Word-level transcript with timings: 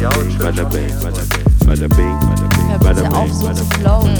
bada 0.00 0.64
bing, 0.70 0.90
bada 1.02 1.88
bing, 1.88 2.18
bada 2.80 3.02
bing, 3.02 3.12
auf, 3.12 3.32
so 3.32 3.52
zu 3.52 3.64
flowen. 3.64 4.16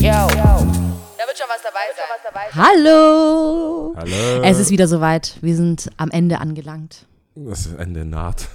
Yo. 0.00 0.10
Da 0.10 1.26
wird 1.26 1.38
schon 1.38 1.46
was 1.48 1.62
dabei 1.62 1.86
sein. 1.94 2.54
Hallo! 2.54 3.94
Hallo. 3.96 4.42
Es 4.42 4.58
ist 4.58 4.70
wieder 4.70 4.88
soweit. 4.88 5.36
Wir 5.42 5.54
sind 5.54 5.90
am 5.96 6.10
Ende 6.10 6.40
angelangt. 6.40 7.06
Das 7.36 7.66
Ende 7.66 8.04
naht. 8.04 8.48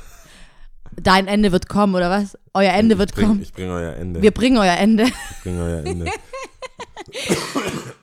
Dein 0.98 1.28
Ende 1.28 1.52
wird 1.52 1.70
kommen, 1.70 1.96
oder 1.96 2.10
was? 2.10 2.38
Euer 2.54 2.74
Ende 2.74 2.98
wird 2.98 3.14
bring, 3.14 3.28
kommen. 3.28 3.42
Ich 3.42 3.54
bringe 3.54 3.74
euer 3.74 3.94
Ende. 3.96 4.22
Wir 4.22 4.32
bringen 4.32 4.58
euer 4.58 4.76
Ende. 4.76 5.04
ich 5.06 5.44
bringe 5.44 5.62
euer 5.62 5.86
Ende. 5.86 6.12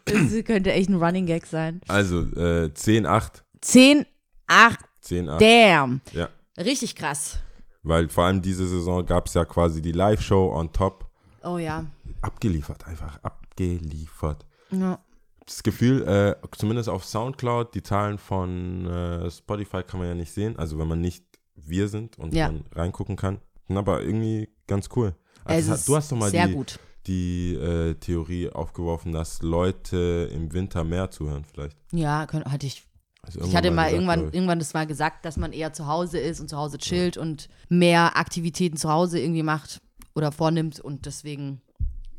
Das 0.05 0.45
könnte 0.45 0.73
echt 0.73 0.91
ein 0.91 0.97
Running 1.03 1.27
Gag 1.27 1.47
sein. 1.47 1.81
Also, 1.89 2.21
äh, 2.37 2.73
10, 2.75 3.07
8. 3.07 3.43
10, 3.63 4.05
8, 4.47 4.79
10, 5.01 5.29
8. 5.29 5.41
damn. 5.41 6.01
Ja. 6.13 6.29
Richtig 6.59 6.97
krass. 6.97 7.39
Weil 7.83 8.09
vor 8.09 8.25
allem 8.25 8.43
diese 8.43 8.67
Saison 8.67 9.05
gab 9.05 9.27
es 9.27 9.35
ja 9.35 9.45
quasi 9.45 9.83
die 9.83 9.93
Live-Show 9.93 10.53
on 10.55 10.73
top. 10.73 11.07
Oh 11.43 11.59
ja. 11.59 11.85
Abgeliefert 12.21 12.87
einfach. 12.87 13.19
Abgeliefert. 13.23 14.47
ja. 14.71 14.99
Das 15.45 15.65
Gefühl, 15.65 16.03
äh, 16.07 16.37
zumindest 16.57 16.89
auf 16.89 17.05
Soundcloud, 17.05 17.75
die 17.75 17.83
Zahlen 17.83 18.17
von 18.17 18.87
äh, 18.87 19.29
Spotify 19.29 19.83
kann 19.83 19.99
man 19.99 20.09
ja 20.09 20.15
nicht 20.15 20.31
sehen. 20.33 20.57
Also 20.57 20.79
wenn 20.79 20.87
man 20.87 21.01
nicht 21.01 21.25
wir 21.57 21.89
sind 21.89 22.17
und 22.17 22.33
Ja. 22.33 22.47
man 22.47 22.65
reingucken 22.73 23.17
kann. 23.17 23.39
Aber 23.69 24.03
irgendwie 24.03 24.49
ganz 24.69 24.89
cool. 24.95 25.15
Also, 25.45 25.75
ist 25.75 25.89
du 25.89 25.97
hast 25.97 26.13
doch 26.13 26.17
mal 26.17 26.31
die, 26.31 26.53
gut. 26.53 26.79
die 27.09 27.55
äh, 27.55 27.95
Theorie 27.95 28.51
aufgeworfen, 28.51 29.11
dass 29.13 29.43
Leute 29.43 30.31
im 30.33 30.53
Winter 30.53 30.85
mehr 30.85 31.11
zuhören 31.11 31.45
vielleicht. 31.45 31.77
Ja, 31.91 32.27
könnt, 32.27 32.47
hatte 32.47 32.67
ich. 32.67 32.85
Also 33.25 33.41
Ich 33.43 33.55
hatte 33.55 33.71
mal 33.71 33.85
gesagt, 33.85 33.93
irgendwann, 33.95 34.29
ich. 34.29 34.35
irgendwann 34.35 34.59
das 34.59 34.75
mal 34.75 34.87
gesagt, 34.87 35.25
dass 35.25 35.37
man 35.37 35.53
eher 35.53 35.73
zu 35.73 35.87
Hause 35.87 36.19
ist 36.19 36.41
und 36.41 36.49
zu 36.49 36.57
Hause 36.57 36.79
chillt 36.79 37.17
und 37.17 37.49
mehr 37.69 38.17
Aktivitäten 38.17 38.77
zu 38.77 38.91
Hause 38.91 39.21
irgendwie 39.21 39.43
macht 39.45 39.81
oder 40.15 40.33
vornimmt 40.33 40.81
und 40.81 41.07
deswegen 41.07 41.61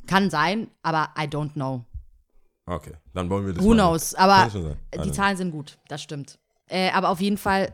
kann 0.08 0.30
sein, 0.30 0.68
aber 0.81 1.09
I 1.18 1.24
don't 1.24 1.54
know. 1.54 1.84
Okay, 2.66 2.94
dann 3.14 3.30
wollen 3.30 3.46
wir 3.46 3.54
das 3.54 3.64
Who 3.64 3.70
mal- 3.70 3.76
knows? 3.76 4.16
Aber 4.16 4.50
die 4.50 4.98
don't 4.98 5.12
Zahlen 5.12 5.36
sind 5.38 5.52
gut, 5.52 5.78
das 5.90 6.02
stimmt. 6.02 6.40
Äh, 6.68 6.92
aber 6.92 7.09
auf 7.09 7.20
jeden 7.20 7.38
Fall 7.38 7.74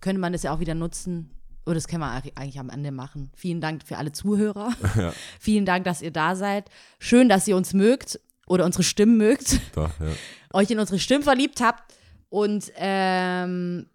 könnte 0.00 0.20
man 0.20 0.32
das 0.32 0.44
ja 0.44 0.54
auch 0.54 0.60
wieder 0.60 0.74
nutzen. 0.74 1.30
Oder 1.66 1.74
das 1.74 1.88
können 1.88 2.00
wir 2.00 2.10
eigentlich 2.36 2.58
am 2.60 2.70
Ende 2.70 2.92
machen. 2.92 3.30
Vielen 3.36 3.60
Dank 3.60 3.82
für 3.84 3.98
alle 3.98 4.12
Zuhörer. 4.12 4.72
Ja. 4.96 5.12
Vielen 5.40 5.66
Dank, 5.66 5.84
dass 5.84 6.00
ihr 6.00 6.12
da 6.12 6.36
seid. 6.36 6.70
Schön, 7.00 7.28
dass 7.28 7.46
ihr 7.48 7.56
uns 7.56 7.74
mögt 7.74 8.20
oder 8.46 8.64
unsere 8.64 8.84
Stimmen 8.84 9.16
mögt, 9.18 9.60
Doch, 9.74 9.90
ja. 10.00 10.06
euch 10.54 10.70
in 10.70 10.78
unsere 10.78 10.98
Stimmen 11.00 11.24
verliebt 11.24 11.60
habt 11.60 11.92
und 12.28 12.70
ähm, 12.76 13.86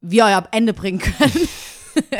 wir 0.00 0.26
am 0.26 0.46
Ende 0.50 0.72
bringen 0.74 0.98
können. 0.98 1.48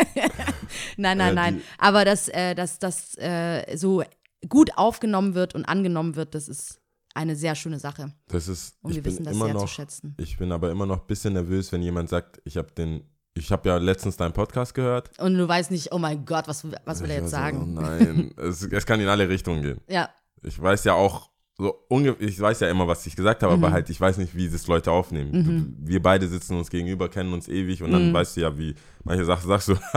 nein, 0.96 1.18
nein, 1.18 1.30
Äh, 1.30 1.34
nein. 1.34 1.62
Aber 1.78 2.04
dass 2.04 2.28
äh, 2.28 2.54
dass 2.54 2.78
das 2.78 3.16
äh, 3.18 3.76
so 3.76 4.02
gut 4.48 4.70
aufgenommen 4.76 5.34
wird 5.34 5.54
und 5.54 5.64
angenommen 5.64 6.16
wird, 6.16 6.34
das 6.34 6.48
ist 6.48 6.80
eine 7.14 7.36
sehr 7.36 7.54
schöne 7.54 7.78
Sache. 7.78 8.12
Das 8.28 8.48
ist, 8.48 8.76
Und 8.82 8.94
wir 8.94 9.04
wissen 9.04 9.24
das 9.24 9.34
immer 9.34 9.44
sehr 9.46 9.54
noch, 9.54 9.60
zu 9.62 9.66
schätzen. 9.68 10.14
ich 10.18 10.38
bin 10.38 10.50
aber 10.50 10.70
immer 10.70 10.86
noch 10.86 11.00
ein 11.02 11.06
bisschen 11.06 11.34
nervös, 11.34 11.70
wenn 11.72 11.82
jemand 11.82 12.08
sagt, 12.08 12.40
ich 12.44 12.56
habe 12.56 12.72
den, 12.72 13.04
ich 13.34 13.52
habe 13.52 13.68
ja 13.68 13.76
letztens 13.76 14.16
deinen 14.16 14.32
Podcast 14.32 14.74
gehört. 14.74 15.10
Und 15.18 15.34
du 15.36 15.46
weißt 15.46 15.70
nicht, 15.70 15.92
oh 15.92 15.98
mein 15.98 16.24
Gott, 16.24 16.48
was, 16.48 16.66
was 16.84 17.02
will 17.02 17.10
er 17.10 17.16
jetzt 17.22 17.32
war 17.32 17.50
so, 17.52 17.58
sagen? 17.58 17.76
Oh 17.78 17.80
nein, 17.82 18.34
es, 18.38 18.62
es 18.62 18.86
kann 18.86 19.00
in 19.00 19.08
alle 19.08 19.28
Richtungen 19.28 19.62
gehen. 19.62 19.80
Ja, 19.88 20.08
Ich 20.42 20.60
weiß 20.60 20.84
ja 20.84 20.94
auch, 20.94 21.30
so 21.62 22.16
ich 22.18 22.40
weiß 22.40 22.60
ja 22.60 22.68
immer, 22.68 22.86
was 22.88 23.06
ich 23.06 23.14
gesagt 23.16 23.42
habe, 23.42 23.56
Mhm. 23.56 23.64
aber 23.64 23.72
halt, 23.72 23.88
ich 23.90 24.00
weiß 24.00 24.18
nicht, 24.18 24.34
wie 24.36 24.48
das 24.50 24.66
Leute 24.66 24.90
aufnehmen. 24.90 25.76
Du, 25.84 25.90
wir 25.92 26.02
beide 26.02 26.26
sitzen 26.28 26.56
uns 26.58 26.68
gegenüber, 26.70 27.08
kennen 27.08 27.32
uns 27.32 27.48
ewig 27.48 27.82
und 27.82 27.92
dann 27.92 28.08
Mhm. 28.08 28.12
weißt 28.14 28.36
du 28.36 28.40
ja, 28.42 28.58
wie 28.58 28.74
manche 29.04 29.24
Sachen 29.24 29.48
sagst 29.48 29.68
du, 29.68 29.74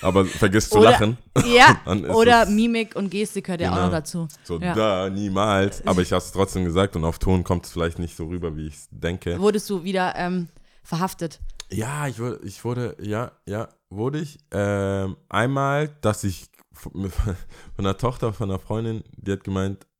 aber 0.00 0.24
vergisst 0.24 0.70
zu 0.72 0.78
Oder- 0.78 0.90
lachen. 0.92 1.18
ja. 1.46 1.76
Dann 1.84 2.04
oder 2.06 2.42
es- 2.44 2.48
Mimik 2.50 2.96
und 2.96 3.10
Gestik 3.10 3.44
gehört 3.46 3.60
ja 3.60 3.70
auch 3.70 3.74
Genau. 3.74 3.86
noch 3.86 3.92
dazu. 3.92 4.28
So, 4.44 4.58
Ja. 4.60 4.74
da, 4.74 5.10
niemals. 5.10 5.86
Aber 5.86 6.02
ich 6.02 6.12
habe 6.12 6.22
es 6.22 6.32
trotzdem 6.32 6.64
gesagt 6.64 6.96
und 6.96 7.04
auf 7.04 7.18
Ton 7.18 7.44
kommt 7.44 7.66
es 7.66 7.72
vielleicht 7.72 7.98
nicht 7.98 8.16
so 8.16 8.26
rüber, 8.26 8.56
wie 8.56 8.66
ich 8.68 8.74
es 8.74 8.88
denke. 8.90 9.38
Wurdest 9.40 9.68
du 9.70 9.84
wieder 9.84 10.14
ähm, 10.16 10.48
verhaftet? 10.82 11.40
Ja, 11.70 12.06
ich 12.06 12.18
wurde, 12.18 12.40
ich 12.44 12.64
wurde, 12.64 12.96
ja, 13.00 13.32
ja, 13.46 13.68
wurde 13.90 14.18
ich. 14.20 14.38
Ähm, 14.50 15.16
einmal, 15.28 15.88
dass 16.02 16.24
ich 16.24 16.46
von 16.72 17.84
der 17.84 17.96
Tochter 17.98 18.32
von 18.32 18.50
einer 18.50 18.58
Freundin, 18.58 19.02
die 19.16 19.32
hat 19.32 19.44
gemeint, 19.44 19.78
"Wer- 19.78 19.91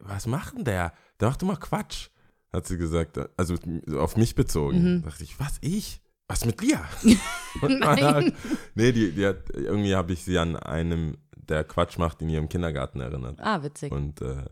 was 0.00 0.26
macht 0.26 0.56
denn 0.56 0.64
der? 0.64 0.92
Der 1.20 1.28
macht 1.28 1.42
immer 1.42 1.56
Quatsch, 1.56 2.08
hat 2.52 2.66
sie 2.66 2.78
gesagt. 2.78 3.18
Also 3.38 3.54
auf 3.96 4.16
mich 4.16 4.34
bezogen. 4.34 5.02
Da 5.02 5.10
dachte 5.10 5.24
ich, 5.24 5.38
was, 5.40 5.58
ich? 5.60 6.00
Was 6.28 6.44
mit 6.46 6.62
man 7.60 7.78
Nein. 7.80 8.04
hat- 8.04 8.32
nee, 8.74 8.92
die, 8.92 9.12
die 9.12 9.26
hat, 9.26 9.50
irgendwie 9.50 9.94
habe 9.94 10.12
ich 10.14 10.24
sie 10.24 10.38
an 10.38 10.56
einem, 10.56 11.18
der 11.36 11.64
Quatsch 11.64 11.98
macht, 11.98 12.22
in 12.22 12.28
ihrem 12.30 12.48
Kindergarten 12.48 13.00
erinnert. 13.00 13.38
Ah, 13.40 13.62
witzig. 13.62 13.92
Und 13.92 14.22
äh, 14.22 14.44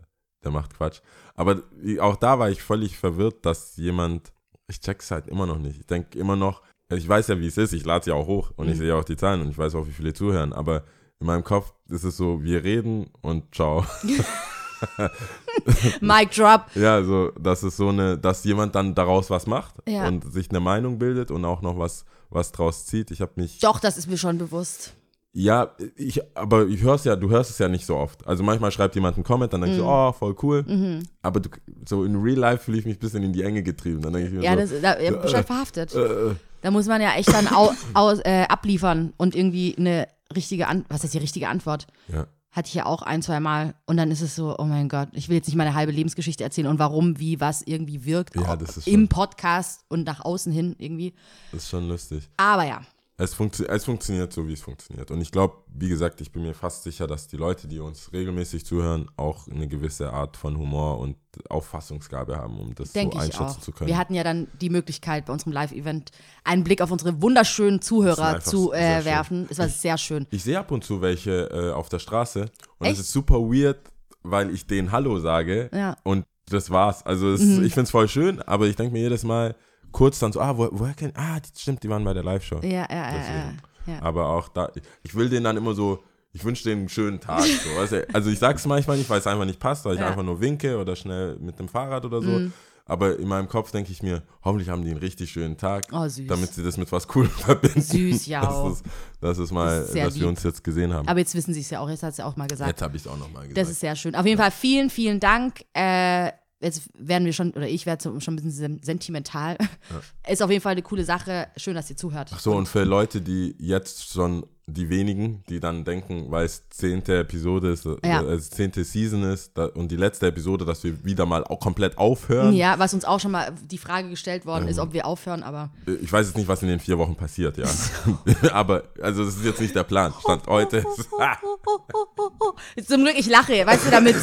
der 0.43 0.51
macht 0.51 0.75
Quatsch. 0.75 0.99
Aber 1.35 1.63
auch 1.99 2.15
da 2.17 2.37
war 2.37 2.51
ich 2.51 2.61
völlig 2.61 2.97
verwirrt, 2.97 3.45
dass 3.45 3.75
jemand, 3.77 4.31
ich 4.67 4.81
check's 4.81 5.09
halt 5.09 5.27
immer 5.27 5.47
noch 5.47 5.57
nicht. 5.57 5.79
Ich 5.79 5.87
denke 5.87 6.19
immer 6.19 6.35
noch, 6.35 6.61
ich 6.91 7.07
weiß 7.09 7.29
ja, 7.29 7.39
wie 7.39 7.47
es 7.47 7.57
ist, 7.57 7.73
ich 7.73 7.85
lade 7.85 8.09
ja 8.11 8.13
auch 8.15 8.27
hoch 8.27 8.51
und 8.55 8.67
ich 8.67 8.75
Mhm. 8.75 8.79
sehe 8.79 8.95
auch 8.95 9.03
die 9.03 9.17
Zahlen 9.17 9.41
und 9.41 9.49
ich 9.49 9.57
weiß 9.57 9.73
auch, 9.73 9.87
wie 9.87 9.91
viele 9.93 10.13
zuhören, 10.13 10.53
aber 10.53 10.83
in 11.19 11.25
meinem 11.27 11.43
Kopf 11.43 11.73
ist 11.89 12.03
es 12.03 12.17
so, 12.17 12.43
wir 12.43 12.63
reden 12.63 13.09
und 13.21 13.55
ciao. 13.55 13.83
Mic 16.01 16.29
drop. 16.35 16.65
ja, 16.75 17.03
so, 17.03 17.31
das 17.39 17.63
ist 17.63 17.77
so 17.77 17.89
eine, 17.89 18.17
dass 18.17 18.43
jemand 18.43 18.75
dann 18.75 18.95
daraus 18.95 19.29
was 19.29 19.47
macht 19.47 19.75
Ja. 19.87 20.07
und 20.07 20.31
sich 20.31 20.49
eine 20.49 20.59
Meinung 20.59 20.97
bildet 20.99 21.31
und 21.31 21.45
auch 21.45 21.61
noch 21.61 21.77
was, 21.77 22.05
was 22.29 22.51
draus 22.51 22.85
zieht. 22.85 23.11
Ich 23.11 23.21
habe 23.21 23.31
mich 23.35 23.59
Doch, 23.59 23.79
das 23.79 23.97
ist 23.97 24.07
mir 24.09 24.17
schon 24.17 24.37
bewusst. 24.37 24.93
Ja, 25.35 25.71
ich, 25.95 26.21
aber 26.37 26.67
ich 26.67 26.81
hör's 26.83 27.05
ja, 27.05 27.15
du 27.15 27.29
hörst 27.31 27.49
es 27.49 27.57
ja 27.57 27.67
nicht 27.67 27.85
so 27.87 27.95
oft. 27.97 28.25
Also 28.27 28.43
manchmal 28.43 28.71
schreibt 28.71 28.93
jemand 28.93 29.15
einen 29.17 29.23
Comment, 29.23 29.51
dann 29.51 29.61
denke 29.61 29.75
ich 29.77 29.81
Mhm. 29.81 29.85
so, 29.85 29.91
oh, 29.91 30.11
voll 30.11 30.35
cool. 30.43 31.01
Aber 31.23 31.39
du, 31.39 31.49
so 31.87 32.03
in 32.03 32.15
Real 32.21 32.37
Life 32.37 32.65
fühle 32.65 32.77
ich 32.77 32.85
mich 32.85 32.97
ein 32.97 32.99
bisschen 32.99 33.23
in 33.23 33.33
die 33.33 33.41
Enge 33.41 33.63
getrieben. 33.63 34.01
Dann 34.01 34.13
denke 34.13 34.27
ich 34.27 34.33
mir 34.35 34.43
Ja, 34.43 34.53
so, 34.53 34.73
das, 34.73 34.81
da 34.81 34.99
ja, 34.99 35.11
bist 35.11 35.33
äh, 35.33 35.37
halt 35.37 35.47
verhaftet. 35.47 35.95
äh, 35.95 36.35
Da 36.61 36.69
muss 36.69 36.85
man 36.85 37.01
ja 37.01 37.13
echt 37.15 37.33
dann 37.33 37.47
au, 37.47 37.71
aus, 37.95 38.19
äh, 38.19 38.43
abliefern 38.47 39.13
und 39.17 39.33
irgendwie 39.35 39.75
eine 39.75 40.07
richtige 40.35 40.67
Antwort. 40.67 40.91
Was 40.91 41.03
ist 41.03 41.13
die 41.15 41.19
richtige 41.19 41.47
Antwort? 41.47 41.87
ja. 42.09 42.27
Hatte 42.53 42.67
ich 42.67 42.75
ja 42.75 42.85
auch 42.85 43.01
ein, 43.01 43.21
zwei 43.23 43.39
Mal. 43.39 43.73
Und 43.87 43.97
dann 43.97 44.11
ist 44.11 44.21
es 44.21 44.35
so, 44.35 44.55
oh 44.57 44.65
mein 44.65 44.87
Gott, 44.87 45.09
ich 45.13 45.27
will 45.27 45.35
jetzt 45.35 45.47
nicht 45.47 45.55
meine 45.55 45.73
halbe 45.73 45.91
Lebensgeschichte 45.91 46.43
erzählen 46.43 46.67
und 46.67 46.77
warum, 46.79 47.19
wie, 47.19 47.39
was 47.39 47.63
irgendwie 47.63 48.05
wirkt. 48.05 48.35
Ja, 48.35 48.55
das 48.55 48.77
ist 48.77 48.87
Im 48.87 48.93
schon- 49.01 49.07
Podcast 49.09 49.81
und 49.89 50.05
nach 50.05 50.23
außen 50.23 50.51
hin 50.53 50.75
irgendwie. 50.77 51.13
Das 51.51 51.63
ist 51.63 51.69
schon 51.69 51.87
lustig. 51.87 52.29
Aber 52.37 52.63
ja, 52.63 52.81
Es, 53.15 53.35
funktio 53.35 53.67
es 53.67 53.85
funktioniert 53.85 54.33
so, 54.33 54.47
wie 54.47 54.53
es 54.53 54.61
funktioniert. 54.61 55.11
Und 55.11 55.21
ich 55.21 55.31
glaube, 55.31 55.57
wie 55.67 55.87
gesagt, 55.87 56.19
ich 56.19 56.31
bin 56.31 56.41
mir 56.41 56.55
fast 56.55 56.81
sicher, 56.81 57.05
dass 57.05 57.27
die 57.27 57.37
Leute, 57.37 57.67
die 57.67 57.79
uns 57.79 58.11
regelmäßig 58.11 58.65
zuhören, 58.65 59.07
auch 59.17 59.47
eine 59.47 59.67
gewisse 59.67 60.11
Art 60.11 60.35
von 60.35 60.57
Humor 60.57 60.97
und 60.99 61.17
Auffassungsgabe 61.47 62.37
haben, 62.37 62.59
um 62.59 62.73
das 62.73 62.91
denke 62.93 63.15
so 63.15 63.23
ich 63.23 63.25
einschätzen 63.25 63.61
zu 63.61 63.71
können. 63.71 63.87
Wir 63.87 63.99
hatten 63.99 64.15
ja 64.15 64.23
dann 64.23 64.47
die 64.61 64.71
Möglichkeit, 64.71 65.27
bei 65.27 65.33
unserem 65.33 65.51
Live-Event 65.53 66.11
einen 66.43 66.63
Blick 66.63 66.81
auf 66.81 66.89
unsere 66.89 67.21
wunderschönen 67.21 67.81
Zuhörer 67.81 68.39
zu 68.39 68.73
äh, 68.73 69.05
werfen. 69.05 69.45
Es 69.49 69.59
war 69.59 69.69
sehr 69.69 69.99
schön. 69.99 70.25
Ich 70.31 70.43
sehe 70.43 70.57
ab 70.57 70.71
und 70.71 70.83
zu 70.83 71.01
welche 71.01 71.49
äh, 71.51 71.71
auf 71.71 71.89
der 71.89 71.99
Straße 71.99 72.49
und 72.79 72.87
es 72.87 72.99
ist 72.99 73.11
super 73.11 73.35
weird, 73.35 73.77
weil 74.23 74.49
ich 74.49 74.65
denen 74.65 74.91
Hallo 74.91 75.19
sage 75.19 75.69
Ja. 75.71 75.91
Mhm. 75.91 75.95
und 76.03 76.25
das 76.49 76.71
war's. 76.71 77.05
Also 77.05 77.31
es, 77.31 77.41
ich 77.41 77.73
finde 77.73 77.83
es 77.83 77.91
voll 77.91 78.07
schön, 78.07 78.41
aber 78.41 78.67
ich 78.67 78.75
denke 78.75 78.93
mir 78.93 79.01
jedes 79.01 79.23
Mal 79.23 79.55
kurz 79.93 80.19
dann 80.19 80.33
so, 80.33 80.41
ah, 80.41 80.57
wo, 80.57 80.67
woher 80.73 80.93
kennt, 80.93 81.15
ah, 81.17 81.39
die, 81.39 81.57
stimmt, 81.57 81.81
die 81.83 81.89
waren 81.89 82.03
bei 82.03 82.13
der 82.13 82.23
Live-Show. 82.23 82.59
Ja, 82.63 82.69
ja, 82.69 82.87
ja, 82.89 83.13
ja. 83.15 83.53
Ja. 83.85 84.01
Aber 84.01 84.27
auch 84.29 84.49
da, 84.49 84.69
ich 85.03 85.15
will 85.15 85.29
denen 85.29 85.43
dann 85.45 85.55
immer 85.57 85.73
so, 85.73 86.03
ich 86.33 86.43
wünsche 86.43 86.63
denen 86.65 86.81
einen 86.81 86.89
schönen 86.89 87.19
Tag. 87.21 87.43
So? 87.43 87.99
Also 88.13 88.29
ich 88.29 88.39
sag's 88.39 88.65
manchmal 88.65 88.97
nicht, 88.97 89.09
weil 89.09 89.19
es 89.19 89.27
einfach 89.27 89.45
nicht 89.45 89.59
passt, 89.59 89.85
weil 89.85 89.93
ich 89.95 89.99
Ja. 89.99 90.05
Mhm. 90.07 90.11
einfach 90.11 90.23
nur 90.23 90.41
winke 90.41 90.77
oder 90.77 90.95
schnell 90.95 91.37
mit 91.39 91.59
dem 91.59 91.67
Fahrrad 91.69 92.03
oder 92.05 92.21
so. 92.21 92.41
Aber 92.85 93.17
in 93.17 93.29
meinem 93.29 93.47
Kopf 93.47 93.71
denke 93.71 93.91
ich 93.93 94.03
mir, 94.03 94.23
hoffentlich 94.43 94.67
haben 94.67 94.83
die 94.83 94.89
einen 94.91 94.99
richtig 94.99 95.31
schönen 95.31 95.55
Tag, 95.57 95.85
Oh, 95.93 96.05
süß. 96.05 96.27
damit 96.27 96.53
sie 96.53 96.63
das 96.63 96.75
mit 96.75 96.91
was 96.91 97.07
Coolem 97.07 97.29
verbinden. 97.31 97.81
Süß, 97.81 98.25
ja. 98.25 98.41
Das 98.41 98.73
ist, 98.73 98.85
das 99.21 99.37
ist 99.37 99.51
mal, 99.51 99.79
Das 99.79 99.85
ist 99.87 99.93
sehr 99.93 100.05
dass 100.05 100.19
wir 100.19 100.27
uns 100.27 100.43
jetzt 100.43 100.63
gesehen 100.65 100.91
haben. 100.93 101.07
Aber 101.07 101.19
jetzt 101.19 101.33
wissen 101.33 101.53
sie 101.53 101.61
es 101.61 101.69
ja 101.69 101.79
auch, 101.79 101.89
jetzt 101.89 102.03
hat 102.03 102.13
sie 102.15 102.23
auch 102.25 102.35
mal 102.35 102.47
gesagt. 102.47 102.69
Jetzt 102.69 102.81
habe 102.81 102.97
ich 102.97 103.03
es 103.03 103.07
auch 103.07 103.17
nochmal 103.17 103.43
gesagt. 103.43 103.57
Das 103.57 103.69
ist 103.69 103.79
sehr 103.79 103.95
schön. 103.95 104.15
Auf 104.15 104.25
jeden 104.25 104.37
Fall 104.39 104.51
vielen, 104.51 104.89
vielen 104.89 105.19
Dank. 105.21 105.61
Äh, 105.73 106.31
jetzt 106.63 106.89
werden 106.95 107.25
wir 107.25 107.33
schon, 107.33 107.51
oder 107.51 107.67
ich 107.67 107.85
werde 107.85 108.01
schon 108.03 108.33
ein 108.33 108.35
bisschen 108.37 108.51
sen- 108.51 108.81
sentimental. 108.83 109.57
Ist 110.27 110.41
auf 110.41 110.49
jeden 110.49 110.61
Fall 110.61 110.71
eine 110.73 110.81
coole 110.81 111.03
Sache. 111.03 111.47
Schön, 111.57 111.75
dass 111.75 111.89
ihr 111.89 111.97
zuhört. 111.97 112.31
Ach 112.33 112.39
so, 112.39 112.53
und 112.55 112.67
für 112.67 112.83
Leute, 112.83 113.21
die 113.21 113.55
jetzt 113.59 114.09
schon, 114.11 114.45
die 114.65 114.89
wenigen, 114.89 115.43
die 115.49 115.59
dann 115.59 115.83
denken, 115.83 116.27
weil 116.31 116.45
es 116.45 116.63
zehnte 116.69 117.19
Episode 117.19 117.71
ist, 117.71 117.83
Ja. 118.05 118.21
äh, 118.21 118.33
es 118.35 118.49
zehnte 118.49 118.85
Season 118.85 119.23
ist 119.23 119.57
da, 119.57 119.65
und 119.65 119.91
die 119.91 119.97
letzte 119.97 120.27
Episode, 120.27 120.63
dass 120.63 120.83
wir 120.85 121.03
wieder 121.03 121.25
mal 121.25 121.43
auch 121.43 121.59
komplett 121.59 121.97
aufhören. 121.97 122.53
Ja, 122.53 122.79
was 122.79 122.93
uns 122.93 123.03
auch 123.03 123.19
schon 123.19 123.31
mal 123.31 123.51
die 123.69 123.77
Frage 123.77 124.09
gestellt 124.09 124.45
worden 124.45 124.63
Ähm. 124.63 124.69
ist, 124.69 124.79
ob 124.79 124.93
wir 124.93 125.05
aufhören, 125.05 125.43
aber 125.43 125.69
Ich 126.01 126.11
weiß 126.11 126.27
jetzt 126.27 126.37
nicht, 126.37 126.47
was 126.47 126.61
in 126.61 126.69
den 126.69 126.79
vier 126.79 126.97
Wochen 126.97 127.15
passiert, 127.15 127.57
ja. 127.57 127.65
Aber, 128.53 128.83
also 129.01 129.25
das 129.25 129.35
ist 129.35 129.43
jetzt 129.45 129.59
nicht 129.59 129.75
der 129.75 129.83
Plan. 129.83 130.13
Stand 130.21 130.47
heute. 130.47 130.83
zum 132.87 133.03
Glück, 133.03 133.17
ich 133.17 133.27
lache, 133.27 133.65
weißt 133.65 133.87
du, 133.87 133.91
damit 133.91 134.15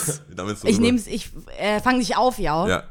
ich 0.65 0.81
nehme 0.81 0.99
ich 1.07 1.31
äh, 1.59 1.81
fange 1.81 1.99
dich 1.99 2.17
auf, 2.17 2.39
ja. 2.39 2.67
Ja. 2.67 2.83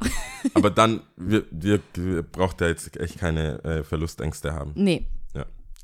Aber 0.53 0.69
dann, 0.69 1.01
wir, 1.15 1.45
wir, 1.51 1.79
wir 1.95 2.21
braucht 2.21 2.61
ja 2.61 2.67
jetzt 2.67 2.95
echt 2.99 3.17
keine 3.19 3.63
äh, 3.63 3.83
Verlustängste 3.83 4.53
haben. 4.53 4.71
Nee. 4.75 5.07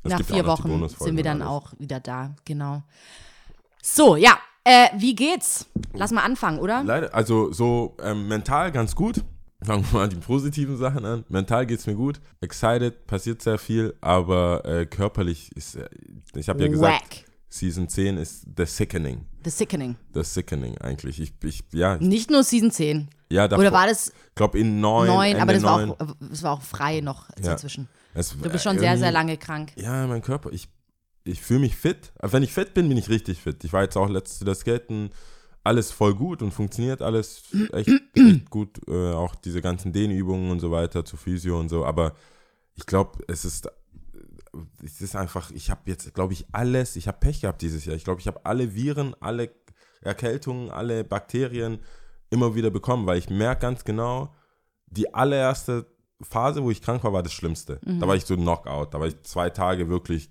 Es 0.02 0.10
Nach 0.10 0.22
vier 0.22 0.46
Wochen 0.46 0.88
sind 0.88 1.16
wir 1.16 1.24
dann 1.24 1.42
auch 1.42 1.72
wieder 1.78 2.00
da, 2.00 2.34
genau. 2.44 2.82
So, 3.82 4.16
ja, 4.16 4.38
äh, 4.64 4.88
wie 4.96 5.14
geht's? 5.14 5.66
Lass 5.92 6.10
mal 6.10 6.22
anfangen, 6.22 6.58
oder? 6.58 6.82
Leider, 6.84 7.14
also 7.14 7.52
so 7.52 7.96
ähm, 8.02 8.28
mental 8.28 8.72
ganz 8.72 8.94
gut. 8.94 9.24
Fangen 9.62 9.84
wir 9.90 9.98
mal 10.00 10.08
die 10.08 10.16
positiven 10.16 10.76
Sachen 10.76 11.04
an. 11.04 11.24
Mental 11.28 11.66
geht's 11.66 11.86
mir 11.86 11.94
gut. 11.94 12.20
Excited, 12.40 13.06
passiert 13.06 13.40
sehr 13.42 13.58
viel, 13.58 13.94
aber 14.00 14.64
äh, 14.64 14.86
körperlich 14.86 15.50
ist, 15.56 15.76
äh, 15.76 15.88
ich 16.34 16.48
habe 16.48 16.62
ja 16.62 16.68
gesagt, 16.68 17.02
Whack. 17.16 17.24
Season 17.48 17.88
10 17.88 18.18
ist 18.18 18.44
The 18.56 18.66
Sickening. 18.66 19.24
The 19.44 19.50
Sickening. 19.50 19.96
The 20.14 20.22
Sickening 20.24 20.76
eigentlich. 20.78 21.20
Ich, 21.20 21.32
ich 21.42 21.64
ja, 21.72 21.96
Nicht 21.96 22.30
nur 22.30 22.42
Season 22.42 22.70
10. 22.70 23.08
ja, 23.30 23.48
davor, 23.48 23.62
Oder 23.62 23.72
war 23.72 23.86
das 23.86 24.08
ich 24.08 24.34
glaube 24.34 24.58
in 24.58 24.80
9, 24.80 25.06
neun? 25.06 25.26
Ende 25.28 25.42
Aber 25.42 25.52
das 25.54 25.62
war, 25.62 25.78
9. 25.86 25.90
auch, 25.92 26.16
das 26.20 26.42
war 26.42 26.52
auch 26.52 26.62
frei 26.62 27.00
noch 27.00 27.28
Ja. 27.38 27.52
dazwischen. 27.52 27.88
Es, 28.16 28.30
Du 28.30 28.48
bist 28.48 28.54
äh, 28.54 28.58
schon 28.70 28.78
sehr, 28.78 28.96
sehr 28.96 29.12
lange 29.12 29.36
krank. 29.36 29.72
Ja, 29.76 30.06
mein 30.06 30.22
Körper, 30.22 30.50
ich, 30.50 30.68
ich 31.24 31.40
fühle 31.40 31.60
mich 31.60 31.76
fit. 31.76 32.12
Aber 32.18 32.32
Wenn 32.32 32.42
ich 32.42 32.52
fit 32.52 32.72
bin, 32.74 32.88
bin 32.88 32.96
ich 32.96 33.08
richtig 33.08 33.40
fit. 33.40 33.62
Ich 33.64 33.72
war 33.72 33.82
jetzt 33.82 33.96
auch 33.96 34.08
letztes 34.08 34.40
das 34.40 34.60
Skaten, 34.60 35.10
alles 35.62 35.90
voll 35.90 36.14
gut 36.14 36.42
und 36.42 36.52
funktioniert 36.52 37.02
alles 37.02 37.42
echt, 37.72 37.90
echt 38.14 38.50
gut. 38.50 38.80
Äh, 38.88 39.12
auch 39.12 39.34
diese 39.34 39.60
ganzen 39.60 39.92
Dehnübungen 39.92 40.50
und 40.50 40.60
so 40.60 40.70
weiter 40.70 41.04
zu 41.04 41.16
Physio 41.16 41.60
und 41.60 41.68
so. 41.68 41.84
Aber 41.84 42.14
ich 42.74 42.86
glaube, 42.86 43.22
es 43.28 43.44
ist, 43.44 43.68
es 44.82 45.00
ist 45.02 45.14
einfach, 45.14 45.50
ich 45.50 45.70
habe 45.70 45.82
jetzt, 45.86 46.14
glaube 46.14 46.32
ich, 46.32 46.46
alles, 46.52 46.96
ich 46.96 47.08
habe 47.08 47.18
Pech 47.18 47.42
gehabt 47.42 47.60
dieses 47.60 47.84
Jahr. 47.84 47.96
Ich 47.96 48.04
glaube, 48.04 48.20
ich 48.20 48.26
habe 48.26 48.40
alle 48.44 48.74
Viren, 48.74 49.14
alle 49.20 49.50
Erkältungen, 50.00 50.70
alle 50.70 51.04
Bakterien 51.04 51.80
immer 52.30 52.54
wieder 52.54 52.70
bekommen, 52.70 53.06
weil 53.06 53.18
ich 53.18 53.28
merke 53.28 53.62
ganz 53.62 53.84
genau, 53.84 54.34
die 54.86 55.12
allererste 55.12 55.86
Phase, 56.22 56.62
wo 56.62 56.70
ich 56.70 56.80
krank 56.82 57.04
war, 57.04 57.12
war 57.12 57.22
das 57.22 57.32
Schlimmste. 57.32 57.78
Da 57.84 58.06
war 58.08 58.16
ich 58.16 58.24
so 58.24 58.36
Knockout. 58.36 58.94
Da 58.94 59.00
war 59.00 59.06
ich 59.06 59.22
zwei 59.22 59.50
Tage 59.50 59.88
wirklich 59.88 60.30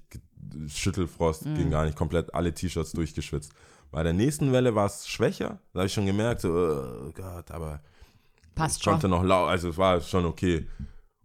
Schüttelfrost, 0.67 1.43
ging 1.43 1.69
gar 1.71 1.85
nicht 1.85 1.97
komplett 1.97 2.33
alle 2.33 2.53
T-Shirts 2.53 2.91
durchgeschwitzt. 2.93 3.51
Bei 3.91 4.03
der 4.03 4.13
nächsten 4.13 4.51
Welle 4.51 4.75
war 4.75 4.85
es 4.87 5.07
schwächer. 5.07 5.59
Da 5.73 5.79
habe 5.79 5.87
ich 5.87 5.93
schon 5.93 6.05
gemerkt, 6.05 6.41
so, 6.41 6.49
oh 6.49 7.11
Gott, 7.13 7.51
aber 7.51 7.81
Passt 8.55 8.77
ich 8.77 8.83
schon. 8.83 8.93
konnte 8.93 9.07
noch 9.07 9.23
laut, 9.23 9.49
also 9.49 9.69
es 9.69 9.77
war 9.77 10.01
schon 10.01 10.25
okay. 10.25 10.67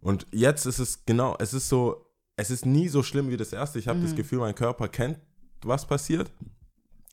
Und 0.01 0.25
jetzt 0.31 0.65
ist 0.65 0.79
es 0.79 1.05
genau, 1.05 1.35
es 1.39 1.53
ist 1.53 1.69
so, 1.69 2.05
es 2.35 2.49
ist 2.49 2.65
nie 2.65 2.87
so 2.87 3.03
schlimm 3.03 3.29
wie 3.29 3.37
das 3.37 3.53
erste. 3.53 3.77
Ich 3.79 3.87
habe 3.87 3.99
Mhm. 3.99 4.03
das 4.03 4.15
Gefühl, 4.15 4.39
mein 4.39 4.55
Körper 4.55 4.87
kennt, 4.87 5.17
was 5.63 5.85
passiert. 5.85 6.31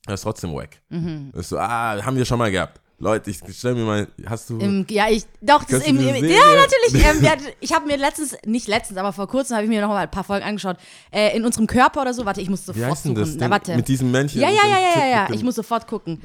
Er 0.07 0.13
ist 0.15 0.21
trotzdem 0.21 0.53
wack. 0.53 0.81
Mhm. 0.89 1.31
Ist 1.35 1.49
so, 1.49 1.57
ah, 1.59 2.01
haben 2.03 2.17
wir 2.17 2.25
schon 2.25 2.39
mal 2.39 2.51
gehabt. 2.51 2.81
Leute, 3.01 3.29
ich 3.29 3.39
stell 3.53 3.75
mir 3.75 3.85
mal, 3.85 4.07
hast 4.25 4.49
du. 4.49 4.57
Im, 4.59 4.85
ja, 4.89 5.07
ich, 5.09 5.23
doch, 5.41 5.63
das 5.63 5.85
im, 5.87 5.97
im, 5.99 6.05
ja, 6.25 6.39
natürlich. 6.55 7.05
Ähm, 7.05 7.29
hatten- 7.29 7.45
ich 7.61 7.73
habe 7.73 7.87
mir 7.87 7.95
letztens, 7.97 8.35
nicht 8.45 8.67
letztens, 8.67 8.97
aber 8.99 9.13
vor 9.13 9.27
kurzem 9.27 9.55
habe 9.55 9.63
ich 9.63 9.69
mir 9.69 9.79
noch 9.81 9.87
mal 9.87 9.97
ein 10.03 10.11
paar 10.11 10.25
Folgen 10.25 10.45
angeschaut. 10.45 10.75
Äh, 11.11 11.35
in 11.37 11.45
unserem 11.45 11.65
Körper 11.65 12.01
oder 12.01 12.13
so, 12.13 12.25
warte, 12.25 12.41
ich 12.41 12.49
muss 12.49 12.65
sofort 12.65 12.97
suchen. 12.97 13.15
das? 13.15 13.35
Na, 13.35 13.49
warte. 13.49 13.75
Mit 13.75 13.87
diesem 13.87 14.11
Männchen. 14.11 14.41
ja, 14.41 14.49
ja, 14.49 14.63
ja, 14.67 14.79
ja, 14.99 15.07
ja, 15.07 15.25
dem- 15.27 15.35
ich 15.35 15.43
muss 15.43 15.55
sofort 15.55 15.87
gucken. 15.87 16.21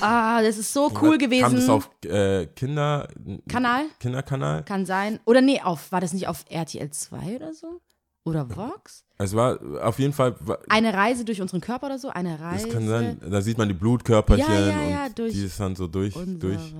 Ah, 0.00 0.42
das 0.42 0.58
ist 0.58 0.72
so 0.72 0.92
cool 1.00 1.18
gewesen. 1.18 1.42
Kam 1.42 1.54
das 1.56 1.68
auf 1.68 1.90
äh, 2.04 2.46
Kinder. 2.54 3.08
Kanal? 3.48 3.86
Kinderkanal? 3.98 4.62
Kann 4.64 4.86
sein. 4.86 5.18
Oder 5.24 5.40
nee, 5.40 5.60
auf, 5.60 5.90
war 5.90 6.00
das 6.00 6.12
nicht 6.12 6.28
auf 6.28 6.44
RTL 6.48 6.90
2 6.90 7.36
oder 7.36 7.52
so? 7.54 7.80
Oder 8.24 8.48
Vox? 8.54 9.04
Es 9.18 9.34
war 9.34 9.58
auf 9.82 9.98
jeden 9.98 10.12
Fall. 10.12 10.34
Eine 10.68 10.92
Reise 10.92 11.24
durch 11.24 11.40
unseren 11.40 11.60
Körper 11.60 11.86
oder 11.86 11.98
so? 11.98 12.08
Eine 12.10 12.38
Reise. 12.38 12.66
Das 12.66 12.74
kann 12.74 12.86
sein. 12.86 13.20
Da 13.30 13.40
sieht 13.40 13.56
man 13.58 13.68
die 13.68 13.74
Blutkörperchen 13.74 14.46
Ja, 14.52 14.60
ja, 14.68 14.88
ja, 14.90 15.06
und 15.06 15.18
durch 15.18 15.32
die 15.32 15.44
es 15.44 15.56
dann 15.56 15.74
so 15.74 15.86
durch, 15.86 16.14
durch, 16.14 16.74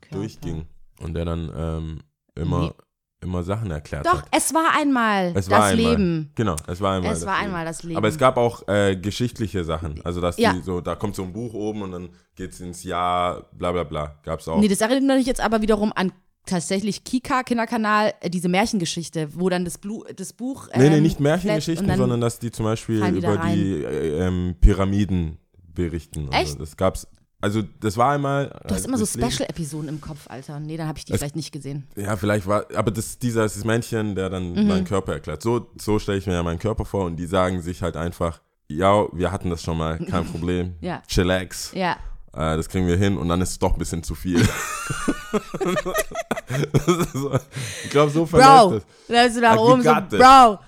Körper. 0.00 0.16
durchging. 0.16 0.66
Und 1.00 1.14
der 1.14 1.24
dann 1.24 1.52
ähm, 1.56 2.00
immer, 2.34 2.60
Nee. 2.62 2.72
immer 3.20 3.42
Sachen 3.44 3.70
erklärt 3.70 4.04
Doch, 4.06 4.22
hat. 4.22 4.28
es 4.32 4.52
war 4.52 4.72
einmal 4.76 5.26
Es 5.28 5.46
das 5.46 5.50
war 5.50 5.64
einmal. 5.66 5.90
Leben. 5.90 6.32
Genau, 6.34 6.56
es 6.66 6.80
war 6.80 6.96
einmal. 6.96 7.12
Es 7.12 7.20
das 7.20 7.26
war 7.28 7.34
Leben. 7.36 7.46
einmal 7.46 7.64
das 7.64 7.82
Leben. 7.84 7.96
Aber 7.98 8.08
es 8.08 8.18
gab 8.18 8.36
auch 8.36 8.66
äh, 8.66 8.96
geschichtliche 8.96 9.62
Sachen. 9.62 10.00
Also, 10.04 10.20
dass 10.20 10.36
die 10.36 10.60
so, 10.64 10.80
da 10.80 10.96
kommt 10.96 11.14
so 11.14 11.22
ein 11.22 11.32
Buch 11.32 11.54
oben 11.54 11.82
und 11.82 11.92
dann 11.92 12.08
geht 12.34 12.52
es 12.52 12.60
ins 12.60 12.82
Jahr, 12.82 13.48
bla 13.52 13.70
bla 13.72 13.84
bla. 13.84 14.18
Gab 14.24 14.40
es 14.40 14.48
auch. 14.48 14.58
Nee, 14.58 14.68
das 14.68 14.80
erinnert 14.80 15.18
mich 15.18 15.26
jetzt 15.26 15.40
aber 15.40 15.62
wiederum 15.62 15.92
an 15.94 16.10
tatsächlich 16.46 17.04
Kika, 17.04 17.42
Kinderkanal, 17.42 18.14
äh, 18.20 18.30
diese 18.30 18.48
Märchengeschichte, 18.48 19.28
wo 19.34 19.48
dann 19.48 19.64
das, 19.64 19.78
Blu 19.78 20.04
das 20.16 20.32
Buch. 20.32 20.68
nee, 20.76 20.88
nee, 20.88 20.96
ähm, 20.96 21.02
nicht 21.02 21.20
Märchengeschichten, 21.20 21.94
sondern 21.96 22.20
dass 22.20 22.38
die 22.38 22.50
zum 22.50 22.64
Beispiel 22.64 23.00
die 23.12 23.18
über 23.18 23.38
rein. 23.38 23.54
die 23.54 23.84
äh, 23.84 24.26
ähm, 24.26 24.54
Pyramiden 24.60 25.38
berichten. 25.74 26.28
Echt? 26.32 26.34
Also, 26.52 26.58
das 26.58 26.76
gab's. 26.76 27.06
Also, 27.42 27.62
das 27.80 27.98
war 27.98 28.12
einmal. 28.12 28.58
Du 28.66 28.74
hast 28.74 28.86
immer 28.86 28.96
so 28.96 29.04
Special-Episoden 29.04 29.88
im 29.90 30.00
Kopf, 30.00 30.26
Alter. 30.28 30.58
Nee, 30.58 30.78
dann 30.78 30.88
habe 30.88 30.98
ich 30.98 31.04
die 31.04 31.12
Es- 31.12 31.18
vielleicht 31.18 31.36
nicht 31.36 31.52
gesehen. 31.52 31.86
Ja, 31.94 32.16
vielleicht 32.16 32.46
war, 32.46 32.64
aber 32.74 32.90
das, 32.90 33.18
dieser 33.18 33.44
ist 33.44 33.56
das 33.56 33.64
Männchen, 33.64 34.14
der 34.14 34.30
dann 34.30 34.52
Mhm. 34.54 34.66
meinen 34.66 34.84
Körper 34.86 35.12
erklärt. 35.12 35.42
So, 35.42 35.70
so 35.80 35.98
stelle 35.98 36.16
ich 36.18 36.26
mir 36.26 36.32
ja 36.32 36.42
meinen 36.42 36.58
Körper 36.58 36.86
vor 36.86 37.04
und 37.04 37.16
die 37.16 37.26
sagen 37.26 37.60
sich 37.60 37.82
halt 37.82 37.96
einfach, 37.96 38.40
ja, 38.68 39.04
wir 39.12 39.30
hatten 39.32 39.50
das 39.50 39.62
schon 39.62 39.76
mal, 39.76 39.98
kein 39.98 40.24
Problem. 40.32 40.76
Ja. 40.80 41.02
Chillax, 41.08 41.72
Ja. 41.74 41.98
Äh, 42.36 42.56
das 42.56 42.68
kriegen 42.68 42.86
wir 42.86 42.96
hin 42.96 43.16
und 43.16 43.28
dann 43.28 43.40
ist 43.40 43.50
es 43.50 43.58
doch 43.58 43.72
ein 43.72 43.78
bisschen 43.78 44.02
zu 44.02 44.14
viel. 44.14 44.46
Das 45.32 45.42
so- 47.12 47.34
ich 47.84 47.90
glaube, 47.90 48.10
so 48.10 48.20
Bro, 48.20 48.38
verläuft 48.38 48.74
das. 48.76 48.82
da 49.08 49.24
bist 49.24 49.36
du 49.36 49.40
da 49.40 49.56
oben 49.56 49.82
so, 49.82 49.94
this. 50.10 50.18
Bro, 50.18 50.58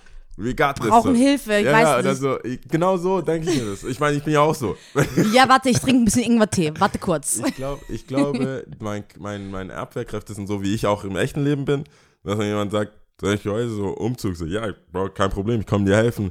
We 0.41 0.55
got 0.55 0.77
this. 0.77 0.87
brauchen 0.89 1.17
so. 1.17 1.21
Hilfe, 1.21 1.57
ich 1.57 1.65
ja, 1.67 1.73
weiß 1.73 1.83
ja, 1.83 1.97
nicht. 1.99 2.07
Also, 2.07 2.45
ich, 2.45 2.61
genau 2.69 2.97
so 2.97 3.21
denke 3.21 3.51
ich 3.51 3.61
mir 3.61 3.71
das. 3.71 3.83
Ich 3.83 3.99
meine, 3.99 4.17
ich 4.17 4.23
bin 4.23 4.35
ja 4.35 4.41
auch 4.41 4.55
so. 4.55 4.77
ja, 5.33 5.49
warte, 5.49 5.69
ich 5.69 5.81
trinke 5.81 6.03
ein 6.03 6.05
bisschen 6.05 6.23
Ingwertee. 6.23 6.73
Warte 6.79 6.99
kurz. 6.99 7.41
Ich, 7.45 7.57
glaub, 7.57 7.81
ich 7.89 8.07
glaube, 8.07 8.65
mein, 8.79 9.05
mein, 9.19 9.51
meine 9.51 9.75
Abwehrkräfte 9.75 10.35
sind 10.35 10.47
so, 10.47 10.63
wie 10.63 10.75
ich 10.75 10.87
auch 10.87 11.03
im 11.03 11.17
echten 11.17 11.43
Leben 11.43 11.65
bin. 11.65 11.85
Dass 12.23 12.39
dann 12.39 12.47
jemand 12.47 12.71
sagt, 12.71 12.93
soll 13.21 13.35
ich 13.35 13.45
heute 13.47 13.69
so 13.69 13.89
Umzug? 13.89 14.37
So, 14.37 14.45
ja, 14.45 14.69
Bro, 14.93 15.11
kein 15.11 15.31
Problem, 15.31 15.61
ich 15.61 15.67
komme 15.67 15.85
dir 15.87 15.97
helfen. 15.97 16.31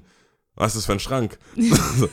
Was 0.56 0.68
ist 0.68 0.78
das 0.78 0.86
für 0.86 0.94
ein 0.94 1.00
Schrank? 1.02 1.38
so, 1.98 2.08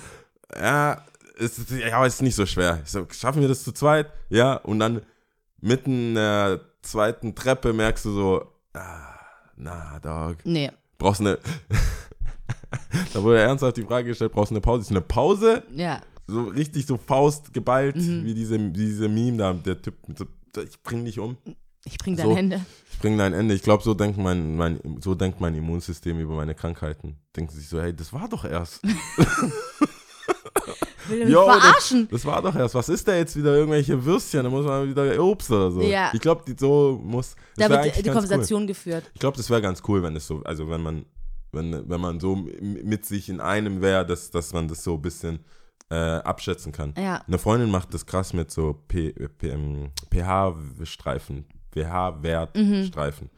ja, 0.61 1.01
es 1.39 1.59
ist, 1.59 1.71
ja, 1.71 2.05
es 2.07 2.15
ist 2.15 2.23
nicht 2.23 2.35
so 2.35 2.47
schwer. 2.47 2.81
Ich 2.85 2.91
so, 2.91 3.07
schaffen 3.11 3.41
wir 3.41 3.49
das 3.49 3.63
zu 3.65 3.73
zweit? 3.73 4.11
Ja, 4.29 4.55
und 4.57 4.79
dann 4.79 5.03
mitten 5.61 6.09
in 6.11 6.15
der 6.17 6.61
zweiten 6.83 7.35
Treppe 7.35 7.73
merkst 7.73 8.05
du 8.05 8.13
so, 8.13 8.45
ah, 8.75 9.15
na, 9.57 9.99
Dog, 10.01 10.37
Nee. 10.45 10.71
brauchst 10.99 11.21
du 11.21 11.25
eine. 11.27 11.39
da 13.15 13.23
wurde 13.23 13.41
ernsthaft 13.41 13.77
die 13.77 13.83
Frage 13.83 14.09
gestellt, 14.09 14.33
brauchst 14.33 14.51
du 14.51 14.55
eine 14.55 14.61
Pause? 14.61 14.83
Ist 14.83 14.91
eine 14.91 15.01
Pause? 15.01 15.63
Ja. 15.75 16.01
so 16.27 16.45
richtig 16.45 16.87
so 16.87 16.97
Faust 16.97 17.53
geballt, 17.53 17.97
Mhm. 17.97 18.25
wie 18.25 18.35
diese, 18.35 18.59
diese 18.71 19.09
Meme 19.09 19.37
da, 19.39 19.53
der 19.53 19.81
Typ, 19.81 20.09
mit 20.09 20.19
so, 20.19 20.27
ich 20.63 20.83
bring 20.83 21.05
dich 21.05 21.19
um, 21.19 21.37
Ich 21.85 21.99
bring 21.99 22.17
deine 22.17 22.31
So. 22.31 22.37
Hände. 22.37 22.61
ich 22.93 22.99
bring 22.99 23.19
dein 23.19 23.33
Ende. 23.35 23.55
Ich 23.55 23.63
glaube, 23.63 23.83
so 23.83 23.93
denkt 23.95 24.19
mein, 24.19 24.57
mein, 24.57 24.81
so 25.01 25.15
denkt 25.15 25.41
mein 25.41 25.55
Immunsystem 25.55 26.19
über 26.21 26.35
meine 26.37 26.55
Krankheiten. 26.55 27.17
Denkt 27.37 27.53
sich 27.53 27.69
so, 27.69 27.81
hey, 27.81 27.95
das 27.95 28.13
war 28.13 28.29
doch 28.29 28.45
erst. 28.45 28.81
Will 31.09 31.21
er 31.21 31.27
mich 31.27 31.35
das- 31.35 31.45
verarschen? 31.45 32.09
Das 32.11 32.25
war 32.25 32.43
doch 32.43 32.55
erst. 32.55 32.75
Was 32.75 32.89
ist 32.89 33.07
da 33.09 33.15
jetzt 33.17 33.37
wieder 33.37 33.55
irgendwelche 33.55 34.05
Würstchen? 34.05 34.45
Da 34.45 34.51
muss 34.51 34.65
man 34.65 34.89
wieder 34.89 35.23
Obst 35.23 35.51
oder 35.51 35.71
so. 35.71 35.81
Ja. 35.83 36.11
Ich 36.13 36.21
glaube, 36.21 36.43
die 36.47 36.55
so 36.59 37.01
muss. 37.03 37.35
Da 37.57 37.69
das 37.69 37.85
wird 37.85 37.97
die 38.07 38.11
Konversation 38.11 38.67
geführt. 38.67 39.05
Cool. 39.07 39.11
Ich 39.15 39.21
glaube, 39.21 39.37
das 39.37 39.51
wäre 39.51 39.63
ganz 39.63 39.83
cool, 39.89 40.03
wenn 40.03 40.17
es 40.17 40.27
so, 40.27 40.43
also 40.45 40.69
wenn 40.69 40.83
man, 40.83 41.07
wenn, 41.53 41.89
wenn 41.89 42.01
man 42.01 42.21
so 42.21 42.37
mit 42.61 43.05
sich 43.05 43.29
in 43.29 43.41
einem 43.41 43.81
wäre, 43.81 44.05
dass, 44.07 44.31
dass 44.31 44.53
man 44.53 44.67
das 44.69 44.83
so 44.85 44.95
ein 44.95 45.03
bisschen 45.03 45.41
äh, 45.91 45.95
abschätzen 45.97 46.73
kann. 46.73 46.95
Ja. 46.97 47.23
Eine 47.27 47.39
Freundin 47.39 47.71
macht 47.71 47.93
das 47.95 48.07
krass 48.07 48.33
mit 48.33 48.51
so 48.51 48.83
ähm, 49.43 49.91
pH-Streifen, 50.13 51.45
pH-Wertstreifen. 51.75 53.31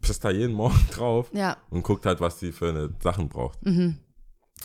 Pisst 0.00 0.24
da 0.24 0.30
jeden 0.30 0.54
Morgen 0.54 0.78
drauf 0.94 1.30
Ja. 1.32 1.56
und 1.70 1.82
guckt 1.82 2.06
halt, 2.06 2.20
was 2.20 2.38
sie 2.38 2.52
für 2.52 2.68
eine 2.68 2.90
Sachen 3.02 3.28
braucht. 3.28 3.58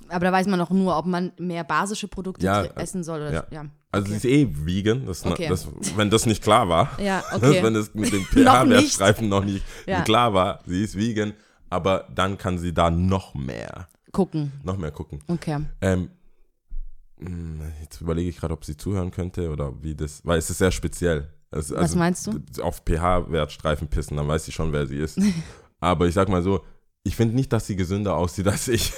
Aber 0.10 0.26
da 0.26 0.32
weiß 0.32 0.48
man 0.48 0.60
noch 0.60 0.70
nur, 0.70 0.98
ob 0.98 1.06
man 1.06 1.32
mehr 1.40 1.64
basische 1.64 2.08
Produkte 2.08 2.46
Ja, 2.46 2.64
essen 2.64 3.04
soll 3.04 3.22
oder 3.22 3.34
ja. 3.34 3.46
ja. 3.50 3.66
Also 3.92 4.10
sie 4.10 4.16
ist 4.18 4.26
eh 4.26 4.48
vegan, 4.52 5.06
das, 5.06 5.26
Okay. 5.26 5.48
das, 5.48 5.68
wenn 5.96 6.10
das 6.10 6.26
nicht 6.26 6.44
klar 6.44 6.68
war. 6.70 6.90
Ja, 7.00 7.24
Das, 7.32 7.42
okay. 7.42 7.64
wenn 7.64 7.76
es 7.76 7.94
mit 7.94 8.12
dem 8.12 8.24
pH-Wertstreifen 8.26 9.30
noch 9.30 9.44
nicht 9.46 9.64
klar 10.04 10.34
war, 10.34 10.60
sie 10.66 10.84
ist 10.84 10.98
vegan, 10.98 11.34
aber 11.70 12.08
dann 12.14 12.38
kann 12.38 12.58
sie 12.58 12.74
da 12.74 12.92
noch 12.92 13.34
mehr, 13.36 13.88
Gucken. 14.12 14.52
noch 14.64 14.78
mehr 14.78 14.92
gucken. 14.92 15.20
Okay. 15.28 15.60
Ähm, 15.82 16.10
mh, 17.18 17.66
jetzt 17.82 18.02
überlege 18.02 18.30
ich 18.30 18.38
gerade, 18.38 18.54
ob 18.54 18.66
sie 18.66 18.78
zuhören 18.78 19.12
könnte 19.12 19.50
oder 19.50 19.74
wie 19.82 19.96
das, 19.96 20.22
weil 20.26 20.38
es 20.40 20.50
ist 20.50 20.58
sehr 20.60 20.72
speziell. 20.72 21.30
Es, 21.52 21.72
Was 21.72 21.96
meinst 21.96 22.28
du? 22.28 22.42
Auf 22.62 22.82
pH-Wertstreifen 22.86 23.88
pissen, 23.88 24.18
dann 24.18 24.28
weiß 24.28 24.46
sie 24.46 24.52
schon, 24.52 24.74
wer 24.74 24.86
sie 24.88 24.98
ist. 24.98 25.20
aber 25.80 26.06
ich 26.08 26.14
sag 26.14 26.28
mal 26.30 26.44
so, 26.44 26.62
ich 27.04 27.16
finde 27.16 27.36
nicht, 27.36 27.54
dass 27.54 27.66
sie 27.68 27.76
gesünder 27.78 28.16
aussieht 28.18 28.48
als 28.48 28.68
ich. 28.68 28.92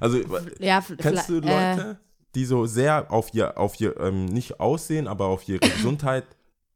Also, 0.00 0.18
Ja, 0.58 0.82
kennst 0.98 1.28
du 1.28 1.38
äh, 1.38 1.40
Leute, 1.76 2.00
die 2.34 2.44
so 2.44 2.66
sehr 2.66 3.10
auf 3.10 3.32
ihr, 3.34 3.58
auf 3.58 3.80
ihr, 3.80 3.98
ähm, 4.00 4.26
nicht 4.26 4.60
Aussehen, 4.60 5.06
aber 5.08 5.26
auf 5.26 5.48
ihre 5.48 5.58
Gesundheit 5.76 6.24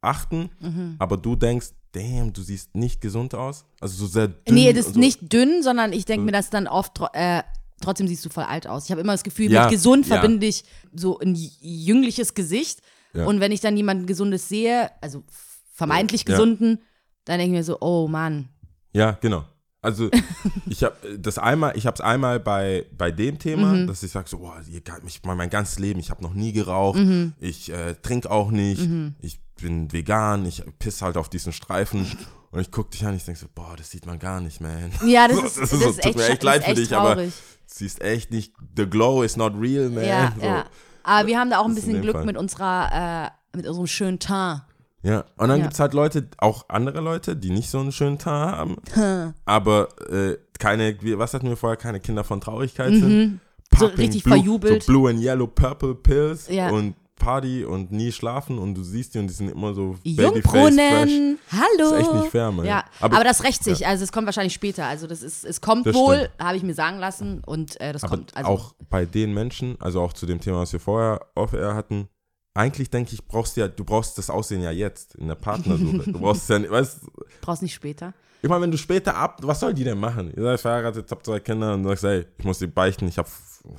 achten, 0.01 0.51
Mhm. 0.61 0.97
aber 0.99 1.17
du 1.17 1.37
denkst, 1.37 1.69
damn, 1.93 2.33
du 2.33 2.43
siehst 2.43 2.75
nicht 2.75 3.01
gesund 3.01 3.35
aus? 3.35 3.65
Also 3.81 3.97
so 3.97 4.07
sehr 4.07 4.29
dünn. 4.29 4.55
Nee, 4.55 4.73
das 4.73 4.87
ist 4.89 4.95
so. 4.95 5.01
nicht 5.01 5.33
dünn, 5.33 5.63
sondern 5.63 5.93
ich 5.93 6.05
denke 6.05 6.25
mir 6.27 6.33
das 6.33 6.51
dann 6.51 6.67
oft, 6.69 7.01
äh, 7.15 7.43
trotzdem 7.81 8.07
siehst 8.07 8.25
du 8.25 8.29
voll 8.29 8.45
alt 8.45 8.67
aus. 8.67 8.85
Ich 8.85 8.91
habe 8.91 9.01
immer 9.01 9.13
das 9.13 9.25
Gefühl, 9.25 9.51
Ja, 9.51 9.63
mit 9.63 9.71
gesund 9.73 10.07
ja. 10.07 10.17
verbinde 10.17 10.47
ich 10.47 10.65
so 10.95 11.19
ein 11.19 11.35
jüngliches 11.35 12.35
Gesicht. 12.35 12.81
Ja. 13.15 13.25
Und 13.25 13.41
wenn 13.41 13.51
ich 13.51 13.61
dann 13.61 13.77
jemanden 13.77 14.07
Gesundes 14.07 14.49
sehe, 14.49 14.91
also 15.01 15.25
vermeintlich. 15.73 16.25
Gesunden, 16.27 16.81
dann 17.25 17.39
denke 17.39 17.55
ich 17.55 17.59
mir 17.59 17.65
so, 17.65 17.79
oh 17.81 18.09
Mann. 18.09 18.49
Ja, 18.93 19.13
genau. 19.13 19.45
Also 19.87 20.11
ich 20.67 20.83
habe 20.85 20.97
das 21.19 21.39
einmal, 21.39 21.77
ich 21.77 21.87
habe 21.87 21.95
es 21.95 22.01
einmal 22.01 22.41
bei, 22.41 22.87
bei 22.97 23.11
dem 23.11 23.39
Thema, 23.39 23.73
Mhm. 23.73 23.87
dass 23.87 24.03
ich 24.03 24.11
sage 24.13 24.29
so, 24.29 24.39
boah, 24.39 24.61
ihr, 24.71 24.83
ich, 25.07 25.23
mein, 25.25 25.37
mein 25.37 25.51
ganzes 25.51 25.79
Leben, 25.79 26.01
ich 26.01 26.11
habe 26.11 26.23
noch 26.23 26.35
nie 26.35 26.53
geraucht, 26.53 26.99
Mhm. 26.99 27.33
ich 27.41 27.73
äh, 27.73 27.95
trinke 28.03 28.31
auch 28.31 28.51
nicht, 28.51 28.89
ich 29.21 29.41
bin 29.61 29.93
vegan, 29.93 30.45
ich 30.45 30.63
piss 30.79 31.01
halt 31.03 31.17
auf 31.17 31.29
diesen 31.29 31.53
Streifen 31.53 32.07
und 32.51 32.61
ich 32.61 32.71
gucke 32.71 32.91
dich 32.91 33.07
an, 33.07 33.15
ich 33.17 33.25
denke 33.25 33.41
so, 33.41 33.47
boah, 33.55 33.75
das 33.77 33.91
sieht 33.91 34.05
man 34.07 34.19
gar 34.19 34.41
nicht, 34.41 34.61
man. 34.61 34.91
Ja, 35.07 35.29
das 35.29 35.37
So, 35.41 35.45
ist, 35.47 35.59
das 35.61 35.71
so, 35.71 35.77
ist 35.91 35.97
tut 36.03 36.05
echt, 36.07 36.17
mir 36.17 36.29
echt 36.29 36.43
leid 36.43 36.65
für 36.65 36.75
dich, 36.75 36.95
aber 36.95 37.15
traurig. 37.15 37.33
siehst 37.67 38.01
echt 38.03 38.31
nicht, 38.33 38.53
the 38.77 38.87
glow 38.87 39.23
is 39.23 39.37
not 39.37 39.55
real, 39.59 39.89
man. 39.89 40.05
Ja, 40.05 40.33
so. 40.39 40.45
ja. 40.47 40.65
Aber 41.05 41.29
wir 41.29 41.39
haben 41.39 41.51
da 41.51 41.59
auch 41.59 41.65
ein 41.67 41.75
Das 41.77 41.85
bisschen 41.85 42.03
Glück 42.03 42.17
Fall. 42.17 42.25
mit 42.27 42.37
unserer, 42.37 43.31
äh, 43.55 43.57
mit 43.57 43.67
unserem 43.67 43.87
schönen 43.87 44.19
Teint. 44.19 44.63
Ja, 45.07 45.25
und 45.37 45.49
dann 45.49 45.59
Ja. 45.59 45.63
gibt 45.65 45.75
es 45.75 45.81
halt 45.81 45.95
Leute, 45.95 46.27
auch 46.39 46.65
andere 46.69 47.01
Leute, 47.01 47.37
die 47.37 47.51
nicht 47.51 47.71
so 47.71 47.79
einen 47.79 47.93
schönen 47.93 48.19
Teint 48.19 48.27
haben, 48.57 48.77
aber 49.45 49.89
äh, 50.11 50.37
keine, 50.59 50.97
was 51.19 51.33
hatten 51.35 51.49
wir 51.49 51.57
vorher, 51.57 51.77
keine 51.77 52.01
Kinder 52.01 52.25
von 52.25 52.41
Traurigkeit 52.41 52.93
sind. 52.93 53.09
Mhm. 53.09 53.41
So 53.77 53.87
Popping 53.89 54.01
richtig 54.07 54.25
blue, 54.25 54.35
verjubelt. 54.37 54.83
So 54.83 54.93
Blue 54.93 55.11
and 55.11 55.21
Yellow 55.21 55.47
Purple 55.47 55.95
Pills 55.95 56.49
Ja. 56.49 56.71
und 56.71 56.95
Party 57.17 57.65
und 57.65 57.93
nie 57.93 58.13
schlafen 58.13 58.59
und 58.59 58.75
du 58.75 58.83
siehst 58.83 59.15
die 59.15 59.19
und 59.19 59.27
die 59.29 59.33
sind 59.35 59.49
immer 59.51 59.75
so. 59.75 59.97
Jungbrunnen, 60.03 61.39
hallo. 61.51 61.69
Das 61.79 61.93
ist 61.93 61.99
echt 61.99 62.13
nicht 62.15 62.31
fair, 62.31 62.53
Mann. 62.53 62.67
Ja, 62.67 62.85
aber, 63.01 63.17
Aber- 63.17 63.25
das 63.25 63.43
rächt 63.45 63.65
sich. 63.65 63.87
Also 63.87 64.05
es 64.05 64.13
kommt 64.13 64.27
wahrscheinlich 64.27 64.53
später. 64.55 64.85
Also 64.87 65.07
das 65.07 65.23
ist, 65.23 65.45
es 65.45 65.61
kommt 65.61 65.87
Das 65.87 65.95
wohl, 65.95 66.29
habe 66.39 66.57
ich 66.57 66.63
mir 66.63 66.75
sagen 66.75 66.99
lassen 66.99 67.43
und 67.45 67.81
äh, 67.81 67.93
das 67.93 68.05
Aber 68.05 68.17
kommt. 68.17 68.37
Also 68.37 68.51
auch 68.51 68.75
bei 68.91 69.05
den 69.07 69.33
Menschen, 69.35 69.77
also 69.81 70.01
auch 70.01 70.13
zu 70.13 70.27
dem 70.27 70.41
Thema, 70.41 70.59
was 70.59 70.73
wir 70.73 70.81
vorher 70.81 71.21
off-air 71.35 71.75
hatten, 71.75 72.09
eigentlich 72.57 72.91
denke 72.91 73.13
ich, 73.15 73.27
brauchst 73.27 73.57
du 73.57 73.61
ja, 73.61 73.69
du 73.69 73.85
brauchst 73.85 74.19
das 74.19 74.31
Aussehen 74.31 74.63
ja 74.63 74.71
jetzt 74.71 75.15
in 75.17 75.29
der 75.29 75.35
Partnersuche. 75.37 76.11
du 76.11 76.19
brauchst 76.19 76.43
es 76.43 76.49
ja, 76.49 76.59
nicht- 76.59 76.71
weißt 76.71 77.01
brauchst 77.41 77.63
nicht 77.63 77.75
später. 77.75 78.15
Ich 78.43 78.49
meine, 78.49 78.63
wenn 78.63 78.71
du 78.71 78.79
später 78.79 79.17
ab, 79.17 79.39
was 79.43 79.61
soll 79.61 79.75
die 79.75 79.83
denn 79.85 79.99
machen? 79.99 80.33
Ihr 80.37 80.43
seid 80.43 80.61
verheiratet, 80.61 81.11
habt 81.11 81.25
zwei 81.27 81.41
Kinder 81.41 81.75
und 81.75 81.85
sagst, 81.85 82.05
ey, 82.05 82.27
ich 82.39 82.45
muss 82.45 82.59
dir 82.59 82.69
beichten, 82.69 83.09
ich 83.09 83.19
habe, 83.19 83.29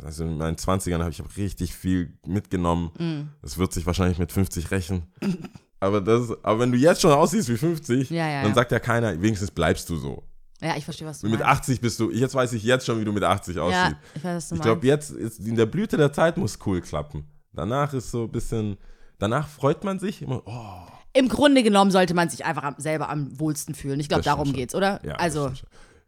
also 0.04 0.24
in 0.24 0.38
meinen 0.38 0.56
20ern 0.58 1.00
habe 1.00 1.12
ich 1.12 1.20
hab 1.20 1.38
richtig 1.38 1.74
viel 1.76 2.18
mitgenommen. 2.26 2.92
Mm. 2.98 3.30
Das 3.42 3.58
wird 3.58 3.72
sich 3.72 3.86
wahrscheinlich 3.86 4.18
mit 4.18 4.32
50 4.32 4.72
rächen. 4.72 5.04
aber, 5.80 6.02
das, 6.02 6.32
aber 6.44 6.60
wenn 6.60 6.72
du 6.72 6.78
jetzt 6.78 7.02
schon 7.02 7.12
aussiehst 7.12 7.48
wie 7.50 7.58
50, 7.58 8.10
Ja, 8.10 8.28
ja, 8.28 8.42
dann 8.42 8.50
ja. 8.52 8.56
sagt 8.56 8.72
ja 8.72 8.80
keiner, 8.80 9.22
wenigstens 9.22 9.52
bleibst 9.52 9.90
du 9.90 9.96
so. 9.96 10.24
Ja, 10.60 10.76
ich 10.76 10.84
verstehe, 10.86 11.08
was 11.08 11.20
du 11.22 11.30
Mit 11.30 11.40
meinst. 11.40 11.60
80 11.62 11.80
bist 11.82 12.00
du, 12.00 12.10
jetzt 12.12 12.34
weiß 12.34 12.52
ich 12.54 12.64
jetzt 12.64 12.86
schon, 12.88 13.00
wie 13.00 13.06
du 13.06 13.12
mit 13.14 13.24
80 13.24 13.60
aussiehst. 13.60 13.80
Ja, 13.92 14.00
ich 14.16 14.24
weiß, 14.24 14.36
was 14.38 14.50
du 14.50 14.56
ich 14.56 14.62
glaube, 14.62 14.86
jetzt 14.88 15.12
ist 15.12 15.40
in 15.40 15.56
der 15.56 15.68
Blüte 15.68 15.98
der 15.98 16.12
Zeit 16.12 16.36
muss 16.38 16.58
cool 16.66 16.82
klappen. 16.82 17.26
Danach 17.54 17.94
ist 17.94 18.12
so 18.12 18.24
ein 18.24 18.32
bisschen, 18.32 18.78
danach 19.20 19.48
freut 19.48 19.84
man 19.84 20.00
sich 20.00 20.22
immer, 20.22 20.42
oh, 20.46 20.88
Im 21.14 21.28
Grunde 21.30 21.64
genommen 21.64 21.92
sollte 21.92 22.14
man 22.14 22.30
sich 22.30 22.46
einfach 22.46 22.74
selber 22.78 23.10
am 23.10 23.40
wohlsten 23.40 23.74
fühlen. 23.76 24.00
Ich 24.00 24.10
glaube, 24.10 24.24
darum 24.24 24.48
schon. 24.48 24.56
geht's, 24.56 24.76
oder? 24.76 25.00
Ja, 25.04 25.16
also, 25.16 25.52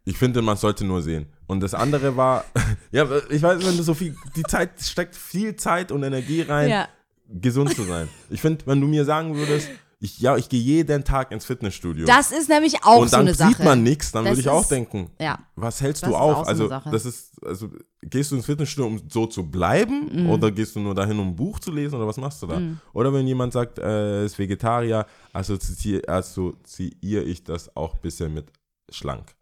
ich 0.05 0.17
finde, 0.17 0.41
man 0.41 0.57
sollte 0.57 0.85
nur 0.85 1.01
sehen. 1.01 1.27
Und 1.47 1.61
das 1.61 1.73
andere 1.73 2.15
war, 2.17 2.45
ja, 2.91 3.07
ich 3.29 3.41
weiß, 3.41 3.65
wenn 3.65 3.77
du 3.77 3.83
so 3.83 3.93
viel, 3.93 4.15
die 4.35 4.43
Zeit 4.43 4.81
steckt 4.81 5.15
viel 5.15 5.55
Zeit 5.55 5.91
und 5.91 6.03
Energie 6.03 6.41
rein, 6.41 6.69
ja. 6.69 6.87
gesund 7.27 7.75
zu 7.75 7.83
sein. 7.83 8.07
Ich 8.29 8.41
finde, 8.41 8.65
wenn 8.67 8.81
du 8.81 8.87
mir 8.87 9.05
sagen 9.05 9.35
würdest, 9.35 9.69
ich, 10.01 10.19
ja, 10.19 10.37
ich 10.37 10.47
gehe 10.47 10.61
jeden 10.61 11.03
Tag 11.03 11.31
ins 11.33 11.43
Fitnessstudio. 11.43 12.05
Das 12.05 12.31
ist 12.31 12.47
nämlich 12.47 12.83
auch 12.85 12.99
und 13.01 13.09
so 13.09 13.17
dann 13.17 13.27
eine 13.27 13.35
Sache. 13.35 13.49
sieht 13.55 13.65
man 13.65 13.83
nichts, 13.83 14.11
dann 14.13 14.23
Das 14.23 14.31
würde 14.31 14.41
ich 14.41 14.47
auch 14.49 14.61
ist- 14.61 14.71
denken, 14.71 15.09
Ja. 15.19 15.39
was 15.57 15.81
hältst 15.81 16.03
Das 16.03 16.09
du 16.09 16.15
ist 16.15 16.21
auf? 16.21 16.31
auch 16.37 16.37
so 16.37 16.39
eine 16.41 16.49
also, 16.49 16.67
Sache. 16.69 16.89
das 16.89 17.05
ist, 17.05 17.43
also, 17.45 17.69
gehst 18.01 18.31
du 18.31 18.37
ins 18.37 18.45
Fitnessstudio, 18.45 18.87
um 18.87 19.01
so 19.09 19.25
zu 19.25 19.43
bleiben? 19.51 20.09
Mhm. 20.23 20.29
Oder 20.29 20.51
gehst 20.51 20.75
du 20.75 20.79
nur 20.79 20.95
dahin, 20.95 21.19
um 21.19 21.27
ein 21.29 21.35
Buch 21.35 21.59
zu 21.59 21.71
lesen? 21.71 21.95
Oder 21.95 22.07
was 22.07 22.15
machst 22.17 22.41
du 22.41 22.47
da? 22.47 22.61
Oder 22.93 23.13
wenn 23.13 23.27
jemand 23.27 23.51
sagt, 23.51 23.77
äh, 23.77 24.23
ist 24.25 24.39
Vegetarier, 24.39 25.05
assoziiere 25.33 26.07
assoziiere 26.07 27.23
ich 27.23 27.43
das 27.43 27.75
auch 27.75 27.95
ein 27.95 28.01
bisschen 28.01 28.33
mit 28.33 28.47
schlank. 28.89 29.35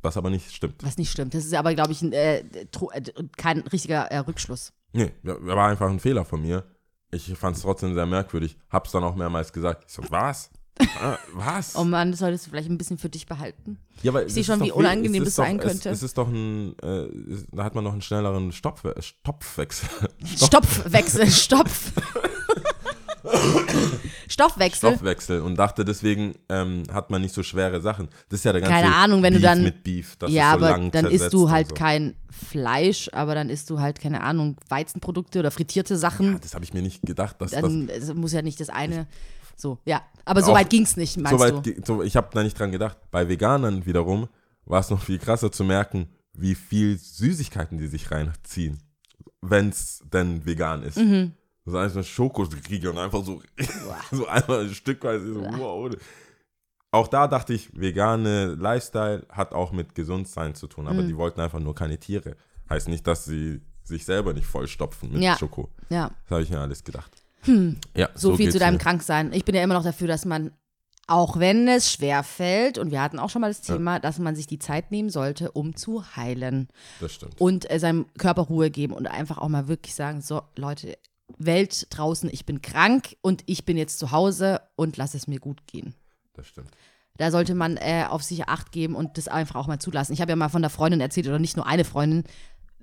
Was 0.00 0.16
aber 0.16 0.30
nicht 0.30 0.54
stimmt. 0.54 0.82
Was 0.84 0.96
nicht 0.96 1.10
stimmt. 1.10 1.34
Das 1.34 1.44
ist 1.44 1.52
aber, 1.54 1.74
glaube 1.74 1.92
ich, 1.92 2.00
ein, 2.02 2.12
äh, 2.12 2.38
äh, 2.38 2.44
kein 3.36 3.60
richtiger 3.60 4.04
äh, 4.06 4.18
Rückschluss. 4.18 4.72
Nee, 4.92 5.10
war 5.22 5.68
einfach 5.68 5.90
ein 5.90 6.00
Fehler 6.00 6.24
von 6.24 6.40
mir. 6.40 6.64
Ich 7.10 7.32
fand 7.38 7.56
es 7.56 7.62
trotzdem 7.62 7.94
sehr 7.94 8.06
merkwürdig. 8.06 8.56
Hab's 8.70 8.92
dann 8.92 9.02
auch 9.04 9.14
mehrmals 9.14 9.52
gesagt. 9.52 9.84
Ich 9.88 9.94
so, 9.94 10.02
was? 10.10 10.50
Ah, 11.00 11.16
was? 11.32 11.74
Oh 11.76 11.84
Mann, 11.84 12.10
das 12.12 12.20
solltest 12.20 12.46
du 12.46 12.50
vielleicht 12.50 12.68
ein 12.70 12.78
bisschen 12.78 12.98
für 12.98 13.08
dich 13.08 13.26
behalten. 13.26 13.78
Ja, 14.02 14.12
aber 14.12 14.26
Ich 14.26 14.32
sehe 14.34 14.42
es 14.42 14.46
schon, 14.46 14.60
wie 14.60 14.70
unangenehm 14.70 15.22
es 15.22 15.26
das 15.26 15.28
ist 15.32 15.38
doch- 15.38 15.44
sein 15.44 15.58
könnte. 15.58 15.88
Es, 15.88 15.96
es 15.98 16.02
ist 16.04 16.18
doch 16.18 16.28
ein, 16.28 16.76
äh, 16.82 17.06
es- 17.32 17.46
da 17.50 17.64
hat 17.64 17.74
man 17.74 17.82
noch 17.84 17.92
einen 17.92 18.02
schnelleren 18.02 18.52
Stopf, 18.52 18.82
Stopfwechsel. 19.00 19.88
Stoffwechsel, 20.36 21.28
Stopf. 21.30 21.92
Stoffwechsel. 24.28 24.90
Stoffwechsel 24.90 25.40
und 25.40 25.56
dachte 25.56 25.84
deswegen 25.84 26.34
ähm, 26.48 26.84
hat 26.92 27.10
man 27.10 27.22
nicht 27.22 27.34
so 27.34 27.42
schwere 27.42 27.80
Sachen. 27.80 28.08
Das 28.28 28.40
ist 28.40 28.44
ja 28.44 28.52
der 28.52 28.60
ganze 28.60 28.74
Keine 28.74 28.94
Ahnung, 28.94 29.22
wenn 29.22 29.34
du 29.34 29.40
Beef 29.40 29.48
dann- 29.48 29.62
mit 29.62 29.82
Beef. 29.84 30.16
Das 30.16 30.30
ja, 30.30 30.54
ist 30.54 30.60
so 30.60 30.66
aber 30.66 30.90
dann 30.90 31.06
isst 31.06 31.32
du 31.32 31.50
halt 31.50 31.68
so. 31.68 31.74
kein 31.74 32.14
Fleisch, 32.30 33.08
aber 33.12 33.34
dann 33.34 33.48
isst 33.50 33.70
du 33.70 33.80
halt, 33.80 34.00
keine 34.00 34.22
Ahnung, 34.22 34.56
Weizenprodukte 34.68 35.38
oder 35.38 35.50
frittierte 35.50 35.96
Sachen. 35.96 36.32
Ja, 36.34 36.38
das 36.38 36.54
habe 36.54 36.64
ich 36.64 36.74
mir 36.74 36.82
nicht 36.82 37.02
gedacht, 37.02 37.40
dass 37.40 37.52
das 37.52 37.62
dann 37.62 37.88
es 37.88 38.12
muss 38.14 38.32
ja 38.32 38.42
nicht 38.42 38.60
das 38.60 38.68
eine. 38.68 39.06
So, 39.56 39.78
ja. 39.84 40.02
Aber 40.24 40.42
so 40.42 40.52
weit 40.52 40.70
ging 40.70 40.82
es 40.82 40.96
nicht, 40.96 41.16
meinst 41.16 41.30
so 41.32 41.38
weit, 41.38 41.66
du? 41.66 41.72
so, 41.84 42.02
ich 42.02 42.16
habe 42.16 42.28
da 42.32 42.42
nicht 42.42 42.58
dran 42.58 42.70
gedacht. 42.70 42.98
Bei 43.10 43.28
Veganern 43.28 43.86
wiederum 43.86 44.28
war 44.66 44.80
es 44.80 44.90
noch 44.90 45.00
viel 45.02 45.18
krasser 45.18 45.50
zu 45.50 45.64
merken, 45.64 46.08
wie 46.34 46.54
viel 46.54 46.98
Süßigkeiten 46.98 47.78
die 47.78 47.86
sich 47.88 48.10
reinziehen, 48.10 48.78
wenn 49.40 49.70
es 49.70 50.04
denn 50.12 50.44
vegan 50.44 50.82
ist. 50.82 50.98
Mhm. 50.98 51.32
Das 51.72 51.92
ist 51.92 51.96
einfach 51.96 52.08
Schokokriege 52.08 52.90
und 52.90 52.98
einfach 52.98 53.24
so, 53.24 53.42
so 54.12 54.26
einmal 54.26 54.62
ein 54.66 54.74
Stückweise 54.74 55.34
so, 55.34 55.40
wow. 55.42 55.90
Auch 56.90 57.08
da 57.08 57.28
dachte 57.28 57.52
ich, 57.52 57.68
vegane 57.78 58.54
Lifestyle 58.54 59.26
hat 59.30 59.52
auch 59.52 59.72
mit 59.72 59.94
Gesundsein 59.94 60.54
zu 60.54 60.66
tun, 60.68 60.84
Mhm. 60.84 60.90
aber 60.90 61.02
die 61.02 61.16
wollten 61.16 61.40
einfach 61.40 61.60
nur 61.60 61.74
keine 61.74 61.98
Tiere. 61.98 62.36
Heißt 62.70 62.88
nicht, 62.88 63.06
dass 63.06 63.24
sie 63.26 63.60
sich 63.84 64.04
selber 64.04 64.32
nicht 64.32 64.46
vollstopfen 64.46 65.12
mit 65.12 65.22
Ja. 65.22 65.36
Schoko. 65.36 65.68
Ja. 65.90 66.10
Das 66.24 66.30
habe 66.30 66.42
ich 66.42 66.50
mir 66.50 66.60
alles 66.60 66.84
gedacht. 66.84 67.10
Ja, 67.94 68.08
So, 68.14 68.30
viel 68.36 68.46
geht's 68.46 68.54
zu 68.54 68.58
deinem 68.58 68.74
mir. 68.74 68.80
Kranksein. 68.80 69.32
Ich 69.32 69.44
bin 69.44 69.54
ja 69.54 69.62
immer 69.62 69.74
noch 69.74 69.84
dafür, 69.84 70.08
dass 70.08 70.24
man, 70.24 70.50
auch 71.06 71.38
wenn 71.38 71.68
es 71.68 71.90
schwer 71.92 72.22
fällt, 72.22 72.76
und 72.78 72.90
wir 72.90 73.00
hatten 73.00 73.18
auch 73.18 73.30
schon 73.30 73.40
mal 73.42 73.48
das 73.48 73.62
Thema, 73.62 74.00
dass 74.00 74.18
man 74.18 74.34
sich 74.36 74.46
die 74.46 74.58
Zeit 74.58 74.90
nehmen 74.90 75.08
sollte, 75.08 75.52
um 75.52 75.74
zu 75.76 76.04
heilen 76.16 76.68
Das 77.00 77.12
stimmt. 77.14 77.40
und 77.40 77.70
äh, 77.70 77.78
seinem 77.78 78.06
Körper 78.18 78.42
Ruhe 78.42 78.70
geben 78.70 78.92
und 78.92 79.06
einfach 79.06 79.38
auch 79.38 79.48
mal 79.48 79.68
wirklich 79.68 79.94
sagen, 79.94 80.20
so 80.20 80.42
Leute, 80.56 80.98
Welt 81.36 81.86
draußen, 81.90 82.30
ich 82.32 82.46
bin 82.46 82.62
krank 82.62 83.16
und 83.20 83.42
ich 83.46 83.64
bin 83.64 83.76
jetzt 83.76 83.98
zu 83.98 84.10
Hause 84.12 84.60
und 84.76 84.96
lass 84.96 85.14
es 85.14 85.26
mir 85.26 85.38
gut 85.40 85.66
gehen. 85.66 85.94
Das 86.34 86.46
stimmt. 86.46 86.70
Da 87.16 87.30
sollte 87.30 87.54
man 87.54 87.76
äh, 87.76 88.04
auf 88.08 88.22
sich 88.22 88.48
Acht 88.48 88.72
geben 88.72 88.94
und 88.94 89.18
das 89.18 89.28
einfach 89.28 89.56
auch 89.56 89.66
mal 89.66 89.80
zulassen. 89.80 90.12
Ich 90.12 90.20
habe 90.20 90.30
ja 90.30 90.36
mal 90.36 90.48
von 90.48 90.62
der 90.62 90.70
Freundin 90.70 91.00
erzählt, 91.00 91.26
oder 91.26 91.38
nicht 91.38 91.56
nur 91.56 91.66
eine 91.66 91.84
Freundin, 91.84 92.24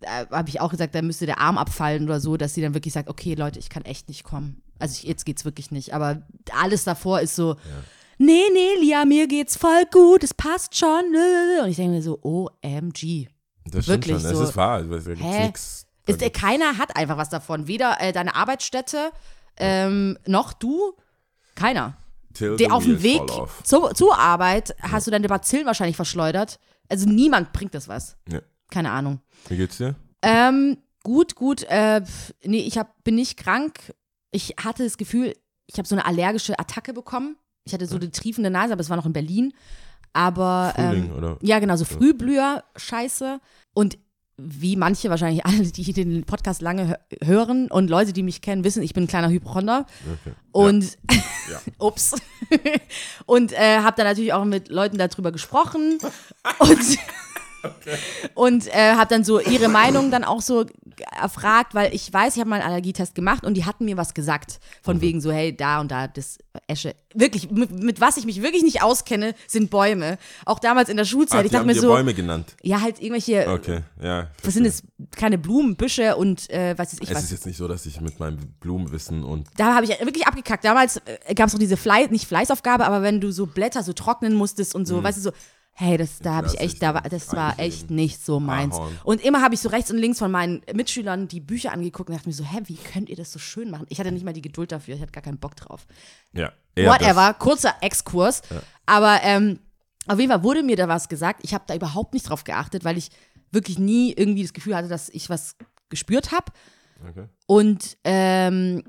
da 0.02 0.30
habe 0.30 0.50
ich 0.50 0.62
auch 0.62 0.70
gesagt, 0.70 0.94
da 0.94 1.02
müsste 1.02 1.26
der 1.26 1.40
Arm 1.40 1.58
abfallen 1.58 2.04
oder 2.04 2.20
so, 2.20 2.38
dass 2.38 2.54
sie 2.54 2.62
dann 2.62 2.74
wirklich 2.74 2.94
sagt, 2.94 3.10
okay, 3.10 3.34
Leute, 3.34 3.60
ich 3.60 3.70
kann 3.70 3.86
echt 3.86 4.10
nicht 4.10 4.24
kommen. 4.24 4.62
Also 4.78 4.94
ich, 4.94 5.04
jetzt 5.04 5.26
geht's 5.26 5.46
wirklich 5.46 5.72
nicht. 5.72 5.94
Aber 5.94 6.22
alles 6.52 6.84
davor 6.84 7.22
ist 7.22 7.36
so, 7.36 7.56
nee, 8.18 8.44
nee, 8.54 8.82
Lia, 8.82 9.06
mir 9.06 9.28
geht's 9.28 9.56
voll 9.56 9.86
gut, 9.92 10.24
es 10.24 10.34
passt 10.34 10.78
schon. 10.78 11.16
Und 11.62 11.70
ich 11.70 11.78
denke 11.78 11.96
mir 11.96 12.02
so, 12.02 12.20
OMG. 12.22 13.28
Das 13.72 13.86
stimmt 13.86 13.88
Wirklich 14.08 14.22
schon. 14.22 14.36
so. 14.36 14.44
Es 14.44 14.50
ist 14.50 14.56
wahr. 14.58 14.84
Da 14.84 14.98
gibt's 14.98 15.24
Hä? 15.24 15.52
Ist, 16.08 16.22
äh, 16.22 16.30
keiner 16.30 16.78
hat 16.78 16.96
einfach 16.96 17.18
was 17.18 17.30
davon. 17.30 17.68
Weder 17.68 18.00
äh, 18.00 18.12
deine 18.12 18.36
Arbeitsstätte 18.36 19.12
ähm, 19.58 20.18
noch 20.26 20.54
du. 20.54 20.94
Keiner. 21.56 21.98
Till 22.34 22.58
the 22.58 22.70
auf 22.70 22.84
dem 22.84 23.02
Weg 23.02 23.22
zu, 23.64 23.88
zur 23.94 24.20
Arbeit 24.20 24.76
hast 24.82 25.08
du 25.08 25.12
deine 25.12 25.28
Bazillen 25.28 25.66
wahrscheinlich 25.66 25.96
verschleudert. 25.96 26.60
Also 26.90 27.08
niemand 27.08 27.54
bringt 27.54 27.74
das 27.74 27.88
was. 27.88 28.18
Ja. 28.30 28.42
Keine 28.70 28.92
Ahnung. 28.92 29.22
Wie 29.48 29.58
geht's 29.58 29.78
dir? 29.78 29.96
Ähm, 30.22 30.78
gut, 31.04 31.36
gut. 31.36 31.64
Äh, 31.64 32.02
nee, 32.44 32.60
ich 32.60 32.78
hab, 32.78 33.04
bin 33.04 33.16
nicht 33.16 33.38
krank. 33.38 33.94
Ich 34.32 34.56
hatte 34.62 34.84
das 34.84 34.98
Gefühl, 34.98 35.34
ich 35.68 35.78
habe 35.78 35.88
so 35.88 35.96
eine 35.96 36.06
allergische 36.06 36.60
Attacke 36.60 36.94
bekommen. 36.94 37.38
Ich 37.64 37.74
hatte 37.74 37.88
so 37.88 37.96
eine 37.96 38.12
triefende 38.12 38.50
Nase, 38.50 38.74
aber 38.74 38.82
es 38.82 38.90
war 38.90 38.98
noch 38.98 39.06
in 39.06 39.14
Berlin. 39.14 39.54
Aber 40.14 40.74
Frühling, 40.76 41.10
ähm, 41.10 41.18
oder? 41.18 41.38
ja, 41.42 41.60
genau, 41.60 41.76
so 41.76 41.86
Frühblüher, 41.86 42.64
Scheiße. 42.76 43.40
Und 43.74 43.98
wie 44.38 44.76
manche 44.76 45.10
wahrscheinlich 45.10 45.46
alle, 45.46 45.64
die 45.64 45.94
den 45.94 46.26
Podcast 46.26 46.62
lange 46.62 46.98
hö- 47.12 47.26
hören 47.26 47.72
und 47.72 47.90
Leute, 47.90 48.12
die 48.14 48.22
mich 48.24 48.42
kennen, 48.42 48.64
wissen, 48.64 48.84
ich 48.84 48.94
bin 48.94 49.04
ein 49.06 49.08
kleiner 49.08 49.30
Hypochonder. 49.30 49.86
Okay. 50.22 50.36
Und 50.52 50.98
Ja. 51.50 51.62
ups. 51.80 52.16
und 53.26 53.54
äh, 53.54 53.78
habe 53.80 53.96
dann 53.98 54.08
natürlich 54.08 54.34
auch 54.34 54.44
mit 54.46 54.70
Leuten 54.70 54.98
darüber 54.98 55.32
gesprochen 55.32 55.98
und, 56.60 56.70
und 58.36 58.68
äh, 58.68 58.94
habe 58.96 59.10
dann 59.10 59.24
so 59.24 59.40
ihre 59.40 59.68
Meinung 59.70 60.12
dann 60.12 60.24
auch 60.24 60.42
so 60.42 60.66
erfragt, 61.20 61.74
weil 61.76 61.94
ich 61.94 62.12
weiß, 62.12 62.36
ich 62.36 62.40
habe 62.40 62.50
mal 62.50 62.62
einen 62.62 62.70
Allergietest 62.70 63.16
gemacht 63.16 63.46
und 63.46 63.56
die 63.56 63.66
hatten 63.66 63.86
mir 63.86 63.98
was 63.98 64.14
gesagt. 64.14 64.60
Mhm. 64.60 64.84
Von 64.84 65.02
wegen 65.02 65.22
so, 65.22 65.32
hey, 65.32 65.56
da 65.56 65.82
und 65.82 65.92
da, 65.92 66.08
das 66.08 66.38
Esche. 66.68 66.96
Wirklich, 67.14 67.52
mit, 67.52 67.72
mit 67.72 68.00
was 68.02 68.18
ich 68.18 68.26
mich 68.26 68.42
wirklich 68.42 68.64
nicht 68.64 68.82
auskenne, 68.82 69.36
sind 69.48 69.70
Bäume. 69.70 70.18
Auch 70.46 70.60
damals 70.60 70.90
in 70.90 70.98
der 70.98 71.06
Schulzeit. 71.06 71.42
Ah, 71.42 71.46
ich 71.46 71.52
dachte 71.52 71.66
mir 71.66 71.76
so, 71.76 71.90
Bäume 71.90 72.14
genannt. 72.14 72.56
ja, 72.62 72.82
halt 72.82 73.00
irgendwelche, 73.02 73.48
Okay, 73.50 73.82
ja. 74.02 74.30
was 74.44 74.54
sind 74.54 74.66
es, 74.66 74.84
keine 75.16 75.38
Blumen, 75.38 75.76
Büsche 75.76 76.16
und 76.16 76.50
äh, 76.50 76.76
was 76.78 76.94
weiß 76.94 77.00
ich 77.02 77.10
Es 77.10 77.16
was. 77.16 77.24
ist 77.26 77.32
jetzt 77.32 77.46
nicht 77.46 77.58
so, 77.58 77.68
dass 77.68 77.86
ich 77.86 78.00
mit 78.02 78.20
meinem 78.20 78.38
Blumenwissen 78.60 79.24
und 79.24 79.48
da 79.58 79.76
habe 79.76 79.86
ich 79.86 79.92
wirklich 80.02 80.28
abgekackt. 80.28 80.64
Damals 80.64 80.98
äh, 81.28 81.34
gab 81.36 81.48
es 81.48 81.54
noch 81.54 81.60
diese 81.60 81.78
Fleiß, 81.78 82.10
nicht 82.12 82.26
Fleißaufgabe, 82.28 82.86
aber 82.86 83.02
wenn 83.02 83.20
du 83.22 83.32
so 83.32 83.46
Blätter 83.48 83.84
so 83.84 83.94
trocknen 83.94 84.34
musstest 84.34 84.76
und 84.76 84.82
Mhm. 84.84 84.86
so, 84.86 85.04
weißt 85.04 85.18
du, 85.18 85.22
so, 85.22 85.32
Hey, 85.78 85.98
das, 85.98 86.20
da 86.20 86.36
habe 86.36 86.48
ich 86.48 86.58
echt, 86.62 86.82
da 86.82 86.94
war, 86.94 87.02
das 87.02 87.34
war 87.34 87.60
echt 87.60 87.92
nicht 87.92 88.24
so 88.24 88.40
meins. 88.40 88.76
Ahorn. 88.76 88.98
Und 89.04 89.22
immer 89.22 89.42
habe 89.42 89.56
ich 89.56 89.60
so 89.60 89.68
rechts 89.68 89.92
und 89.92 89.98
links 89.98 90.20
von 90.20 90.32
meinen 90.32 90.62
Mitschülern 90.74 91.28
die 91.28 91.42
Bücher 91.42 91.74
angeguckt 91.74 92.10
und 92.10 92.16
dachte 92.16 92.30
mir 92.30 92.34
so, 92.34 92.46
hä, 92.46 92.62
wie 92.68 92.78
könnt 92.78 93.10
ihr 93.10 93.18
das 93.18 93.34
so 93.34 93.40
schön 93.40 93.70
machen? 93.70 93.86
Ich 93.90 94.00
hatte 94.00 94.10
nicht 94.14 94.24
mal 94.24 94.32
die 94.32 94.42
Geduld 94.42 94.72
dafür, 94.72 94.96
ich 94.96 95.02
hatte 95.02 95.12
gar 95.12 95.22
keinen 95.22 95.38
Bock 95.38 95.58
drauf. 95.58 95.86
Ja. 96.32 96.54
Whatever, 96.78 97.34
kurzer 97.34 97.76
Exkurs. 97.82 98.42
Aber 98.86 99.20
ähm, 99.24 99.60
auf 100.08 100.18
jeden 100.18 100.32
Fall 100.32 100.44
wurde 100.44 100.64
mir 100.64 100.78
da 100.78 100.88
was 100.88 101.10
gesagt. 101.10 101.42
Ich 101.44 101.54
habe 101.54 101.66
da 101.68 101.76
überhaupt 101.76 102.14
nicht 102.14 102.30
drauf 102.30 102.46
geachtet, 102.46 102.86
weil 102.86 102.98
ich 102.98 103.10
wirklich 103.52 103.78
nie 103.78 104.14
irgendwie 104.14 104.44
das 104.44 104.54
Gefühl 104.54 104.78
hatte, 104.78 104.88
dass 104.88 105.10
ich 105.10 105.30
was 105.30 105.58
gespürt 105.90 106.32
habe. 106.32 106.54
Das. 107.02 107.10
Okay. 107.10 107.30
Und 107.48 107.98
ähm, 108.06 108.84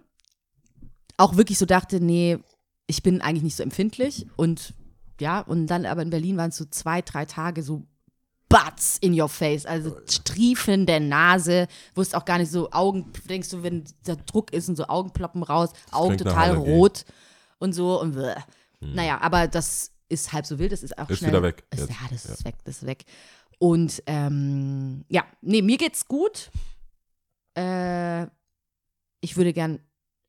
auch 1.16 1.36
wirklich 1.36 1.58
so 1.58 1.66
dachte, 1.66 2.00
nee, 2.00 2.38
ich 2.86 3.02
bin 3.02 3.20
eigentlich 3.22 3.42
nicht 3.42 3.56
so 3.56 3.64
empfindlich. 3.64 4.26
Und 4.36 4.74
ja, 5.20 5.40
und 5.40 5.66
dann 5.66 5.86
aber 5.86 6.02
in 6.02 6.10
Berlin 6.10 6.36
waren 6.36 6.50
es 6.50 6.56
so 6.56 6.64
zwei, 6.66 7.02
drei 7.02 7.24
Tage 7.24 7.62
so 7.62 7.86
Butts 8.48 8.98
in 8.98 9.18
your 9.18 9.28
face, 9.28 9.66
also 9.66 9.96
Striefen 10.08 10.86
der 10.86 11.00
Nase, 11.00 11.66
wusst 11.94 12.14
auch 12.14 12.24
gar 12.24 12.38
nicht 12.38 12.50
so 12.50 12.70
Augen, 12.70 13.12
denkst 13.28 13.50
du, 13.50 13.62
wenn 13.62 13.84
der 14.06 14.16
Druck 14.16 14.52
ist 14.52 14.68
und 14.68 14.76
so 14.76 14.86
Augen 14.86 15.12
ploppen 15.12 15.42
raus, 15.42 15.70
Augen 15.90 16.16
total 16.16 16.54
rot 16.54 17.04
und 17.58 17.72
so 17.72 18.00
und 18.00 18.14
bäh. 18.14 18.34
naja, 18.80 19.20
aber 19.20 19.48
das 19.48 19.90
ist 20.08 20.32
halb 20.32 20.46
so 20.46 20.58
wild, 20.58 20.70
das 20.70 20.84
ist 20.84 20.96
auch 20.96 21.08
Hm. 21.08 21.14
Ist 21.14 21.18
schnell. 21.18 21.32
wieder 21.32 21.42
weg 21.42 21.64
Ist, 21.70 21.88
ja, 21.88 21.96
das 22.10 22.24
ist 22.26 22.44
weg, 22.44 22.54
das 22.64 22.76
ist 22.76 22.86
weg. 22.86 23.04
Und 23.58 24.02
ähm, 24.06 25.04
ja, 25.08 25.24
nee, 25.40 25.62
mir 25.62 25.78
geht's 25.78 26.06
gut. 26.06 26.50
Äh, 27.56 28.24
ich 29.20 29.36
würde 29.36 29.52
gern 29.52 29.80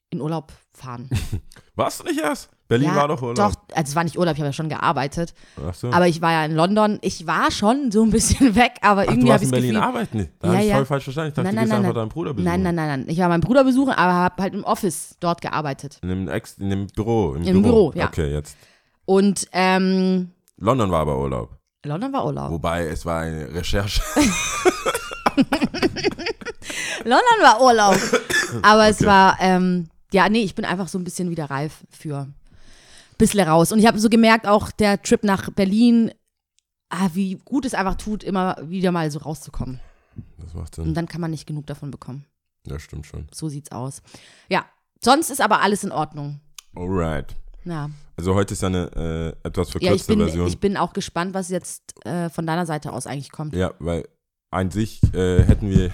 in 0.09 0.21
Urlaub 0.21 0.53
fahren. 0.73 1.09
Warst 1.75 1.99
du 1.99 2.05
nicht 2.05 2.19
erst? 2.19 2.49
Berlin 2.67 2.89
ja, 2.89 2.95
war 2.97 3.07
doch, 3.07 3.21
oder? 3.21 3.33
Doch, 3.33 3.55
also 3.73 3.89
es 3.89 3.95
war 3.95 4.03
nicht 4.03 4.17
Urlaub, 4.17 4.33
ich 4.33 4.39
habe 4.41 4.49
ja 4.49 4.53
schon 4.53 4.67
gearbeitet. 4.69 5.33
Ach 5.65 5.73
so. 5.73 5.89
Aber 5.91 6.07
ich 6.07 6.21
war 6.21 6.31
ja 6.33 6.43
in 6.45 6.53
London. 6.53 6.99
Ich 7.01 7.25
war 7.25 7.49
schon 7.51 7.91
so 7.91 8.03
ein 8.03 8.09
bisschen 8.09 8.55
weg, 8.55 8.73
aber 8.81 9.01
Ach, 9.01 9.05
irgendwie 9.05 9.27
du 9.27 9.33
habe 9.33 9.41
warst 9.41 9.43
ich 9.43 9.47
in 9.47 9.51
das 9.51 9.59
Berlin 9.61 9.73
Gefühl. 9.75 9.87
arbeiten? 9.87 10.29
Da 10.39 10.47
Ja, 10.47 10.53
habe 10.53 10.63
ich 10.63 10.69
ja. 10.69 10.75
voll 10.75 10.85
falsch 10.85 11.03
verstanden. 11.05 11.29
Ich 11.29 11.33
dachte, 11.35 11.45
Nein, 11.45 11.53
du 11.53 11.55
nein, 11.55 11.63
gehst 11.65 11.71
nein, 11.73 11.85
einfach 11.85 12.01
deinen 12.01 12.09
Bruder 12.09 12.33
besuchen. 12.33 12.49
Nein, 12.51 12.61
nein, 12.63 12.75
nein, 12.75 12.87
nein. 13.01 13.05
Ich 13.09 13.17
war 13.19 13.29
meinen 13.29 13.41
Bruder 13.41 13.63
besuchen, 13.63 13.91
aber 13.93 14.13
habe 14.13 14.41
halt 14.43 14.53
im 14.53 14.63
Office 14.65 15.15
dort 15.21 15.39
gearbeitet. 15.41 15.99
In 16.01 16.09
dem, 16.09 16.27
Ex 16.27 16.57
in 16.57 16.69
dem 16.69 16.87
Büro. 16.87 17.33
Im, 17.35 17.43
Im 17.43 17.61
Büro, 17.61 17.91
ja. 17.95 18.07
Okay, 18.07 18.31
jetzt. 18.33 18.57
Und 19.05 19.47
ähm, 19.53 20.31
London 20.57 20.91
war 20.91 20.99
aber 21.01 21.17
Urlaub. 21.19 21.57
London 21.85 22.11
war 22.11 22.25
Urlaub. 22.25 22.51
Wobei, 22.51 22.85
es 22.87 23.05
war 23.05 23.21
eine 23.21 23.53
Recherche. 23.53 24.01
London 27.03 27.39
war 27.41 27.61
Urlaub. 27.61 27.95
Aber 28.61 28.87
es 28.89 28.97
Okay. 28.97 29.05
war, 29.07 29.37
ähm, 29.39 29.87
ja, 30.11 30.27
nee, 30.29 30.41
ich 30.41 30.55
bin 30.55 30.65
einfach 30.65 30.87
so 30.87 30.97
ein 30.97 31.03
bisschen 31.03 31.29
wieder 31.29 31.45
reif 31.49 31.83
für 31.89 32.27
bisschen 33.17 33.47
raus. 33.47 33.71
Und 33.71 33.79
ich 33.79 33.87
habe 33.87 33.99
so 33.99 34.09
gemerkt, 34.09 34.47
auch 34.47 34.71
der 34.71 35.01
Trip 35.01 35.23
nach 35.23 35.49
Berlin, 35.51 36.11
ah, 36.89 37.09
wie 37.13 37.35
gut 37.45 37.65
es 37.65 37.73
einfach 37.73 37.95
tut, 37.95 38.23
immer 38.23 38.55
wieder 38.63 38.91
mal 38.91 39.09
so 39.11 39.19
rauszukommen. 39.19 39.79
Das 40.39 40.53
macht 40.53 40.77
Und 40.79 40.85
Sinn. 40.85 40.93
dann 40.93 41.07
kann 41.07 41.21
man 41.21 41.31
nicht 41.31 41.45
genug 41.47 41.67
davon 41.67 41.91
bekommen. 41.91 42.25
Ja, 42.65 42.79
stimmt 42.79 43.05
schon. 43.05 43.27
So 43.33 43.49
sieht's 43.49 43.71
aus. 43.71 44.01
Ja, 44.49 44.65
sonst 45.03 45.29
ist 45.29 45.41
aber 45.41 45.61
alles 45.61 45.83
in 45.83 45.91
Ordnung. 45.91 46.39
Alright. 46.75 47.35
Ja, 47.65 47.89
Also 48.15 48.33
heute 48.33 48.53
ist 48.53 48.61
ja 48.61 48.67
eine 48.69 49.35
äh, 49.43 49.47
etwas 49.47 49.73
ja 49.73 49.75
ich, 49.77 49.81
verkürzte 50.03 50.13
bin, 50.13 50.19
Version. 50.25 50.47
ich 50.47 50.59
bin 50.59 50.77
auch 50.77 50.93
gespannt, 50.93 51.33
was 51.33 51.49
jetzt 51.49 51.93
äh, 52.05 52.29
von 52.29 52.45
deiner 52.47 52.65
Seite 52.65 52.93
aus 52.93 53.07
eigentlich 53.07 53.31
kommt. 53.31 53.53
Ja, 53.55 53.73
weil 53.79 54.07
an 54.51 54.71
sich 54.71 55.01
äh, 55.13 55.43
hätten 55.43 55.69
wir 55.69 55.91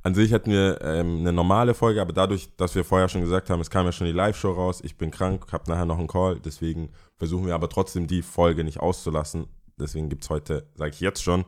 an 0.06 0.14
sich 0.14 0.30
hätten 0.30 0.52
wir 0.52 0.80
ähm, 0.82 1.18
eine 1.18 1.32
normale 1.32 1.74
Folge, 1.74 2.00
aber 2.00 2.12
dadurch, 2.12 2.48
dass 2.56 2.76
wir 2.76 2.84
vorher 2.84 3.08
schon 3.08 3.22
gesagt 3.22 3.50
haben, 3.50 3.60
es 3.60 3.70
kam 3.70 3.86
ja 3.86 3.90
schon 3.90 4.06
die 4.06 4.12
Live-Show 4.12 4.52
raus, 4.52 4.80
ich 4.84 4.96
bin 4.96 5.10
krank, 5.10 5.50
habe 5.50 5.68
nachher 5.68 5.84
noch 5.84 5.98
einen 5.98 6.06
Call, 6.06 6.38
deswegen 6.38 6.90
versuchen 7.16 7.44
wir 7.44 7.56
aber 7.56 7.68
trotzdem 7.68 8.06
die 8.06 8.22
Folge 8.22 8.62
nicht 8.62 8.78
auszulassen. 8.78 9.48
Deswegen 9.76 10.08
gibt 10.08 10.22
es 10.22 10.30
heute, 10.30 10.68
sage 10.76 10.92
ich 10.92 11.00
jetzt 11.00 11.24
schon, 11.24 11.44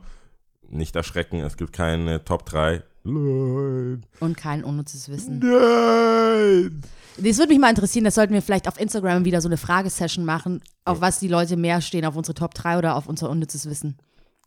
nicht 0.67 0.93
erschrecken, 0.97 1.39
es 1.39 1.55
gibt 1.55 1.71
keine 1.71 2.25
Top 2.25 2.45
3. 2.47 2.83
Nein. 3.05 4.05
Und 4.19 4.35
kein 4.35 4.65
unnützes 4.65 5.07
Wissen. 5.07 5.39
Nein. 5.39 6.81
Das 7.17 7.37
würde 7.37 7.53
mich 7.53 7.59
mal 7.59 7.69
interessieren, 7.69 8.03
das 8.03 8.15
sollten 8.15 8.33
wir 8.33 8.41
vielleicht 8.41 8.67
auf 8.67 8.77
Instagram 8.77 9.23
wieder 9.23 9.39
so 9.39 9.47
eine 9.47 9.55
Fragesession 9.55 10.25
machen, 10.25 10.61
auf 10.83 10.99
was 10.99 11.21
die 11.21 11.29
Leute 11.29 11.55
mehr 11.55 11.79
stehen, 11.79 12.03
auf 12.03 12.17
unsere 12.17 12.33
Top 12.33 12.53
3 12.55 12.79
oder 12.79 12.97
auf 12.97 13.07
unser 13.07 13.29
unnützes 13.29 13.69
Wissen. 13.69 13.95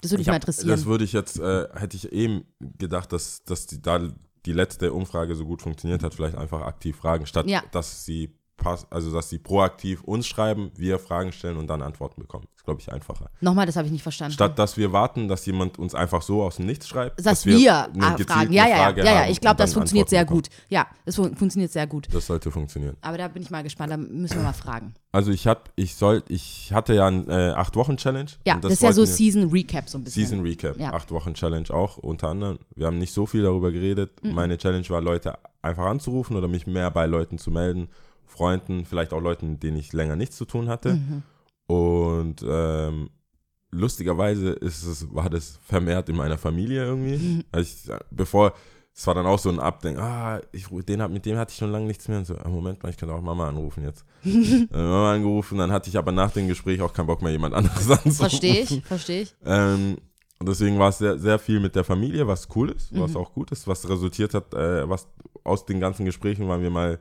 Das 0.03 0.11
würde 0.11 0.21
mich 0.21 0.27
mal 0.27 0.35
interessieren. 0.35 0.69
Das 0.69 0.85
würde 0.85 1.05
ich 1.05 1.13
jetzt, 1.13 1.39
äh, 1.39 1.69
hätte 1.75 1.97
ich 1.97 2.13
eben 2.13 2.45
gedacht, 2.61 3.13
dass, 3.13 3.45
dass 3.45 3.67
die, 3.67 3.81
da 3.81 4.13
die 4.45 4.53
letzte 4.53 4.93
Umfrage 4.93 5.35
so 5.37 5.47
gut 5.47 5.63
funktioniert 5.63 6.03
hat, 6.03 6.15
vielleicht 6.15 6.37
einfach 6.37 6.61
aktiv 6.63 6.97
fragen, 6.97 7.25
statt 7.27 7.47
Ja. 7.49 7.63
dass 7.71 8.05
sie 8.05 8.37
pass, 8.63 8.87
also 8.91 9.13
dass 9.13 9.29
sie 9.29 9.39
proaktiv 9.39 10.03
uns 10.05 10.27
schreiben, 10.27 10.71
wir 10.77 10.99
Fragen 10.99 11.33
stellen 11.33 11.57
und 11.57 11.67
dann 11.67 11.83
Antworten 11.83 12.21
bekommen. 12.21 12.47
Das 12.53 12.59
ist, 12.61 12.65
glaube 12.65 12.81
ich, 12.81 12.93
einfacher. 12.93 13.31
Nochmal, 13.41 13.67
das 13.67 13.77
habe 13.77 13.87
ich 13.87 13.93
nicht 13.93 14.03
verstanden. 14.03 14.33
Statt 14.35 14.59
dass 14.59 14.77
wir 14.77 14.93
warten, 14.93 15.29
dass 15.29 15.45
jemand 15.47 15.79
uns 15.79 15.95
einfach 15.95 16.23
so 16.23 16.43
aus 16.43 16.57
dem 16.57 16.67
Nichts 16.67 16.89
schreibt, 16.89 17.25
dass 17.25 17.45
wir, 17.45 17.85
eine 17.93 18.07
ah, 18.07 18.17
fragen. 18.19 18.53
Ja, 18.53 18.65
ja, 18.65 18.69
ja, 18.69 18.77
Frage 18.77 19.05
ja, 19.05 19.13
ja. 19.25 19.29
Ich 19.31 19.41
glaube, 19.41 19.57
das 19.57 19.75
funktioniert 19.75 20.09
sehr 20.09 20.21
Antworten 20.21 20.49
gut. 20.49 20.49
Ja, 20.69 20.87
das 21.05 21.17
fun 21.17 21.35
funktioniert 21.37 21.73
sehr 21.73 21.87
gut. 21.87 22.07
bekommen. 22.07 22.19
Das 22.19 22.27
sollte 22.27 22.51
funktionieren. 22.51 22.97
Aber 23.01 23.19
da 23.19 23.29
bin 23.29 23.43
ich 23.43 23.51
mal 23.51 23.63
gespannt, 23.63 23.93
da 23.93 23.97
müssen 23.97 24.37
wir 24.37 24.43
mal 24.45 24.53
fragen. 24.53 24.95
Also 25.11 25.31
ich 25.31 25.47
hab, 25.47 25.71
ich 25.77 25.97
soll, 25.97 26.23
ich 26.29 26.73
hatte 26.73 26.95
ja 26.95 27.07
ein 27.07 27.29
äh, 27.29 27.51
acht 27.51 27.77
Wochen 27.77 27.97
Challenge. 27.97 28.31
Ja, 28.47 28.55
und 28.55 28.65
das, 28.65 28.75
ist 28.75 28.83
ja 28.83 28.93
so 28.93 29.03
wir- 29.03 29.07
Season 29.07 29.51
Recap 29.51 29.89
so 29.89 29.99
ein 29.99 30.05
bisschen. 30.05 30.25
Season 30.25 30.41
Recap, 30.43 30.79
Ja. 30.79 30.93
acht 30.93 31.11
Wochen 31.11 31.35
Challenge 31.35 31.69
auch 31.71 31.99
unter 31.99 32.29
anderem. 32.29 32.59
Wir 32.77 32.87
haben 32.87 32.99
nicht 32.99 33.13
so 33.13 33.27
viel 33.27 33.43
darüber 33.43 33.73
geredet. 33.73 34.23
Mhm. 34.23 34.35
Meine 34.35 34.57
Challenge 34.57 34.89
war, 34.89 35.01
Leute 35.01 35.39
einfach 35.63 35.87
anzurufen 35.87 36.37
oder 36.37 36.49
mich 36.49 36.67
mehr 36.67 36.91
bei 36.91 37.07
Leuten 37.07 37.39
zu 37.39 37.51
melden, 37.51 37.89
Freunden, 38.33 38.85
vielleicht 38.85 39.13
auch 39.13 39.21
Leuten, 39.21 39.53
mit 39.53 39.63
denen 39.63 39.77
ich 39.77 39.93
länger 39.93 40.17
nichts 40.17 40.37
zu 40.37 40.45
tun 40.45 40.69
hatte. 40.69 40.95
Mhm. 40.95 41.23
Und 41.67 42.45
ähm, 42.49 43.11
lustigerweise 43.71 44.51
ist 44.51 44.85
es, 44.85 45.13
war 45.15 45.31
das 45.31 45.59
vermehrt 45.65 46.09
in 46.09 46.17
meiner 46.17 46.39
Familie 46.39 46.85
irgendwie. 46.85 47.17
Mhm. 47.17 47.45
Also 47.53 47.71
ich, 47.71 47.99
bevor, 48.11 48.55
es 48.95 49.07
war 49.07 49.15
dann 49.15 49.27
auch 49.27 49.39
so 49.39 49.49
ein 49.49 49.59
Abdenken, 49.61 50.01
ah, 50.01 50.41
ich, 50.53 50.67
den, 50.69 51.13
mit 51.13 51.25
dem 51.25 51.37
hatte 51.39 51.53
ich 51.53 51.59
schon 51.59 51.73
lange 51.73 51.87
nichts 51.87 52.09
mehr. 52.09 52.19
Und 52.19 52.27
so, 52.27 52.37
ah, 52.37 52.49
Moment 52.49 52.83
mal, 52.83 52.91
ich 52.91 52.97
könnte 52.97 53.15
auch 53.15 53.23
Mama 53.23 53.49
anrufen 53.49 53.85
jetzt. 53.85 54.05
äh, 54.25 54.67
Mama 54.71 55.13
angerufen, 55.13 55.59
dann 55.59 55.73
hatte 55.73 55.89
ich 55.89 55.97
aber 55.97 56.13
nach 56.13 56.31
dem 56.33 56.49
Gespräch 56.49 56.81
auch 56.83 56.93
keinen 56.93 57.07
Bock 57.07 57.23
mehr, 57.23 57.33
jemand 57.33 57.55
anderes 57.55 57.91
anzurufen. 57.91 58.13
Verstehe 58.13 58.63
ich, 58.63 58.85
verstehe 58.85 59.23
ich. 59.23 59.35
Ähm, 59.45 59.99
und 60.39 60.49
deswegen 60.49 60.79
war 60.79 60.89
es 60.89 60.99
sehr, 60.99 61.19
sehr 61.19 61.39
viel 61.39 61.61
mit 61.61 61.77
der 61.77 61.85
Familie, 61.85 62.27
was 62.27 62.49
cool 62.57 62.71
ist, 62.71 62.89
was 62.99 63.13
Mhm. 63.13 63.17
auch 63.17 63.33
gut 63.33 63.53
ist, 63.53 63.69
was 63.69 63.89
resultiert 63.89 64.35
hat, 64.35 64.53
äh, 64.55 64.89
was 64.89 65.07
aus 65.45 65.65
den 65.65 65.79
ganzen 65.79 66.05
Gesprächen 66.05 66.49
waren 66.49 66.63
wir 66.63 66.71
mal, 66.71 66.99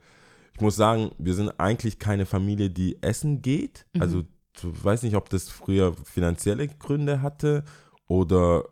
ich 0.62 0.64
muss 0.64 0.76
sagen, 0.76 1.10
wir 1.18 1.34
sind 1.34 1.60
eigentlich 1.60 1.98
keine 1.98 2.28
Familie, 2.28 2.70
die 2.70 3.02
essen 3.02 3.42
geht. 3.42 3.88
Mhm. 3.96 4.02
Also, 4.04 4.24
ich 4.56 4.84
weiß 4.84 5.02
nicht, 5.02 5.16
ob 5.16 5.28
das 5.32 5.50
früher 5.50 5.96
finanzielle 6.04 6.68
Gründe 6.68 7.24
hatte 7.24 7.64
oder 8.06 8.66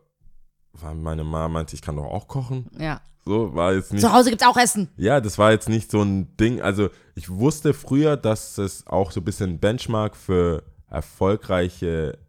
weil 0.73 0.93
meine 0.93 1.23
Mama 1.23 1.47
meinte, 1.47 1.73
ich 1.73 1.81
kann 1.81 1.95
doch 1.95 2.05
auch 2.05 2.27
kochen. 2.27 2.67
Ja. 2.77 3.01
So, 3.25 3.55
war 3.55 3.73
jetzt 3.73 3.91
nicht. 3.91 4.03
Zu 4.03 4.13
Hause 4.13 4.29
gibt's 4.29 4.45
auch 4.45 4.55
Essen. 4.55 4.89
Ja, 4.97 5.19
das 5.19 5.39
war 5.39 5.51
jetzt 5.51 5.67
nicht 5.67 5.89
so 5.89 6.03
ein 6.03 6.37
Ding. 6.37 6.61
Also 6.61 6.89
ich 7.15 7.27
wusste 7.27 7.73
früher, 7.73 8.17
dass 8.17 8.59
es 8.59 8.85
auch 8.85 9.11
so 9.11 9.21
ein 9.21 9.25
bisschen 9.25 9.57
Benchmark 9.57 10.15
für 10.15 10.61
erfolgreiche 10.91 12.19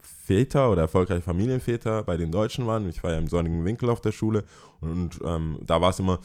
Väter 0.00 0.70
oder 0.70 0.82
erfolgreiche 0.82 1.22
Familienväter 1.22 2.02
bei 2.02 2.18
den 2.18 2.30
Deutschen 2.30 2.66
waren. 2.66 2.86
Ich 2.90 3.02
war 3.02 3.12
ja 3.12 3.18
im 3.18 3.28
sonnigen 3.28 3.64
Winkel 3.64 3.88
auf 3.88 4.02
der 4.02 4.12
Schule 4.12 4.44
und 4.80 5.18
ähm, 5.24 5.58
da 5.62 5.80
war 5.80 5.90
es 5.90 5.98
immer, 5.98 6.18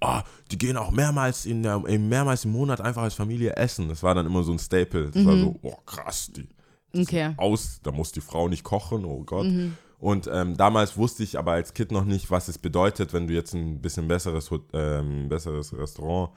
oh, 0.00 0.20
die 0.50 0.58
gehen 0.58 0.76
auch 0.76 0.90
mehrmals, 0.90 1.46
in 1.46 1.62
der, 1.62 1.78
mehrmals 1.78 2.44
im 2.44 2.52
Monat 2.52 2.80
einfach 2.80 3.02
als 3.02 3.14
Familie 3.14 3.56
essen. 3.56 3.88
Das 3.88 4.02
war 4.02 4.14
dann 4.14 4.26
immer 4.26 4.42
so 4.42 4.52
ein 4.52 4.58
Staple. 4.58 5.10
Das 5.10 5.24
war 5.24 5.36
so, 5.36 5.56
oh 5.62 5.76
krass, 5.86 6.30
die, 6.34 6.48
Okay. 6.96 7.34
aus, 7.36 7.80
da 7.82 7.92
muss 7.92 8.10
die 8.12 8.20
Frau 8.20 8.48
nicht 8.48 8.64
kochen, 8.64 9.04
oh 9.04 9.22
Gott. 9.24 9.46
Und 10.00 10.28
ähm, 10.32 10.56
damals 10.56 10.96
wusste 10.96 11.22
ich 11.22 11.38
aber 11.38 11.52
als 11.52 11.74
Kind 11.74 11.92
noch 11.92 12.04
nicht, 12.04 12.30
was 12.30 12.48
es 12.48 12.58
bedeutet, 12.58 13.12
wenn 13.12 13.26
du 13.28 13.34
jetzt 13.34 13.54
ein 13.54 13.80
bisschen 13.80 14.08
besseres, 14.08 14.50
ähm, 14.72 15.28
besseres 15.28 15.76
Restaurant 15.76 16.30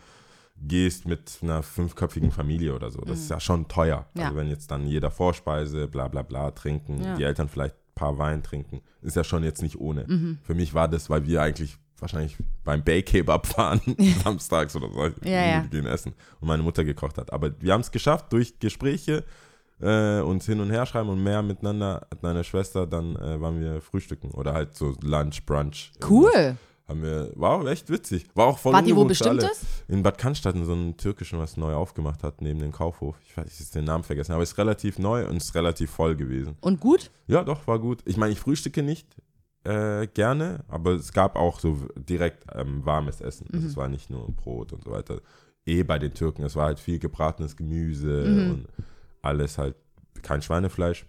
gehst 0.58 1.08
mit 1.08 1.40
einer 1.42 1.64
fünfköpfigen 1.64 2.32
Familie 2.32 2.76
oder 2.76 2.92
so. 2.92 3.02
Das 3.02 3.20
ist 3.20 3.30
ja 3.30 3.40
schon 3.40 3.68
teuer. 3.68 4.06
Ja. 4.16 4.26
Also 4.26 4.36
wenn 4.38 4.50
jetzt 4.50 4.70
dann 4.70 4.86
jeder 4.86 5.10
Vorspeise, 5.12 5.88
bla 5.88 6.08
bla 6.08 6.22
bla 6.22 6.52
trinken, 6.52 7.02
Ja. 7.04 7.16
die 7.16 7.24
Eltern 7.24 7.50
vielleicht 7.50 7.74
ein 7.76 7.96
paar 7.96 8.18
Wein 8.18 8.44
trinken, 8.44 8.82
ist 9.02 9.16
ja 9.16 9.24
schon 9.24 9.44
jetzt 9.44 9.62
nicht 9.64 9.80
ohne. 9.80 10.06
Mhm. 10.08 10.38
Für 10.44 10.54
mich 10.54 10.74
war 10.74 10.88
das, 10.88 11.10
weil 11.10 11.26
wir 11.26 11.42
eigentlich 11.42 11.78
wahrscheinlich 12.00 12.36
beim 12.64 12.84
Bay-Kebab 12.84 13.58
waren, 13.58 13.82
samstags 14.24 14.76
oder 14.76 14.90
so, 14.90 15.04
Ja, 15.28 15.46
ja. 15.46 15.62
wir 15.64 15.70
gehen 15.70 15.86
essen 15.86 16.14
und 16.42 16.48
meine 16.48 16.64
Mutter 16.64 16.84
gekocht 16.84 17.18
hat. 17.18 17.32
Aber 17.32 17.52
wir 17.60 17.74
haben 17.74 17.82
es 17.82 17.92
geschafft 17.92 18.32
durch 18.34 18.60
Gespräche, 18.60 19.24
äh, 19.82 20.20
uns 20.22 20.46
hin 20.46 20.60
und 20.60 20.70
her 20.72 20.86
schreiben 20.86 21.10
und 21.10 21.22
mehr 21.24 21.42
miteinander 21.42 22.08
hat 22.10 22.24
meine 22.24 22.44
Schwester, 22.44 22.88
dann 22.88 23.16
äh, 23.18 23.40
waren 23.42 23.60
wir 23.60 23.82
frühstücken 23.82 24.32
oder 24.32 24.54
halt 24.54 24.76
so 24.76 24.96
Lunch, 25.02 25.46
Brunch. 25.46 25.92
irgendwas. 26.00 26.10
Cool. 26.10 26.58
Haben 26.86 27.02
wir, 27.02 27.32
war 27.36 27.52
auch 27.52 27.66
echt 27.68 27.90
witzig. 27.90 28.26
War 28.36 28.48
auch 28.48 28.58
voll 28.58 28.74
Wart 28.74 28.86
ihr 28.86 28.96
wo. 28.96 29.06
Bestimmtes? 29.06 29.62
In 29.88 30.04
Bad 30.04 30.18
Cannstatt 30.18 30.54
in 30.56 30.66
so 30.66 30.74
einem 30.74 30.98
türkischen, 30.98 31.40
was 31.40 31.56
neu 31.56 31.74
aufgemacht 31.74 32.24
hat, 32.24 32.42
neben 32.42 32.60
dem 32.60 32.74
Kaufhof. 32.74 33.16
Ich 33.26 33.38
weiß, 33.38 33.46
ich 33.48 33.68
habe 33.68 33.80
den 33.80 33.86
Namen 33.86 34.04
vergessen, 34.04 34.34
aber 34.34 34.44
es 34.44 34.52
ist 34.52 34.58
relativ 34.58 35.00
neu 35.00 35.26
und 35.26 35.38
ist 35.38 35.56
relativ 35.56 35.90
voll 35.92 36.16
gewesen. 36.18 36.56
Und 36.60 36.82
gut? 36.82 37.10
Ja, 37.28 37.44
doch, 37.46 37.66
war 37.68 37.80
gut. 37.80 38.02
Ich 38.04 38.18
meine, 38.18 38.34
ich 38.34 38.40
frühstücke 38.40 38.84
nicht 38.84 39.08
äh, 39.64 40.08
gerne, 40.08 40.64
aber 40.68 40.92
es 40.92 41.14
gab 41.14 41.36
auch 41.36 41.60
so 41.60 41.78
direkt 41.96 42.46
ähm, 42.54 42.86
warmes 42.86 43.22
Essen. 43.22 43.48
Also 43.54 43.68
es 43.68 43.78
war 43.78 43.88
nicht 43.88 44.10
nur 44.10 44.30
Brot 44.32 44.74
und 44.74 44.84
so 44.84 44.92
weiter. 44.92 45.22
Eh 45.66 45.84
bei 45.84 45.98
den 46.00 46.14
Türken, 46.14 46.44
es 46.44 46.56
war 46.56 46.66
halt 46.66 46.80
viel 46.80 47.00
gebratenes 47.00 47.56
Gemüse 47.56 48.44
und 48.50 48.68
alles 49.22 49.58
halt 49.58 49.76
kein 50.22 50.42
Schweinefleisch. 50.42 51.06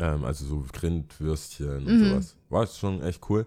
Ähm, 0.00 0.24
also 0.24 0.44
so 0.44 0.64
Grindwürstchen 0.72 1.86
und 1.86 2.00
Mhm. 2.00 2.08
sowas. 2.10 2.36
War 2.48 2.66
schon 2.66 3.02
echt 3.02 3.28
cool. 3.28 3.46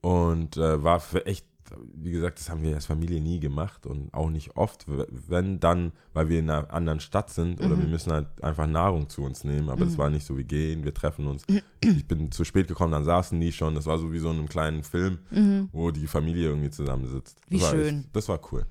Und 0.00 0.56
äh, 0.56 0.82
war 0.82 1.00
für 1.00 1.26
echt, 1.26 1.46
wie 1.94 2.10
gesagt, 2.10 2.38
das 2.38 2.50
haben 2.50 2.62
wir 2.62 2.74
als 2.74 2.86
Familie 2.86 3.20
nie 3.20 3.40
gemacht 3.40 3.86
und 3.86 4.12
auch 4.14 4.30
nicht 4.30 4.56
oft. 4.56 4.86
Wenn 5.28 5.60
dann, 5.60 5.92
weil 6.12 6.28
wir 6.28 6.38
in 6.38 6.50
einer 6.50 6.72
anderen 6.72 7.00
Stadt 7.00 7.30
sind 7.30 7.60
oder 7.60 7.76
Mhm. 7.76 7.80
wir 7.82 7.88
müssen 7.88 8.12
halt 8.12 8.26
einfach 8.42 8.66
Nahrung 8.66 9.08
zu 9.08 9.22
uns 9.22 9.44
nehmen. 9.44 9.68
Aber 9.70 9.84
das 9.84 9.96
war 9.98 10.10
nicht 10.10 10.26
so, 10.26 10.36
wir 10.36 10.44
gehen, 10.44 10.84
wir 10.84 10.94
treffen 10.94 11.26
uns. 11.26 11.44
Ich 11.80 12.06
bin 12.06 12.30
zu 12.30 12.44
spät 12.44 12.68
gekommen, 12.68 12.92
dann 12.92 13.04
saßen 13.04 13.40
die 13.40 13.52
schon. 13.52 13.74
Das 13.74 13.86
war 13.86 13.98
so 13.98 14.12
wie 14.12 14.18
so 14.18 14.30
in 14.30 14.38
einem 14.38 14.48
kleinen 14.48 14.82
Film, 14.82 15.18
wo 15.72 15.90
die 15.90 16.06
Familie 16.06 16.48
irgendwie 16.48 16.70
zusammensitzt. 16.70 17.36
Das 17.38 17.50
Mhm. 17.50 17.56
Wie 17.56 17.62
war 17.62 17.70
schön. 17.70 17.98
Echt, 18.00 18.16
das 18.16 18.28
war 18.28 18.40
cool. 18.52 18.64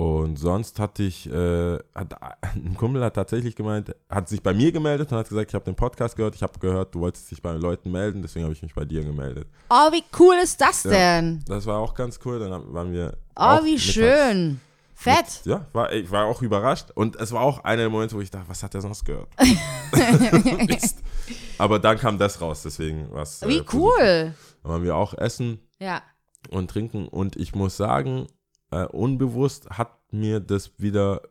Und 0.00 0.38
sonst 0.38 0.80
hatte 0.80 1.02
ich, 1.02 1.30
äh, 1.30 1.74
hat, 1.94 2.14
ein 2.54 2.74
Kumpel 2.74 3.04
hat 3.04 3.12
tatsächlich 3.16 3.54
gemeint, 3.54 3.94
hat 4.08 4.30
sich 4.30 4.42
bei 4.42 4.54
mir 4.54 4.72
gemeldet 4.72 5.12
und 5.12 5.18
hat 5.18 5.28
gesagt, 5.28 5.50
ich 5.50 5.54
habe 5.54 5.66
den 5.66 5.74
Podcast 5.74 6.16
gehört, 6.16 6.34
ich 6.34 6.42
habe 6.42 6.58
gehört, 6.58 6.94
du 6.94 7.00
wolltest 7.00 7.30
dich 7.30 7.42
bei 7.42 7.52
Leuten 7.52 7.92
melden, 7.92 8.22
deswegen 8.22 8.44
habe 8.44 8.54
ich 8.54 8.62
mich 8.62 8.74
bei 8.74 8.86
dir 8.86 9.04
gemeldet. 9.04 9.46
Oh, 9.68 9.92
wie 9.92 10.02
cool 10.18 10.36
ist 10.42 10.58
das 10.58 10.84
Ja. 10.84 10.90
denn? 10.90 11.44
Das 11.46 11.66
war 11.66 11.76
auch 11.78 11.92
ganz 11.92 12.18
cool, 12.24 12.38
dann 12.38 12.72
waren 12.72 12.92
wir 12.92 13.14
Oh, 13.36 13.58
wie 13.62 13.78
schön. 13.78 14.58
Fett. 14.94 15.42
Mit, 15.44 15.54
ja, 15.54 15.66
war, 15.74 15.92
ich 15.92 16.10
war 16.10 16.24
auch 16.24 16.40
überrascht 16.40 16.86
und 16.94 17.16
es 17.16 17.30
war 17.32 17.42
auch 17.42 17.62
einer 17.64 17.82
der 17.82 17.90
Momente, 17.90 18.16
wo 18.16 18.22
ich 18.22 18.30
dachte, 18.30 18.48
was 18.48 18.62
hat 18.62 18.74
er 18.74 18.80
sonst 18.80 19.04
gehört? 19.04 19.28
Aber 21.58 21.78
dann 21.78 21.98
kam 21.98 22.16
das 22.18 22.40
raus, 22.40 22.62
deswegen 22.62 23.08
was. 23.10 23.46
Wie 23.46 23.62
cool. 23.74 24.32
Dann 24.62 24.72
waren 24.72 24.82
wir 24.82 24.96
auch 24.96 25.12
essen 25.12 25.60
Ja. 25.78 26.00
und 26.48 26.70
trinken 26.70 27.06
und 27.06 27.36
ich 27.36 27.54
muss 27.54 27.76
sagen, 27.76 28.28
äh, 28.70 28.84
unbewusst 28.86 29.68
hat 29.70 29.90
mir 30.12 30.40
das 30.40 30.72
wieder, 30.78 31.22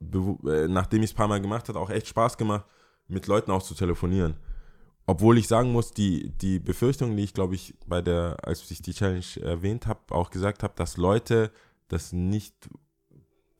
äh, 0.00 0.68
nachdem 0.68 1.02
ich 1.02 1.10
es 1.10 1.14
ein 1.14 1.16
paar 1.16 1.28
Mal 1.28 1.40
gemacht 1.40 1.68
habe, 1.68 1.78
auch 1.78 1.90
echt 1.90 2.08
Spaß 2.08 2.36
gemacht, 2.36 2.64
mit 3.08 3.26
Leuten 3.26 3.50
auch 3.50 3.62
zu 3.62 3.74
telefonieren. 3.74 4.34
Obwohl 5.06 5.38
ich 5.38 5.46
sagen 5.46 5.70
muss, 5.72 5.92
die, 5.92 6.30
die 6.30 6.58
Befürchtung, 6.58 7.16
die 7.16 7.22
ich 7.22 7.34
glaube 7.34 7.54
ich 7.54 7.74
bei 7.86 8.02
der, 8.02 8.38
als 8.42 8.68
ich 8.70 8.82
die 8.82 8.92
Challenge 8.92 9.24
erwähnt 9.40 9.86
habe, 9.86 10.00
auch 10.10 10.30
gesagt 10.30 10.62
habe, 10.64 10.74
dass 10.76 10.96
Leute 10.96 11.52
das 11.88 12.12
nicht 12.12 12.54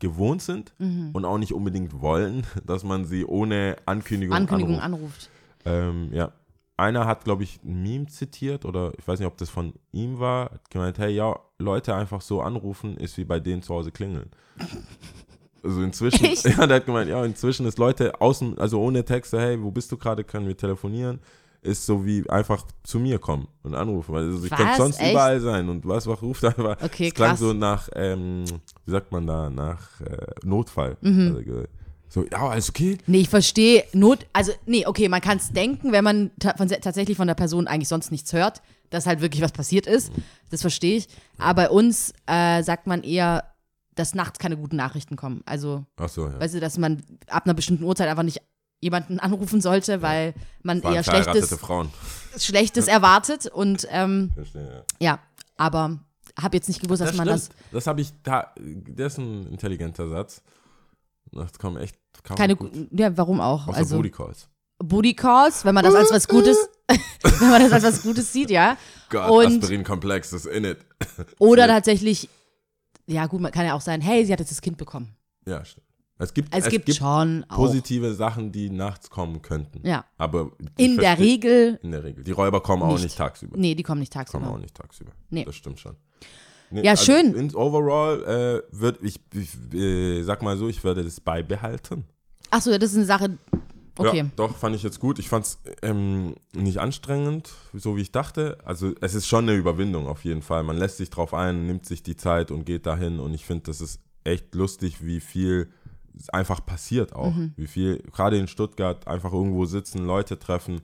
gewohnt 0.01 0.43
sind 0.43 0.75
Mhm. 0.79 1.11
und 1.13 1.25
auch 1.25 1.39
nicht 1.39 1.53
unbedingt 1.55 2.01
wollen, 2.01 2.45
dass 2.67 2.83
man 2.85 3.05
sie 3.05 3.25
ohne 3.25 3.77
Ankündigung, 3.87 4.37
Ankündigung 4.37 4.81
anruft. 4.81 5.03
anruft. 5.05 5.31
Ähm, 5.65 6.13
ja. 6.13 6.33
Einer 6.79 7.07
hat, 7.07 7.25
glaube 7.25 7.43
ich, 7.43 7.61
ein 7.65 7.83
Meme 7.83 8.07
zitiert 8.07 8.65
oder 8.67 8.93
ich 8.99 9.09
weiß 9.09 9.19
nicht, 9.19 9.27
ob 9.27 9.39
das 9.39 9.49
von 9.49 9.73
ihm 9.93 10.19
war, 10.19 10.51
hat 10.51 10.71
gemeint, 10.71 10.99
hey, 10.99 11.15
ja, 11.15 11.39
Leute 11.59 11.95
einfach 11.95 12.21
so 12.21 12.43
anrufen, 12.43 12.97
ist 12.99 13.17
wie 13.17 13.25
bei 13.25 13.41
denen 13.41 13.63
zu 13.63 13.75
Hause 13.75 13.93
klingeln. 13.93 14.31
Also 15.63 15.83
inzwischen, 15.83 16.25
Echt? 16.27 16.45
ja, 16.59 16.65
der 16.65 16.77
hat 16.77 16.87
gemeint, 16.87 17.11
ja, 17.11 17.25
inzwischen 17.25 17.67
ist 17.67 17.77
Leute 17.77 18.21
außen, 18.21 18.57
also 18.57 18.81
ohne 18.81 19.05
Texte, 19.05 19.41
hey, 19.41 19.61
wo 19.61 19.73
bist 19.73 19.91
du 19.91 19.97
gerade, 19.97 20.23
können 20.23 20.47
wir 20.47 20.57
telefonieren, 20.57 21.19
ist 21.61 21.85
so 21.87 22.07
wie 22.07 22.29
einfach 22.31 22.65
zu 22.85 23.01
mir 23.01 23.19
kommen 23.19 23.49
und 23.65 23.75
anrufen. 23.75 24.15
weil 24.15 24.27
Also 24.27 24.45
ich 24.45 24.53
Was? 24.53 24.59
könnte 24.59 24.77
sonst 24.77 25.01
Echt? 25.01 25.11
überall 25.11 25.41
sein 25.41 25.69
und 25.69 25.85
was, 25.85 26.07
was 26.07 26.23
ruft 26.23 26.45
einfach. 26.45 26.81
Okay, 26.83 27.09
es 27.09 27.15
klang 27.15 27.31
krass. 27.31 27.41
so 27.41 27.53
nach, 27.53 27.89
ähm, 27.97 28.45
wie 28.85 28.91
sagt 28.93 29.11
man 29.11 29.27
da, 29.27 29.51
nach 29.51 30.01
äh, 30.03 30.27
Notfall. 30.45 30.99
Mhm. 31.01 31.35
Also, 31.37 31.65
so, 32.17 32.25
ja, 32.33 32.49
alles 32.49 32.71
okay? 32.71 32.97
Nee, 33.07 33.21
ich 33.21 33.29
verstehe 33.29 33.85
Not, 33.93 34.27
also 34.33 34.53
nee, 34.65 34.87
okay, 34.87 35.09
man 35.09 35.21
kann 35.21 35.37
es 35.37 35.53
denken, 35.53 35.93
wenn 35.93 36.03
man 36.03 36.31
ta 36.39 36.55
von, 36.57 36.67
tatsächlich 36.69 37.17
von 37.17 37.27
der 37.27 37.35
Person 37.35 37.69
eigentlich 37.69 37.89
sonst 37.89 38.11
nichts 38.11 38.33
hört, 38.33 38.63
dass 38.89 39.05
halt 39.07 39.21
wirklich 39.21 39.43
was 39.43 39.53
passiert 39.53 39.87
ist. 39.87 40.11
Das 40.51 40.63
verstehe 40.63 40.97
ich. 40.97 41.09
Aber 41.37 41.65
bei 41.65 41.71
uns 41.71 42.15
äh, 42.27 42.63
sagt 42.63 42.87
man 42.87 43.03
eher, 43.03 43.45
dass 43.95 44.15
nachts 44.15 44.39
keine 44.39 44.57
guten 44.57 44.77
Nachrichten 44.77 45.17
kommen. 45.17 45.43
Also, 45.45 45.85
Ach 45.97 46.09
so, 46.09 46.27
ja. 46.27 46.41
weißt 46.41 46.55
du, 46.55 46.61
dass 46.61 46.79
man 46.79 47.03
ab 47.29 47.45
einer 47.45 47.55
bestimmten 47.55 47.85
Uhrzeit 47.85 48.09
einfach 48.09 48.23
nicht 48.23 48.41
jemanden 48.81 49.19
anrufen 49.19 49.61
sollte, 49.61 50.01
weil 50.01 50.33
man 50.63 50.81
eher 50.81 51.03
Schlechtes. 51.03 51.59
Schlechtes 52.39 52.89
erwartet. 52.89 53.47
Und 53.47 53.87
ähm, 53.91 54.31
Verstehe, 54.35 54.85
ja. 55.01 55.13
ja, 55.13 55.19
aber 55.59 55.99
habe 56.39 56.57
jetzt 56.57 56.69
nicht 56.69 56.81
gewusst, 56.81 57.03
dass 57.03 57.15
man 57.15 57.27
das 57.27 57.47
stimmt. 57.47 57.61
Das 57.73 57.87
habe 57.87 58.01
ich 58.01 58.13
da. 58.23 58.53
Der 58.59 59.07
ist 59.09 59.19
ein 59.19 59.47
intelligenter 59.49 60.09
Satz. 60.09 60.43
Das 61.33 61.59
kommt 61.59 61.79
echt. 61.79 61.97
Kam 62.23 62.37
keine 62.37 62.57
gut. 62.57 62.71
ja, 62.91 63.17
warum 63.17 63.41
auch? 63.41 63.69
Außer 63.69 63.77
also 63.79 63.97
Booty 63.97 64.11
Calls. 64.11 64.49
Booty 64.79 65.15
Calls, 65.15 65.65
wenn 65.65 65.75
man 65.75 65.85
das 65.85 65.95
als 65.95 66.11
was 66.11 66.29
Gutes, 66.29 66.57
wenn 67.41 67.51
man 67.51 67.63
das 67.63 67.73
als 67.73 67.85
was 67.85 68.03
Gutes 68.03 68.33
sieht, 68.33 68.51
ja. 68.51 68.77
Gott, 69.11 69.31
Und- 69.31 69.63
Aspirin-Komplex 69.63 70.33
ist 70.33 70.47
in 70.47 70.65
it. 70.65 70.79
Oder 71.39 71.67
tatsächlich, 71.67 72.29
ja 73.07 73.27
gut, 73.27 73.41
man 73.41 73.53
kann 73.53 73.67
ja 73.67 73.75
auch 73.75 73.81
sein, 73.81 74.01
hey, 74.01 74.25
sie 74.25 74.33
hat 74.33 74.41
jetzt 74.41 74.51
das 74.51 74.61
Kind 74.61 74.77
bekommen. 74.77 75.15
Ja, 75.47 75.65
stimmt. 75.65 75.87
Es 76.19 76.33
gibt, 76.33 76.55
Es, 76.55 76.69
gibt, 76.71 76.93
schon 76.95 77.45
auch. 77.49 77.57
positive 77.57 78.15
Sachen, 78.15 78.51
die 78.51 78.71
nachts 78.71 79.11
kommen 79.11 79.43
könnten. 79.43 79.87
Ja. 79.87 80.07
Aber 80.17 80.51
In 80.79 80.97
der 80.97 81.19
Regel, 81.19 81.79
In 81.83 81.91
der 81.91 82.05
Regel. 82.05 82.25
Die 82.25 82.33
Räuber 82.33 82.63
kommen 82.63 82.83
auch 82.83 82.93
Nicht. 82.95 83.03
nicht 83.05 83.19
tagsüber. 83.19 83.57
nee, 83.59 83.75
die 83.75 83.83
kommen 83.83 84.01
nicht 84.01 84.15
Kommen 84.15 84.25
tagsüber. 84.25 84.51
auch 84.51 84.59
nicht 84.59 84.75
tagsüber. 84.75 85.13
Nee. 85.29 85.45
Das 85.45 85.55
stimmt 85.57 85.79
schon. 85.79 85.97
Nee, 86.71 86.83
Ja, 86.83 86.97
schön. 86.97 87.35
In, 87.35 87.55
overall 87.55 88.23
äh, 88.25 88.77
würde 88.77 88.99
ich, 89.03 89.21
ich 89.35 89.75
äh, 89.75 90.23
sag 90.23 90.43
mal 90.43 90.57
so, 90.57 90.69
ich 90.69 90.83
würde 90.83 91.05
das 91.05 91.21
beibehalten. 91.21 92.05
Achso, 92.51 92.71
ja, 92.71 92.79
das 92.79 92.91
ist 92.91 92.97
eine 92.97 93.07
Sache, 93.07 93.39
okay. 93.99 94.19
Ja, 94.19 94.27
doch, 94.37 94.57
fand 94.57 94.77
ich 94.77 94.83
jetzt 94.83 95.01
gut. 95.01 95.19
Ich 95.19 95.29
fand 95.29 95.47
es 95.47 95.59
ähm, 95.83 96.35
nicht 96.53 96.79
anstrengend, 96.79 97.53
so 97.73 97.97
wie 97.97 98.03
ich 98.03 98.13
dachte. 98.13 98.59
Also 98.65 98.93
es 99.01 99.15
ist 99.15 99.27
schon 99.27 99.49
eine 99.49 99.57
Überwindung 99.57 100.07
auf 100.07 100.25
jeden 100.25 100.43
Fall. 100.43 100.63
Man 100.63 100.77
lässt 100.77 100.99
sich 100.99 101.11
drauf 101.11 101.35
ein, 101.35 101.67
nimmt 101.67 101.87
sich 101.87 102.03
die 102.03 102.17
Zeit 102.17 102.51
und 102.51 102.65
geht 102.65 102.87
dahin. 102.87 103.21
Und 103.21 103.35
ich 103.35 103.45
finde, 103.45 103.65
das 103.65 103.81
ist 103.81 104.01
echt 104.25 104.55
lustig, 104.55 105.05
wie 105.05 105.21
viel 105.21 105.71
einfach 106.33 106.65
passiert 106.65 107.15
auch. 107.15 107.35
Mhm. 107.35 107.53
Wie 107.57 107.67
viel, 107.67 108.03
gerade 108.13 108.39
in 108.39 108.49
Stuttgart, 108.49 109.07
einfach 109.07 109.33
irgendwo 109.33 109.65
sitzen, 109.67 110.07
Leute 110.07 110.39
treffen, 110.39 110.81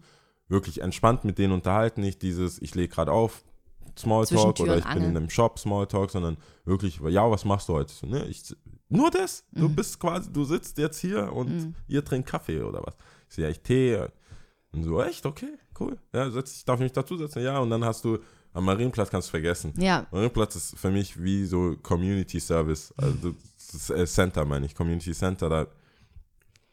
wirklich 0.48 0.82
entspannt 0.82 1.24
mit 1.24 1.38
denen 1.38 1.52
unterhalten. 1.52 2.02
Nicht 2.02 2.22
dieses, 2.22 2.60
ich 2.60 2.74
lege 2.74 2.94
gerade 2.94 3.12
auf, 3.12 3.44
Smalltalk 3.98 4.58
oder 4.60 4.78
ich 4.78 4.84
bin 4.84 5.02
in 5.04 5.16
einem 5.16 5.28
Shop, 5.30 5.58
Smalltalk, 5.58 6.10
sondern 6.10 6.36
wirklich, 6.64 7.00
ja, 7.08 7.30
was 7.30 7.44
machst 7.44 7.68
du 7.68 7.74
heute? 7.74 7.92
So, 7.92 8.06
ne, 8.06 8.24
ich, 8.26 8.42
nur 8.88 9.10
das? 9.10 9.44
Du 9.52 9.68
Mhm. 9.68 9.74
bist 9.76 9.98
quasi, 10.00 10.32
du 10.32 10.44
sitzt 10.44 10.78
jetzt 10.78 10.98
hier 10.98 11.32
und 11.32 11.74
ihr 11.88 12.04
trinkt 12.04 12.28
Kaffee 12.28 12.62
oder 12.62 12.82
was? 12.84 12.94
Ich 13.28 13.34
sehe 13.36 13.48
echt 13.48 13.64
Tee. 13.64 13.98
Und 14.72 14.84
so, 14.84 15.02
echt, 15.02 15.26
okay, 15.26 15.58
cool. 15.80 15.98
Ja, 16.14 16.30
setz, 16.30 16.56
ich 16.56 16.64
darf 16.64 16.80
mich 16.80 16.92
dazusetzen, 16.92 17.42
ja. 17.42 17.58
Und 17.58 17.68
dann 17.70 17.84
hast 17.84 18.04
du 18.04 18.18
am 18.54 18.64
Marienplatz 18.64 19.10
kannst 19.10 19.28
du 19.28 19.30
vergessen. 19.32 19.72
Ja, 19.78 20.06
Marienplatz 20.10 20.56
ist 20.56 20.78
für 20.78 20.90
mich 20.90 21.22
wie 21.22 21.44
so 21.44 21.76
Community 21.82 22.38
Service, 22.40 22.92
also 22.96 23.34
äh, 23.94 24.06
Center 24.06 24.44
meine 24.44 24.66
ich, 24.66 24.74
Community 24.74 25.12
Center. 25.12 25.48
Da, 25.48 25.66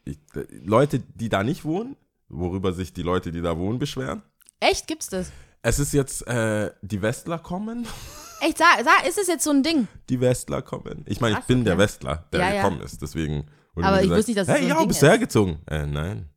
ich, 0.04 0.18
da- 0.32 0.42
Leute, 0.64 1.00
die 1.00 1.28
da 1.28 1.42
nicht 1.42 1.64
wohnen, 1.64 1.96
worüber 2.28 2.72
sich 2.72 2.92
die 2.92 3.02
Leute, 3.02 3.32
die 3.32 3.40
da 3.42 3.56
wohnen, 3.58 3.78
beschweren. 3.78 4.22
echt, 4.60 4.86
gibt's 4.86 5.08
das? 5.08 5.30
Es 5.62 5.78
ist 5.78 5.92
jetzt, 5.92 6.26
äh, 6.26 6.70
die 6.82 7.02
Westler 7.02 7.38
kommen. 7.38 7.86
Echt, 8.40 8.56
sag, 8.58 8.82
sag, 8.82 9.06
ist 9.06 9.18
es 9.18 9.26
jetzt 9.28 9.44
so 9.44 9.50
ein 9.50 9.62
Ding? 9.62 9.86
Die 10.08 10.20
Westler 10.20 10.62
kommen. 10.62 11.04
Ich 11.06 11.20
meine, 11.20 11.38
ich 11.38 11.44
bin 11.44 11.58
okay. 11.58 11.64
der 11.66 11.78
Westler, 11.78 12.24
der 12.32 12.40
Ja, 12.40 12.54
ja. 12.54 12.62
gekommen 12.62 12.80
ist. 12.80 13.02
Deswegen 13.02 13.44
Aber 13.76 13.96
ich 13.96 14.02
gesagt, 14.04 14.18
wusste 14.18 14.30
nicht, 14.30 14.38
dass 14.40 14.48
es 14.48 14.54
hey, 14.54 14.60
so 14.60 14.64
ein 14.64 14.68
ja, 14.70 14.78
Ding 14.78 14.88
bist 14.88 15.02
du 15.02 15.06
hergezogen? 15.06 15.58
Äh, 15.66 15.86
nein. 15.86 16.28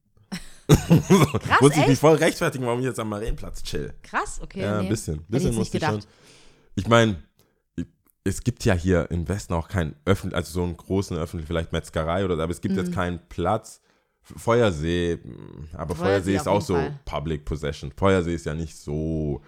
Krass, 0.68 1.62
Muss 1.62 1.76
ich 1.78 1.88
mich 1.88 2.00
voll 2.00 2.16
rechtfertigen, 2.16 2.66
warum 2.66 2.80
ich 2.80 2.86
jetzt 2.86 3.00
am 3.00 3.10
Marienplatz 3.10 3.64
chill. 3.64 3.94
Krass, 4.02 4.40
okay. 4.42 4.62
Ja, 4.62 4.78
nee. 4.80 4.84
ein 4.86 4.90
bisschen. 4.90 5.16
Ich 5.22 5.28
bisschen 5.28 5.56
nicht 5.56 5.74
ich 5.74 5.82
schon. 5.82 5.92
gedacht. 5.96 6.08
Ich 6.76 6.88
meine, 6.88 7.24
es 8.26 8.44
gibt 8.44 8.64
ja 8.66 8.74
hier 8.74 9.10
im 9.12 9.28
Westen 9.28 9.54
auch 9.54 9.68
keinen 9.68 9.96
öffentlichen, 10.06 10.36
also 10.36 10.52
so 10.52 10.64
einen 10.64 10.76
großen 10.78 11.18
öffentlichen, 11.18 11.48
vielleicht 11.48 11.72
Metzgerei 11.74 12.26
oder, 12.26 12.34
aber 12.42 12.52
es 12.52 12.62
gibt 12.62 12.76
Mhm. 12.76 12.82
jetzt 12.82 12.94
keinen 12.94 13.20
Platz. 13.30 13.82
Feuersee, 14.24 15.20
aber 15.74 15.96
Feuersee 15.96 16.04
Feuersee 16.04 16.36
ist 16.36 16.48
auch 16.48 16.62
so 16.62 16.76
Fall. 16.76 17.00
Public 17.06 17.46
Possession. 17.46 17.92
Feuersee 17.96 18.34
ist 18.34 18.46
ja 18.46 18.54
nicht 18.54 18.78
so 18.78 19.42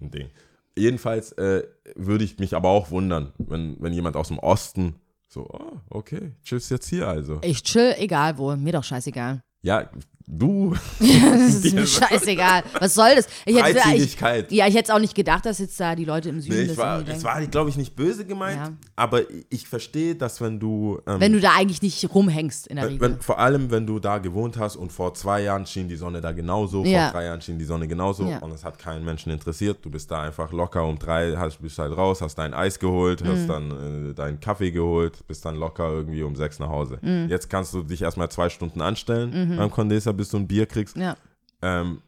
ein 0.00 0.10
Ding. 0.10 0.30
Jedenfalls 0.76 1.32
äh, 1.32 1.64
würde 1.94 2.24
ich 2.24 2.38
mich 2.38 2.54
aber 2.54 2.68
auch 2.68 2.90
wundern, 2.90 3.32
wenn, 3.38 3.76
wenn 3.80 3.92
jemand 3.92 4.16
aus 4.16 4.28
dem 4.28 4.38
Osten 4.38 4.96
so, 5.28 5.48
oh, 5.50 5.80
okay, 5.90 6.32
chillst 6.44 6.70
jetzt 6.70 6.88
hier 6.88 7.08
also. 7.08 7.40
Ich 7.42 7.62
chill, 7.64 7.94
egal 7.98 8.38
wo, 8.38 8.54
mir 8.54 8.72
doch 8.72 8.84
scheißegal. 8.84 9.42
Ja, 9.62 9.90
du, 10.26 10.74
das 10.98 11.64
ist 11.64 11.74
mir 11.74 11.86
scheißegal. 11.86 12.62
Was 12.80 12.94
soll 12.94 13.14
das? 13.16 13.26
Ich 13.44 13.56
hätte, 13.56 13.78
ich, 13.78 13.82
Freizügigkeit. 13.84 14.52
ja, 14.52 14.66
ich 14.66 14.74
hätte 14.74 14.84
es 14.84 14.90
auch 14.90 14.98
nicht 15.00 15.14
gedacht, 15.14 15.44
dass 15.46 15.58
jetzt 15.58 15.78
da 15.78 15.94
die 15.94 16.04
Leute 16.04 16.30
im 16.30 16.40
Süden 16.40 16.54
Nee, 16.56 16.62
das 16.64 16.72
ich 16.72 16.78
war, 16.78 17.02
das 17.02 17.24
war, 17.24 17.40
glaube 17.46 17.70
ich, 17.70 17.76
nicht 17.76 17.94
böse 17.94 18.24
gemeint, 18.24 18.56
Ja. 18.58 18.72
aber 18.96 19.22
ich 19.50 19.68
verstehe, 19.68 20.14
dass 20.14 20.40
wenn 20.40 20.58
du 20.58 20.98
ähm, 21.06 21.20
Wenn 21.20 21.32
du 21.32 21.40
da 21.40 21.50
eigentlich 21.56 21.82
nicht 21.82 22.14
rumhängst 22.14 22.66
in 22.68 22.76
der 22.76 22.86
Wenn, 22.86 22.92
Regel. 22.94 23.10
wenn, 23.12 23.20
vor 23.20 23.38
allem, 23.38 23.70
wenn 23.70 23.86
du 23.86 23.98
da 23.98 24.18
gewohnt 24.18 24.56
hast 24.58 24.76
und 24.76 24.92
vor 24.92 25.14
zwei 25.14 25.42
Jahren 25.42 25.66
schien 25.66 25.88
die 25.88 25.96
Sonne 25.96 26.20
da 26.20 26.32
genauso, 26.32 26.84
Ja. 26.84 27.04
vor 27.10 27.12
drei 27.20 27.24
Jahren 27.26 27.40
schien 27.42 27.58
die 27.58 27.64
Sonne 27.64 27.86
genauso 27.86 28.24
Ja. 28.26 28.38
und 28.38 28.50
es 28.52 28.64
hat 28.64 28.78
keinen 28.78 29.04
Menschen 29.04 29.30
interessiert. 29.30 29.78
Du 29.84 29.90
bist 29.90 30.10
da 30.10 30.22
einfach 30.22 30.52
locker 30.52 30.84
um 30.86 30.98
drei, 30.98 31.34
hast, 31.36 31.60
bist 31.60 31.78
halt 31.78 31.96
raus, 31.96 32.20
hast 32.22 32.36
dein 32.36 32.54
Eis 32.54 32.78
geholt, 32.78 33.22
Mhm. 33.22 33.28
hast 33.28 33.46
dann 33.48 34.10
äh, 34.10 34.14
deinen 34.14 34.40
Kaffee 34.40 34.70
geholt, 34.70 35.26
bist 35.28 35.44
dann 35.44 35.56
locker 35.56 35.90
irgendwie 35.90 36.22
um 36.22 36.34
sechs 36.34 36.58
nach 36.58 36.68
Hause. 36.70 36.98
Mhm. 37.02 37.26
Jetzt 37.28 37.50
kannst 37.50 37.74
du 37.74 37.82
dich 37.82 38.02
erstmal 38.02 38.30
zwei 38.30 38.48
Stunden 38.48 38.80
anstellen 38.80 39.54
beim 39.58 39.70
Condenser, 39.70 40.13
bis 40.14 40.28
du 40.30 40.38
ein 40.38 40.46
Bier 40.48 40.66
kriegst. 40.66 40.96
ja. 40.96 41.16
Ähm, 41.62 42.02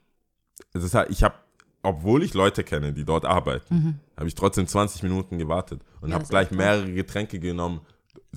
das 0.73 0.85
ist 0.85 0.95
halt, 0.95 1.11
ich 1.11 1.23
habe, 1.23 1.35
obwohl 1.83 2.23
ich 2.23 2.33
Leute 2.35 2.65
kenne, 2.65 2.93
die 2.93 3.05
dort 3.05 3.25
arbeiten, 3.25 4.01
habe 4.17 4.27
ich 4.29 4.35
trotzdem 4.35 4.67
20 4.67 5.03
Minuten 5.03 5.39
gewartet 5.39 5.83
und 6.01 6.09
Mhm. 6.09 6.09
Ja, 6.11 6.15
habe 6.17 6.27
gleich 6.29 6.51
mehrere 6.51 6.93
Getränke 6.93 7.39
genommen, 7.39 7.81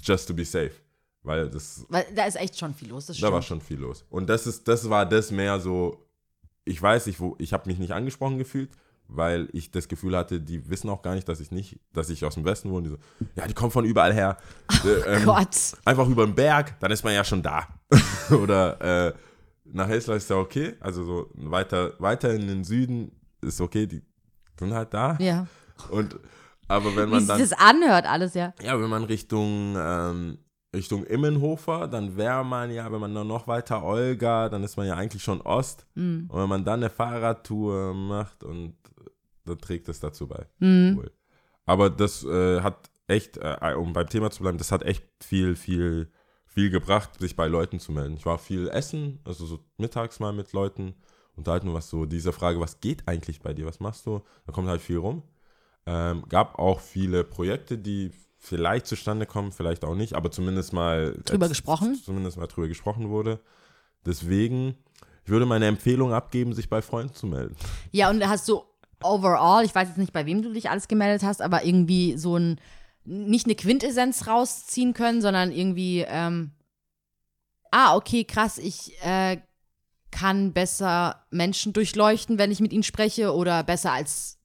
just 0.01 0.27
to 0.27 0.34
be 0.34 0.45
safe. 0.45 0.71
weil 1.23 1.49
das 1.49 1.86
Weil 1.89 2.05
da 2.15 2.25
ist 2.25 2.36
echt 2.36 2.58
schon 2.58 2.73
viel 2.73 2.89
los. 2.89 3.05
Da 3.08 3.13
war 3.32 3.41
stimmt. 3.41 3.45
schon 3.45 3.62
viel 3.62 3.79
los. 3.79 4.05
Und 4.10 4.27
das 4.29 4.47
ist, 4.47 4.67
das 4.67 4.89
war 4.89 5.05
das 5.05 5.32
mehr 5.32 5.60
so, 5.60 6.05
ich 6.65 6.82
weiß 6.82 7.08
nicht, 7.08 7.19
wo, 7.19 7.36
ich 7.39 7.51
habe 7.53 7.67
mich 7.69 7.79
nicht 7.79 7.91
angesprochen 7.93 8.38
gefühlt, 8.38 8.69
weil 9.08 9.49
ich 9.53 9.71
das 9.71 9.88
Gefühl 9.88 10.15
hatte, 10.15 10.39
die 10.39 10.69
wissen 10.69 10.89
auch 10.89 11.01
gar 11.01 11.15
nicht, 11.15 11.27
dass 11.27 11.39
ich 11.39 11.51
nicht, 11.51 11.79
dass 11.93 12.10
ich 12.10 12.23
aus 12.25 12.36
dem 12.36 12.45
Westen 12.45 12.69
wohne. 12.71 12.84
Die 12.84 12.89
so, 12.89 12.97
ja, 13.36 13.47
die 13.47 13.53
kommen 13.53 13.71
von 13.71 13.84
überall 13.86 14.13
her. 14.13 14.38
Äh, 14.86 15.15
ähm, 15.17 15.25
Gott. 15.25 15.55
einfach 15.84 16.08
über 16.08 16.25
den 16.25 16.36
Berg, 16.36 16.79
dann 16.79 16.91
ist 16.91 17.03
man 17.03 17.13
ja 17.13 17.23
schon 17.23 17.41
da. 17.41 17.67
Oder 18.29 19.08
äh, 19.08 19.13
nach 19.71 19.88
Hessler 19.88 20.15
ist 20.15 20.29
ja 20.29 20.38
okay, 20.38 20.75
also 20.79 21.03
so 21.03 21.29
weiter, 21.34 21.93
weiter 21.99 22.34
in 22.34 22.47
den 22.47 22.63
Süden 22.63 23.12
ist 23.41 23.62
okay, 23.62 23.88
die 23.88 24.01
sind 24.60 24.73
halt 24.73 24.93
da. 24.93 25.17
Ja. 25.19 25.47
Und 25.89 26.19
aber 26.69 26.95
wenn 26.95 27.08
Wie 27.08 27.13
man 27.13 27.19
sich 27.21 27.27
dann 27.27 27.39
das 27.39 27.53
anhört, 27.53 28.05
alles, 28.05 28.36
ja. 28.36 28.53
ja, 28.62 28.79
wenn 28.79 28.89
man 28.89 29.03
Richtung, 29.03 29.75
ähm, 29.75 30.38
Richtung 30.73 31.03
Immenhofer, 31.03 31.88
dann 31.88 32.15
wäre 32.15 32.45
man 32.45 32.69
ja, 32.69 32.91
wenn 32.91 33.01
man 33.01 33.13
dann 33.15 33.27
noch 33.27 33.47
weiter 33.47 33.84
Olga, 33.84 34.49
dann 34.49 34.63
ist 34.63 34.77
man 34.77 34.86
ja 34.86 34.93
eigentlich 34.93 35.23
schon 35.23 35.41
Ost. 35.41 35.88
Mhm. 35.95 36.29
Und 36.29 36.39
wenn 36.39 36.49
man 36.49 36.63
dann 36.63 36.82
eine 36.82 36.91
Fahrradtour 36.91 37.95
macht 37.95 38.43
und 38.43 38.75
dann 39.45 39.58
trägt 39.58 39.89
es 39.89 39.99
dazu 39.99 40.27
bei. 40.27 40.45
Wohl. 40.60 41.12
Aber 41.65 41.89
das 41.89 42.23
äh, 42.23 42.62
hat 42.62 42.91
echt, 43.08 43.38
äh, 43.38 43.73
um 43.75 43.93
beim 43.93 44.08
Thema 44.08 44.29
zu 44.29 44.43
bleiben, 44.43 44.60
das 44.60 44.71
hat 44.71 44.84
echt 44.84 45.03
viel, 45.23 45.55
viel, 45.55 46.12
viel 46.50 46.70
gebracht, 46.70 47.20
sich 47.20 47.36
bei 47.36 47.48
Leuten 47.48 47.80
zu 47.80 47.92
melden. 47.92 48.16
Ich 48.18 48.26
war 48.26 48.38
viel 48.38 48.68
essen, 48.70 49.20
also 49.24 49.46
so 49.46 49.60
mittags 49.78 50.20
mal 50.20 50.34
mit 50.34 50.52
Leuten, 50.54 50.96
unterhalten, 51.36 51.74
was 51.74 51.90
so 51.90 52.06
diese 52.06 52.34
Frage, 52.34 52.60
was 52.60 52.82
geht 52.82 53.08
eigentlich 53.08 53.40
bei 53.40 53.54
dir, 53.54 53.66
was 53.66 53.80
machst 53.80 54.06
du? 54.06 54.22
Da 54.46 54.52
kommt 54.52 54.68
halt 54.68 54.82
viel 54.82 54.98
rum. 54.98 55.24
Ähm, 55.86 56.24
gab 56.28 56.60
auch 56.60 56.82
viele 56.82 57.24
Projekte, 57.24 57.78
die 57.78 58.12
vielleicht 58.38 58.88
zustande 58.88 59.26
kommen, 59.26 59.52
vielleicht 59.52 59.86
auch 59.86 59.96
nicht, 59.96 60.14
aber 60.16 60.32
zumindest 60.32 60.74
mal 60.74 61.14
Drüber 61.24 61.46
jetzt- 61.46 61.50
gesprochen? 61.52 61.96
Zumindest 62.04 62.38
mal 62.38 62.48
drüber 62.48 62.68
gesprochen 62.68 63.10
wurde. 63.10 63.40
Deswegen, 64.06 64.76
ich 65.24 65.30
würde 65.30 65.46
meine 65.46 65.68
Empfehlung 65.68 66.14
abgeben, 66.14 66.54
sich 66.54 66.70
bei 66.70 66.82
Freunden 66.82 67.14
zu 67.14 67.28
melden. 67.28 67.56
Ja, 67.92 68.10
und 68.10 68.26
hast 68.28 68.48
du 68.50 68.64
overall, 69.02 69.64
ich 69.64 69.74
weiß 69.74 69.88
jetzt 69.90 69.98
nicht, 69.98 70.12
bei 70.14 70.26
wem 70.26 70.42
du 70.42 70.52
dich 70.52 70.70
alles 70.70 70.88
gemeldet 70.88 71.24
hast, 71.24 71.42
aber 71.42 71.64
irgendwie 71.64 72.18
so 72.18 72.36
ein, 72.38 72.60
nicht 73.10 73.45
eine 73.45 73.56
Quintessenz 73.56 74.28
rausziehen 74.28 74.93
können, 74.93 75.22
sondern 75.22 75.52
irgendwie, 75.52 76.06
ähm, 76.08 76.52
ah, 77.72 77.95
okay, 77.95 78.24
krass, 78.24 78.58
ich 78.58 78.93
äh, 79.04 79.38
kann 80.12 80.54
besser 80.54 81.26
Menschen 81.32 81.74
durchleuchten, 81.74 82.38
wenn 82.38 82.52
ich 82.52 82.60
mit 82.60 82.72
ihnen 82.74 82.84
spreche 82.84 83.34
oder 83.34 83.63
besser 83.63 83.91
als, 83.91 84.38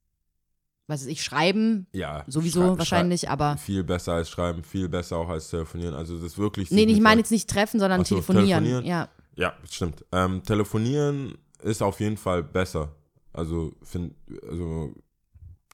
was 0.87 1.03
weiß 1.03 1.07
ich, 1.09 1.23
schreiben, 1.23 1.87
Ja. 1.93 2.25
sowieso 2.27 2.61
schrei- 2.61 2.79
wahrscheinlich, 2.79 3.29
aber, 3.31 3.57
Viel 3.59 3.85
besser 3.85 4.15
als 4.15 4.31
schreiben, 4.31 4.63
viel 4.65 4.89
besser 4.89 5.17
auch 5.19 5.29
als 5.29 5.49
telefonieren. 5.49 5.95
Also 5.95 6.17
das 6.17 6.25
ist 6.33 6.39
wirklich. 6.39 6.71
nee, 6.71 6.85
ich 6.85 7.01
meine 7.01 7.21
jetzt 7.21 7.31
nicht 7.31 7.49
treffen, 7.49 7.79
sondern 7.81 8.01
Ach 8.01 8.07
so, 8.07 8.17
telefonieren. 8.17 8.65
telefonieren? 8.65 8.85
Ja, 8.87 9.09
Ja, 9.37 9.55
stimmt. 9.71 10.05
Ähm, 10.13 10.43
telefonieren 10.43 11.37
ist 11.63 11.83
auf 11.83 12.01
jeden 12.01 12.17
Fall 12.17 12.43
besser. 12.43 12.95
Also, 13.33 13.73
find, 13.83 14.15
also 14.49 14.95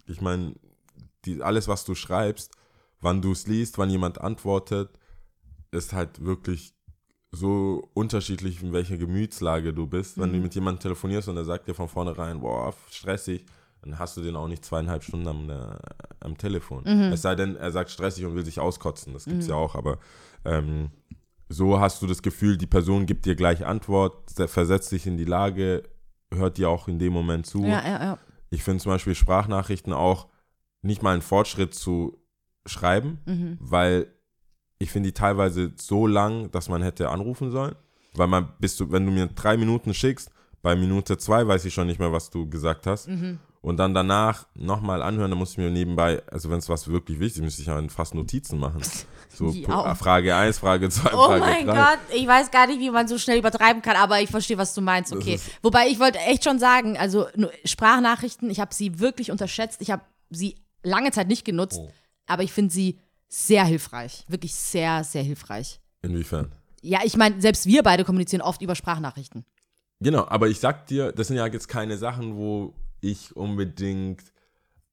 ich 0.07 0.21
meine, 0.21 0.55
alles, 1.41 1.69
was 1.69 1.85
du 1.85 1.95
schreibst, 1.95 2.53
wann 3.01 3.23
du 3.23 3.33
es 3.33 3.47
liest, 3.47 3.79
wann 3.79 3.91
jemand 3.91 4.21
antwortet, 4.21 4.91
ist 5.71 5.93
halt 5.93 6.25
wirklich 6.25 6.75
so 7.33 7.89
unterschiedlich, 7.95 8.63
in 8.63 8.73
welcher 8.73 8.97
Gemütslage 8.97 9.73
du 9.73 9.87
bist. 9.87 10.19
Wenn 10.19 10.33
du 10.33 10.39
mit 10.43 10.55
jemandem 10.55 10.81
telefonierst 10.83 11.29
und 11.29 11.37
er 11.37 11.45
sagt 11.45 11.69
dir 11.69 11.75
von 11.75 11.89
vornherein, 11.89 12.41
boah, 12.41 12.75
stressig, 12.91 13.45
dann 13.83 13.99
hast 13.99 14.17
du 14.17 14.21
den 14.21 14.35
auch 14.37 14.49
nicht 14.49 14.65
zweieinhalb 14.65 15.03
Stunden 15.05 15.29
am, 15.29 15.49
äh, 15.49 15.77
am 16.21 16.37
Telefon. 16.37 16.85
Es 17.13 17.23
sei 17.23 17.35
denn, 17.37 17.57
er 17.57 17.71
sagt 17.71 17.91
stressig 17.91 18.25
und 18.27 18.35
will 18.35 18.45
sich 18.45 18.59
auskotzen. 18.59 19.13
Das 19.13 19.25
gibt's 19.27 19.47
ja 19.47 19.55
auch, 19.55 19.75
aber 19.77 19.99
ähm, 20.45 20.91
so 21.49 21.81
hast 21.81 22.03
du 22.03 22.07
das 22.07 22.21
Gefühl, 22.23 22.57
die 22.59 22.67
Person 22.67 23.07
gibt 23.07 23.25
dir 23.27 23.37
gleich 23.37 23.65
Antwort, 23.65 24.29
se- 24.31 24.49
versetzt 24.49 24.91
dich 24.93 25.07
in 25.07 25.17
die 25.17 25.25
Lage, 25.25 25.85
hört 26.33 26.59
dir 26.59 26.69
auch 26.69 26.89
in 26.89 26.99
dem 26.99 27.13
Moment 27.13 27.47
zu. 27.47 27.65
ja, 27.65 27.81
ja, 27.83 28.03
ja. 28.05 28.19
Ich 28.51 28.65
finde 28.65 28.83
zum 28.83 28.91
Beispiel 28.91 29.15
Sprachnachrichten 29.15 29.93
auch 29.93 30.27
nicht 30.83 31.03
mal 31.05 31.15
ein 31.15 31.23
Fortschritt 31.23 31.73
zu 31.75 32.20
schreiben, 32.67 33.19
Mhm. 33.27 33.57
weil 33.61 34.07
ich 34.79 34.91
finde 34.91 35.09
die 35.11 35.15
teilweise 35.15 35.73
so 35.77 36.07
lang, 36.07 36.51
dass 36.51 36.69
man 36.69 36.83
hätte 36.83 37.09
anrufen 37.11 37.51
sollen. 37.51 37.75
Weil 38.15 38.27
man 38.27 38.49
bist 38.59 38.81
du, 38.81 38.91
wenn 38.91 39.05
du 39.07 39.13
mir 39.13 39.27
drei 39.29 39.57
Minuten 39.57 39.95
schickst, 39.95 40.31
bei 40.63 40.75
Minute 40.77 41.17
zwei 41.19 41.47
weiß 41.47 41.65
ich 41.65 41.73
schon 41.75 41.87
nicht 41.87 42.01
mehr, 42.01 42.13
was 42.13 42.31
du 42.31 42.49
gesagt 42.49 42.87
hast. 42.87 43.09
Mhm. 43.09 43.39
Und 43.63 43.77
dann 43.77 43.93
danach 43.93 44.47
nochmal 44.55 45.03
anhören, 45.03 45.31
dann 45.31 45.39
muss 45.39 45.53
ich 45.53 45.59
mir 45.59 45.71
nebenbei, 45.71 46.23
also 46.31 46.49
wenn 46.51 46.59
es 46.59 46.69
was 46.71 46.89
wirklich 46.89 47.21
wichtig 47.21 47.39
ist, 47.39 47.45
müsste 47.45 47.61
ich 47.63 47.69
ja 47.69 47.89
fast 47.89 48.15
Notizen 48.15 48.59
machen. 48.59 48.81
So 49.33 49.55
auch. 49.69 49.97
Frage 49.97 50.35
1, 50.35 50.59
Frage 50.59 50.91
2, 50.91 51.11
Oh 51.15 51.27
Frage 51.27 51.41
3. 51.41 51.65
mein 51.65 51.67
Gott, 51.67 51.99
ich 52.13 52.27
weiß 52.27 52.51
gar 52.51 52.67
nicht, 52.67 52.81
wie 52.81 52.91
man 52.91 53.07
so 53.07 53.17
schnell 53.17 53.39
übertreiben 53.39 53.81
kann, 53.81 53.95
aber 53.95 54.21
ich 54.21 54.29
verstehe, 54.29 54.59
was 54.59 54.75
du 54.75 54.81
meinst. 54.81 55.13
Okay. 55.13 55.39
Wobei 55.63 55.87
ich 55.87 56.01
wollte 56.01 56.19
echt 56.19 56.43
schon 56.43 56.59
sagen, 56.59 56.99
also 56.99 57.29
Sprachnachrichten, 57.65 58.51
ich 58.51 58.59
habe 58.61 58.75
sie 58.75 58.99
wirklich 58.99 59.31
unterschätzt. 59.31 59.81
Ich 59.83 59.93
habe 59.93 60.03
sie 60.31 60.57
lange 60.83 61.13
Zeit 61.13 61.29
nicht 61.29 61.45
genutzt, 61.45 61.79
Oh. 61.81 61.91
Aber 62.31 62.43
ich 62.43 62.53
finde 62.53 62.73
sie 62.73 62.99
sehr 63.29 63.65
hilfreich. 63.65 64.25
Wirklich 64.29 64.55
sehr, 64.55 65.05
sehr 65.05 65.23
hilfreich. 65.23 65.81
Inwiefern? 66.03 66.51
Ja, 66.83 67.01
ich 67.05 67.17
meine, 67.17 67.41
selbst 67.41 67.67
wir 67.67 67.83
beide 67.83 68.05
kommunizieren 68.05 68.43
oft 68.43 68.63
über 68.63 68.75
Sprachnachrichten. 68.75 69.45
Genau, 70.01 70.27
aber 70.27 70.49
ich 70.49 70.59
sag 70.59 70.87
dir, 70.87 71.13
das 71.13 71.29
sind 71.29 71.37
ja 71.37 71.47
jetzt 71.47 71.69
keine 71.69 71.99
Sachen, 71.99 72.37
wo 72.37 72.75
ich 73.03 73.37
unbedingt, 73.37 74.21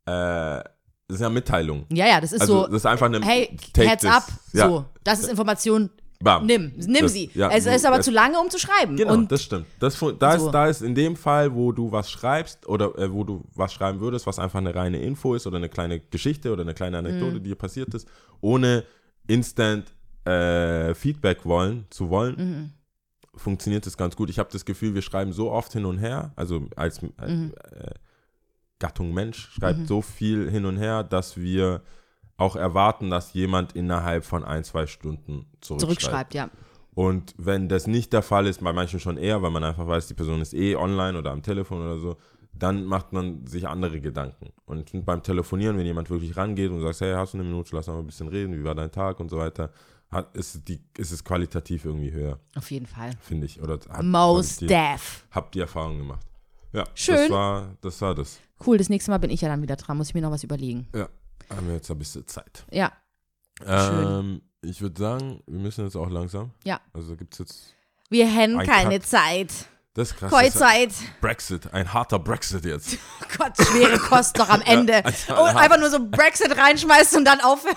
äh, 0.05 0.09
das 0.09 0.65
sind 1.07 1.21
ja 1.21 1.29
Mitteilungen. 1.29 1.85
Ja, 1.93 2.05
ja, 2.07 2.19
das 2.19 2.33
ist 2.33 2.41
Also 2.41 2.63
so, 2.63 2.67
das 2.67 2.75
ist 2.81 2.85
einfach 2.85 3.05
eine 3.05 3.21
hey, 3.25 3.55
take 3.73 3.89
heads 3.89 4.01
this. 4.01 4.11
up, 4.11 4.27
Ja. 4.51 4.67
so, 4.67 4.85
das 5.05 5.19
ist 5.19 5.29
Information, 5.29 5.89
Bam. 6.19 6.45
nimm, 6.47 6.73
nimm 6.75 7.01
Das- 7.01 7.13
sie. 7.13 7.29
ja, 7.35 7.49
es 7.51 7.65
so, 7.65 7.69
ist 7.69 7.85
aber 7.85 7.99
es- 7.99 8.05
zu 8.05 8.11
lange, 8.11 8.39
um 8.39 8.49
zu 8.49 8.57
schreiben. 8.57 8.95
Genau, 8.97 9.13
Und 9.13 9.31
das 9.31 9.43
stimmt. 9.43 9.65
Das, 9.79 9.99
da, 10.19 10.37
So. 10.39 10.45
ist, 10.47 10.51
da 10.51 10.67
ist 10.67 10.81
in 10.81 10.95
dem 10.95 11.15
Fall, 11.15 11.53
wo 11.53 11.71
du 11.71 11.91
was 11.91 12.09
schreibst 12.09 12.67
oder 12.67 12.97
äh, 12.97 13.11
wo 13.13 13.23
du 13.23 13.43
was 13.53 13.71
schreiben 13.73 13.99
würdest, 13.99 14.25
was 14.25 14.39
einfach 14.39 14.57
eine 14.59 14.73
reine 14.73 14.99
Info 15.01 15.35
ist 15.35 15.45
oder 15.45 15.57
eine 15.57 15.69
kleine 15.69 15.99
Geschichte 15.99 16.51
oder 16.51 16.63
eine 16.63 16.73
kleine 16.73 16.97
Anekdote, 16.97 17.33
Mhm. 17.35 17.43
die 17.43 17.49
dir 17.49 17.55
passiert 17.55 17.93
ist, 17.93 18.07
ohne 18.41 18.83
instant 19.27 19.93
äh, 20.25 20.93
Feedback 20.95 21.45
wollen 21.45 21.85
zu 21.89 22.09
wollen, 22.09 22.35
Mhm. 22.35 22.71
funktioniert 23.39 23.85
das 23.85 23.95
ganz 23.95 24.15
gut. 24.15 24.29
Ich 24.29 24.39
habe 24.39 24.49
das 24.51 24.65
Gefühl, 24.65 24.93
wir 24.95 25.01
schreiben 25.01 25.31
so 25.31 25.51
oft 25.51 25.71
hin 25.71 25.85
und 25.85 25.99
her, 25.99 26.31
also 26.35 26.65
als 26.75 27.01
äh, 27.03 27.31
Mhm. 27.31 27.53
äh, 27.71 27.91
Gattung 28.79 29.13
Mensch 29.13 29.49
schreibt 29.53 29.87
so 29.87 30.01
viel 30.01 30.49
hin 30.51 30.65
und 30.65 30.77
her, 30.77 31.03
dass 31.03 31.37
wir 31.37 31.81
auch 32.37 32.55
erwarten, 32.55 33.09
dass 33.09 33.33
jemand 33.33 33.73
innerhalb 33.73 34.23
von 34.23 34.43
ein, 34.43 34.63
zwei 34.63 34.87
Stunden 34.87 35.47
zurückschreibt. 35.59 35.81
zurückschreibt, 35.81 36.33
ja. 36.35 36.49
Und 36.93 37.35
wenn 37.37 37.69
das 37.69 37.85
nicht 37.85 38.13
der 38.13 38.23
Fall 38.23 38.47
ist, 38.47 38.63
bei 38.63 38.73
manchen 38.73 38.99
schon 38.99 39.17
eher, 39.17 39.41
weil 39.41 39.51
man 39.51 39.63
einfach 39.63 39.87
weiß, 39.87 40.07
die 40.07 40.13
Person 40.13 40.41
ist 40.41 40.53
eh 40.53 40.75
online 40.75 41.17
oder 41.17 41.31
am 41.31 41.43
Telefon 41.43 41.81
oder 41.81 41.97
so, 41.99 42.17
dann 42.53 42.85
macht 42.85 43.13
man 43.13 43.45
sich 43.45 43.67
andere 43.67 44.01
Gedanken. 44.01 44.51
Und 44.65 45.05
beim 45.05 45.21
Telefonieren, 45.21 45.77
wenn 45.77 45.85
jemand 45.85 46.09
wirklich 46.09 46.35
rangeht 46.37 46.71
und 46.71 46.81
sagt, 46.81 47.01
hey, 47.01 47.13
hast 47.13 47.33
du 47.33 47.37
eine 47.37 47.47
Minute, 47.47 47.75
lass 47.75 47.87
mal 47.87 47.99
ein 47.99 48.05
bisschen 48.07 48.27
reden, 48.29 48.53
wie 48.57 48.63
war 48.63 48.73
dein 48.73 48.91
Tag 48.91 49.19
und 49.19 49.29
so 49.29 49.37
weiter, 49.37 49.69
hat, 50.09 50.35
ist, 50.35 50.67
die, 50.67 50.79
ist 50.97 51.11
es 51.11 51.23
qualitativ 51.23 51.85
irgendwie 51.85 52.11
höher, 52.11 52.39
Auf 52.55 52.71
jeden 52.71 52.87
Fall. 52.87 53.11
finde 53.21 53.45
ich. 53.45 53.61
Oder 53.61 53.73
hat, 53.73 54.03
Most 54.03 54.53
hab 54.53 54.59
die, 54.59 54.67
deaf. 54.67 55.25
hab 55.31 55.51
die 55.51 55.59
Erfahrung 55.59 55.97
gemacht. 55.97 56.25
Ja, 56.73 56.83
Schön. 56.95 57.15
Das 57.15 57.29
war, 57.29 57.77
das 57.81 58.01
war 58.01 58.15
das. 58.15 58.39
Cool, 58.65 58.77
das 58.77 58.89
nächste 58.89 59.11
Mal 59.11 59.17
bin 59.19 59.29
ich 59.29 59.41
ja 59.41 59.49
dann 59.49 59.61
wieder 59.61 59.75
dran, 59.75 59.97
muss 59.97 60.07
ich 60.09 60.13
mir 60.13 60.21
noch 60.21 60.31
was 60.31 60.43
überlegen. 60.43 60.87
Ja, 60.95 61.09
haben 61.55 61.67
wir 61.67 61.75
jetzt 61.75 61.89
ein 61.91 61.99
bisschen 61.99 62.27
Zeit. 62.27 62.65
Ja, 62.71 62.91
Ähm, 63.65 64.41
ich 64.61 64.81
würde 64.81 64.99
sagen, 65.01 65.41
wir 65.47 65.59
müssen 65.59 65.85
jetzt 65.85 65.95
auch 65.95 66.09
langsam. 66.09 66.51
Ja. 66.63 66.79
Also 66.93 67.15
gibt 67.15 67.33
es 67.33 67.39
jetzt, 67.39 67.75
wir 68.09 68.27
haben 68.31 68.59
Ein 68.59 68.67
keine 68.67 68.99
Cut. 68.99 69.07
Zeit. 69.07 69.51
das 69.93 70.11
ist 70.11 70.17
krass. 70.17 70.31
Keine 70.31 70.51
Zeit. 70.51 70.91
Brexit, 71.21 71.73
ein 71.73 71.91
harter 71.93 72.19
Brexit 72.19 72.65
jetzt. 72.65 72.97
Gott, 73.37 73.53
schwere 73.57 73.97
Kost 73.97 74.37
doch 74.39 74.49
am 74.49 74.61
Ende. 74.65 75.03
also, 75.03 75.33
und 75.41 75.47
ja. 75.47 75.55
einfach 75.57 75.79
nur 75.79 75.89
so 75.89 75.99
Brexit 76.07 76.55
reinschmeißen 76.57 77.17
und 77.19 77.25
dann 77.25 77.41
aufhören. 77.41 77.75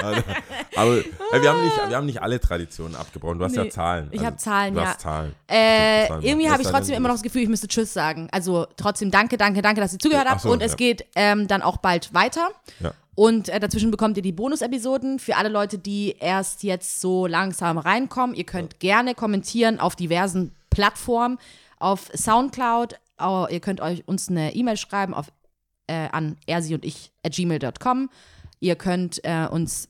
Aber 0.00 0.98
äh, 0.98 1.42
wir, 1.42 1.50
haben 1.50 1.64
nicht, 1.64 1.76
wir 1.88 1.96
haben 1.96 2.06
nicht 2.06 2.22
alle 2.22 2.40
Traditionen 2.40 2.94
abgebrochen. 2.96 3.38
Du 3.38 3.44
hast 3.44 3.56
ja 3.56 3.64
Nee, 3.64 3.70
Zahlen. 3.70 4.08
ich 4.12 4.24
hab 4.24 4.38
Zahlen, 4.38 4.74
du 4.74 4.80
ja. 4.80 4.86
Hast 4.86 5.00
Zahlen. 5.00 5.34
Äh, 5.46 6.06
Zahlen. 6.08 6.22
irgendwie 6.22 6.50
habe 6.50 6.62
ich 6.62 6.68
trotzdem 6.68 6.96
immer 6.96 7.08
noch 7.08 7.16
das? 7.16 7.22
Gefühl, 7.22 7.42
ich 7.42 7.48
müsste 7.48 7.68
Tschüss 7.68 7.92
sagen. 7.92 8.28
Also 8.30 8.66
trotzdem 8.76 9.10
danke, 9.10 9.36
danke, 9.36 9.62
danke, 9.62 9.80
dass 9.80 9.92
ihr 9.92 9.98
zugehört 9.98 10.28
habt. 10.28 10.40
so, 10.40 10.50
und 10.50 10.62
es 10.62 10.72
ja. 10.72 10.76
geht 10.76 11.04
ähm, 11.14 11.48
dann 11.48 11.62
auch 11.62 11.78
bald 11.78 12.14
weiter. 12.14 12.50
Ja. 12.80 12.92
Und 13.14 13.48
äh, 13.48 13.58
dazwischen 13.58 13.90
bekommt 13.90 14.16
ihr 14.16 14.22
die 14.22 14.32
Bonus-Episoden 14.32 15.18
für 15.18 15.36
alle 15.36 15.48
Leute, 15.48 15.78
die 15.78 16.14
erst 16.20 16.62
jetzt 16.62 17.00
so 17.00 17.26
langsam 17.26 17.76
reinkommen. 17.76 18.36
Ihr 18.36 18.44
könnt 18.44 18.78
gerne 18.78 19.14
kommentieren 19.14 19.80
auf 19.80 19.96
diversen 19.96 20.52
Plattformen, 20.70 21.38
auf 21.78 22.10
Soundcloud. 22.14 22.94
Ihr 23.50 23.58
könnt 23.60 23.80
euch 23.80 24.06
uns 24.06 24.28
eine 24.28 24.54
E-Mail 24.54 24.76
schreiben 24.76 25.14
auf, 25.14 25.32
äh, 25.88 26.08
an 26.12 26.36
ersi 26.46 26.74
und 26.74 26.84
ich 26.84 27.10
at 27.24 27.32
gmail.com. 27.32 28.08
Ihr 28.60 28.76
könnt 28.76 29.20
äh, 29.24 29.46
uns 29.46 29.88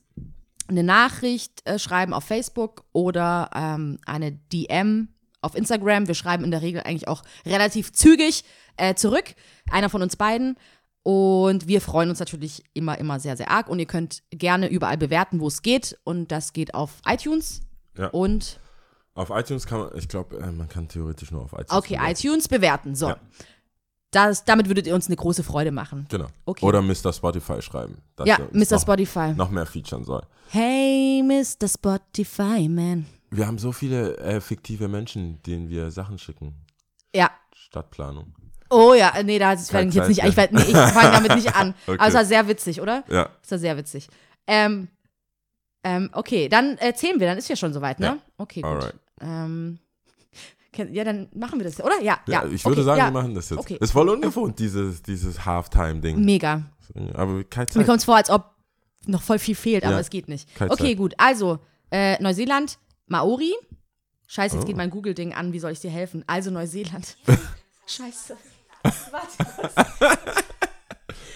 eine 0.67 0.83
Nachricht 0.83 1.67
äh, 1.67 1.79
schreiben 1.79 2.13
auf 2.13 2.23
Facebook 2.23 2.83
oder 2.93 3.49
ähm, 3.55 3.99
eine 4.05 4.31
DM 4.31 5.09
auf 5.41 5.55
Instagram. 5.55 6.07
Wir 6.07 6.15
schreiben 6.15 6.43
in 6.43 6.51
der 6.51 6.61
Regel 6.61 6.81
eigentlich 6.81 7.07
auch 7.07 7.23
relativ 7.45 7.91
zügig 7.91 8.43
äh, 8.77 8.93
zurück. 8.95 9.35
Einer 9.71 9.89
von 9.89 10.01
uns 10.01 10.15
beiden. 10.15 10.57
Und 11.03 11.67
wir 11.67 11.81
freuen 11.81 12.09
uns 12.09 12.19
natürlich 12.19 12.63
immer, 12.73 12.97
immer 12.97 13.19
sehr, 13.19 13.37
sehr 13.37 13.49
arg. 13.49 13.69
Und 13.69 13.79
ihr 13.79 13.85
könnt 13.85 14.21
gerne 14.29 14.67
überall 14.67 14.97
bewerten, 14.97 15.39
wo 15.39 15.47
es 15.47 15.61
geht. 15.61 15.97
Und 16.03 16.31
das 16.31 16.53
geht 16.53 16.73
auf 16.75 17.01
iTunes. 17.05 17.61
Ja. 17.97 18.07
Und, 18.07 18.59
Auf 19.15 19.29
iTunes 19.31 19.65
kann 19.65 19.79
man, 19.79 19.97
ich 19.97 20.07
glaube, 20.07 20.37
äh, 20.37 20.51
man 20.51 20.69
kann 20.69 20.87
theoretisch 20.87 21.31
nur 21.31 21.41
auf 21.41 21.53
iTunes. 21.53 21.71
okay, 21.71 21.95
bewerten. 21.95 22.11
iTunes 22.11 22.47
bewerten. 22.47 22.95
So. 22.95 23.09
Ja. 23.09 23.17
Das, 24.11 24.43
damit 24.43 24.67
würdet 24.67 24.87
ihr 24.87 24.95
uns 24.95 25.07
eine 25.07 25.15
große 25.15 25.43
Freude 25.43 25.71
machen. 25.71 26.07
Genau. 26.09 26.27
Okay. 26.45 26.65
Oder 26.65 26.81
Mr. 26.81 27.13
Spotify 27.13 27.61
schreiben. 27.61 28.01
dass 28.15 28.27
Ja, 28.27 28.39
Mr. 28.51 28.73
noch, 28.73 28.81
Spotify. 28.81 29.33
Noch 29.35 29.51
mehr 29.51 29.65
featuren 29.65 30.03
soll. 30.03 30.23
Hey, 30.49 31.23
Mr. 31.23 31.67
Spotify, 31.67 32.67
man. 32.67 33.05
Wir 33.29 33.45
haben 33.45 33.59
so 33.59 33.71
viele 33.71 34.17
äh, 34.17 34.41
fiktive 34.41 34.87
Menschen, 34.87 35.41
denen 35.43 35.69
wir 35.69 35.91
Sachen 35.91 36.17
schicken. 36.17 36.55
Ja. 37.13 37.29
Stadtplanung. 37.53 38.33
Oh 38.71 38.93
ja, 38.93 39.13
nee, 39.23 39.39
das 39.39 39.69
fange 39.69 39.89
ich 39.89 39.95
jetzt 39.95 40.09
nicht 40.09 40.23
an. 40.23 40.29
Ich, 40.29 40.35
nee, 40.35 40.61
ich 40.61 40.77
fange 40.77 41.11
damit 41.11 41.35
nicht 41.35 41.55
an. 41.55 41.73
Okay. 41.87 41.97
Aber 41.99 42.07
es 42.07 42.13
war 42.13 42.25
sehr 42.25 42.47
witzig, 42.47 42.81
oder? 42.81 43.03
Ja. 43.09 43.29
Das 43.41 43.51
war 43.51 43.57
sehr 43.59 43.77
witzig. 43.77 44.07
Ähm, 44.47 44.89
ähm, 45.83 46.09
okay, 46.13 46.49
dann 46.49 46.77
erzählen 46.77 47.19
wir, 47.19 47.27
dann 47.27 47.37
ist 47.37 47.49
ja 47.49 47.55
schon 47.55 47.73
soweit, 47.73 47.99
ne? 47.99 48.05
Ja. 48.05 48.17
Okay, 48.37 48.61
gut. 48.61 48.71
Alright. 48.71 48.95
Ähm, 49.21 49.79
ja, 50.75 51.03
dann 51.03 51.27
machen 51.33 51.59
wir 51.59 51.65
das, 51.65 51.79
oder? 51.79 51.99
Ja, 52.01 52.19
Ja, 52.27 52.43
ja. 52.43 52.45
ich 52.45 52.63
würde 52.65 52.81
okay, 52.81 52.85
sagen, 52.85 52.99
ja. 52.99 53.05
wir 53.07 53.11
machen 53.11 53.35
das 53.35 53.49
jetzt. 53.49 53.59
Okay. 53.59 53.77
Ist 53.79 53.91
voll 53.91 54.09
ungewohnt, 54.09 54.59
dieses, 54.59 55.01
dieses 55.01 55.45
Halftime-Ding. 55.45 56.23
Mega. 56.23 56.63
Aber 57.13 57.43
keine 57.43 57.65
Mir 57.65 57.69
Zeit. 57.69 57.85
kommt 57.85 57.99
es 57.99 58.05
vor, 58.05 58.15
als 58.15 58.29
ob 58.29 58.55
noch 59.05 59.21
voll 59.21 59.39
viel 59.39 59.55
fehlt, 59.55 59.83
aber 59.83 59.93
Ja. 59.95 59.99
es 59.99 60.09
geht 60.09 60.27
nicht. 60.27 60.53
Keine 60.55 60.71
okay, 60.71 60.89
Zeit. 60.89 60.97
gut. 60.97 61.13
Also, 61.17 61.59
äh, 61.91 62.21
Neuseeland, 62.21 62.77
Maori. 63.07 63.53
Scheiße, 64.27 64.55
jetzt 64.57 64.63
Oh. 64.63 64.67
geht 64.67 64.77
mein 64.77 64.89
Google-Ding 64.91 65.33
an. 65.33 65.53
Wie 65.53 65.59
soll 65.59 65.71
ich 65.71 65.79
dir 65.79 65.89
helfen? 65.89 66.23
Also, 66.27 66.51
Neuseeland. 66.51 67.17
Scheiße. 67.87 68.37
Warte. 69.11 70.17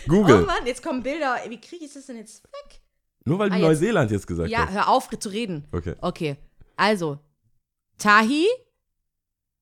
Oh 0.06 0.10
Google. 0.10 0.42
Mann, 0.46 0.66
jetzt 0.66 0.84
kommen 0.84 1.02
Bilder. 1.02 1.38
Wie 1.48 1.60
kriege 1.60 1.86
ich 1.86 1.94
das 1.94 2.06
denn 2.06 2.18
jetzt 2.18 2.44
weg? 2.44 2.82
Nur 3.26 3.40
weil 3.40 3.50
du 3.50 3.56
Ah, 3.56 3.58
jetzt. 3.60 3.68
Neuseeland 3.68 4.12
jetzt 4.12 4.28
gesagt 4.28 4.50
Ja, 4.50 4.66
hast. 4.68 4.74
hör 4.74 4.88
auf 4.90 5.10
zu 5.18 5.30
reden. 5.30 5.66
Okay. 5.72 5.96
Okay. 6.02 6.36
Also, 6.76 7.20
Tahi, 7.98 8.46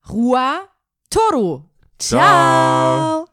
Rua, 0.04 0.68
Toru. 1.10 1.70
Ciao. 1.98 2.20
Ciao. 2.20 3.28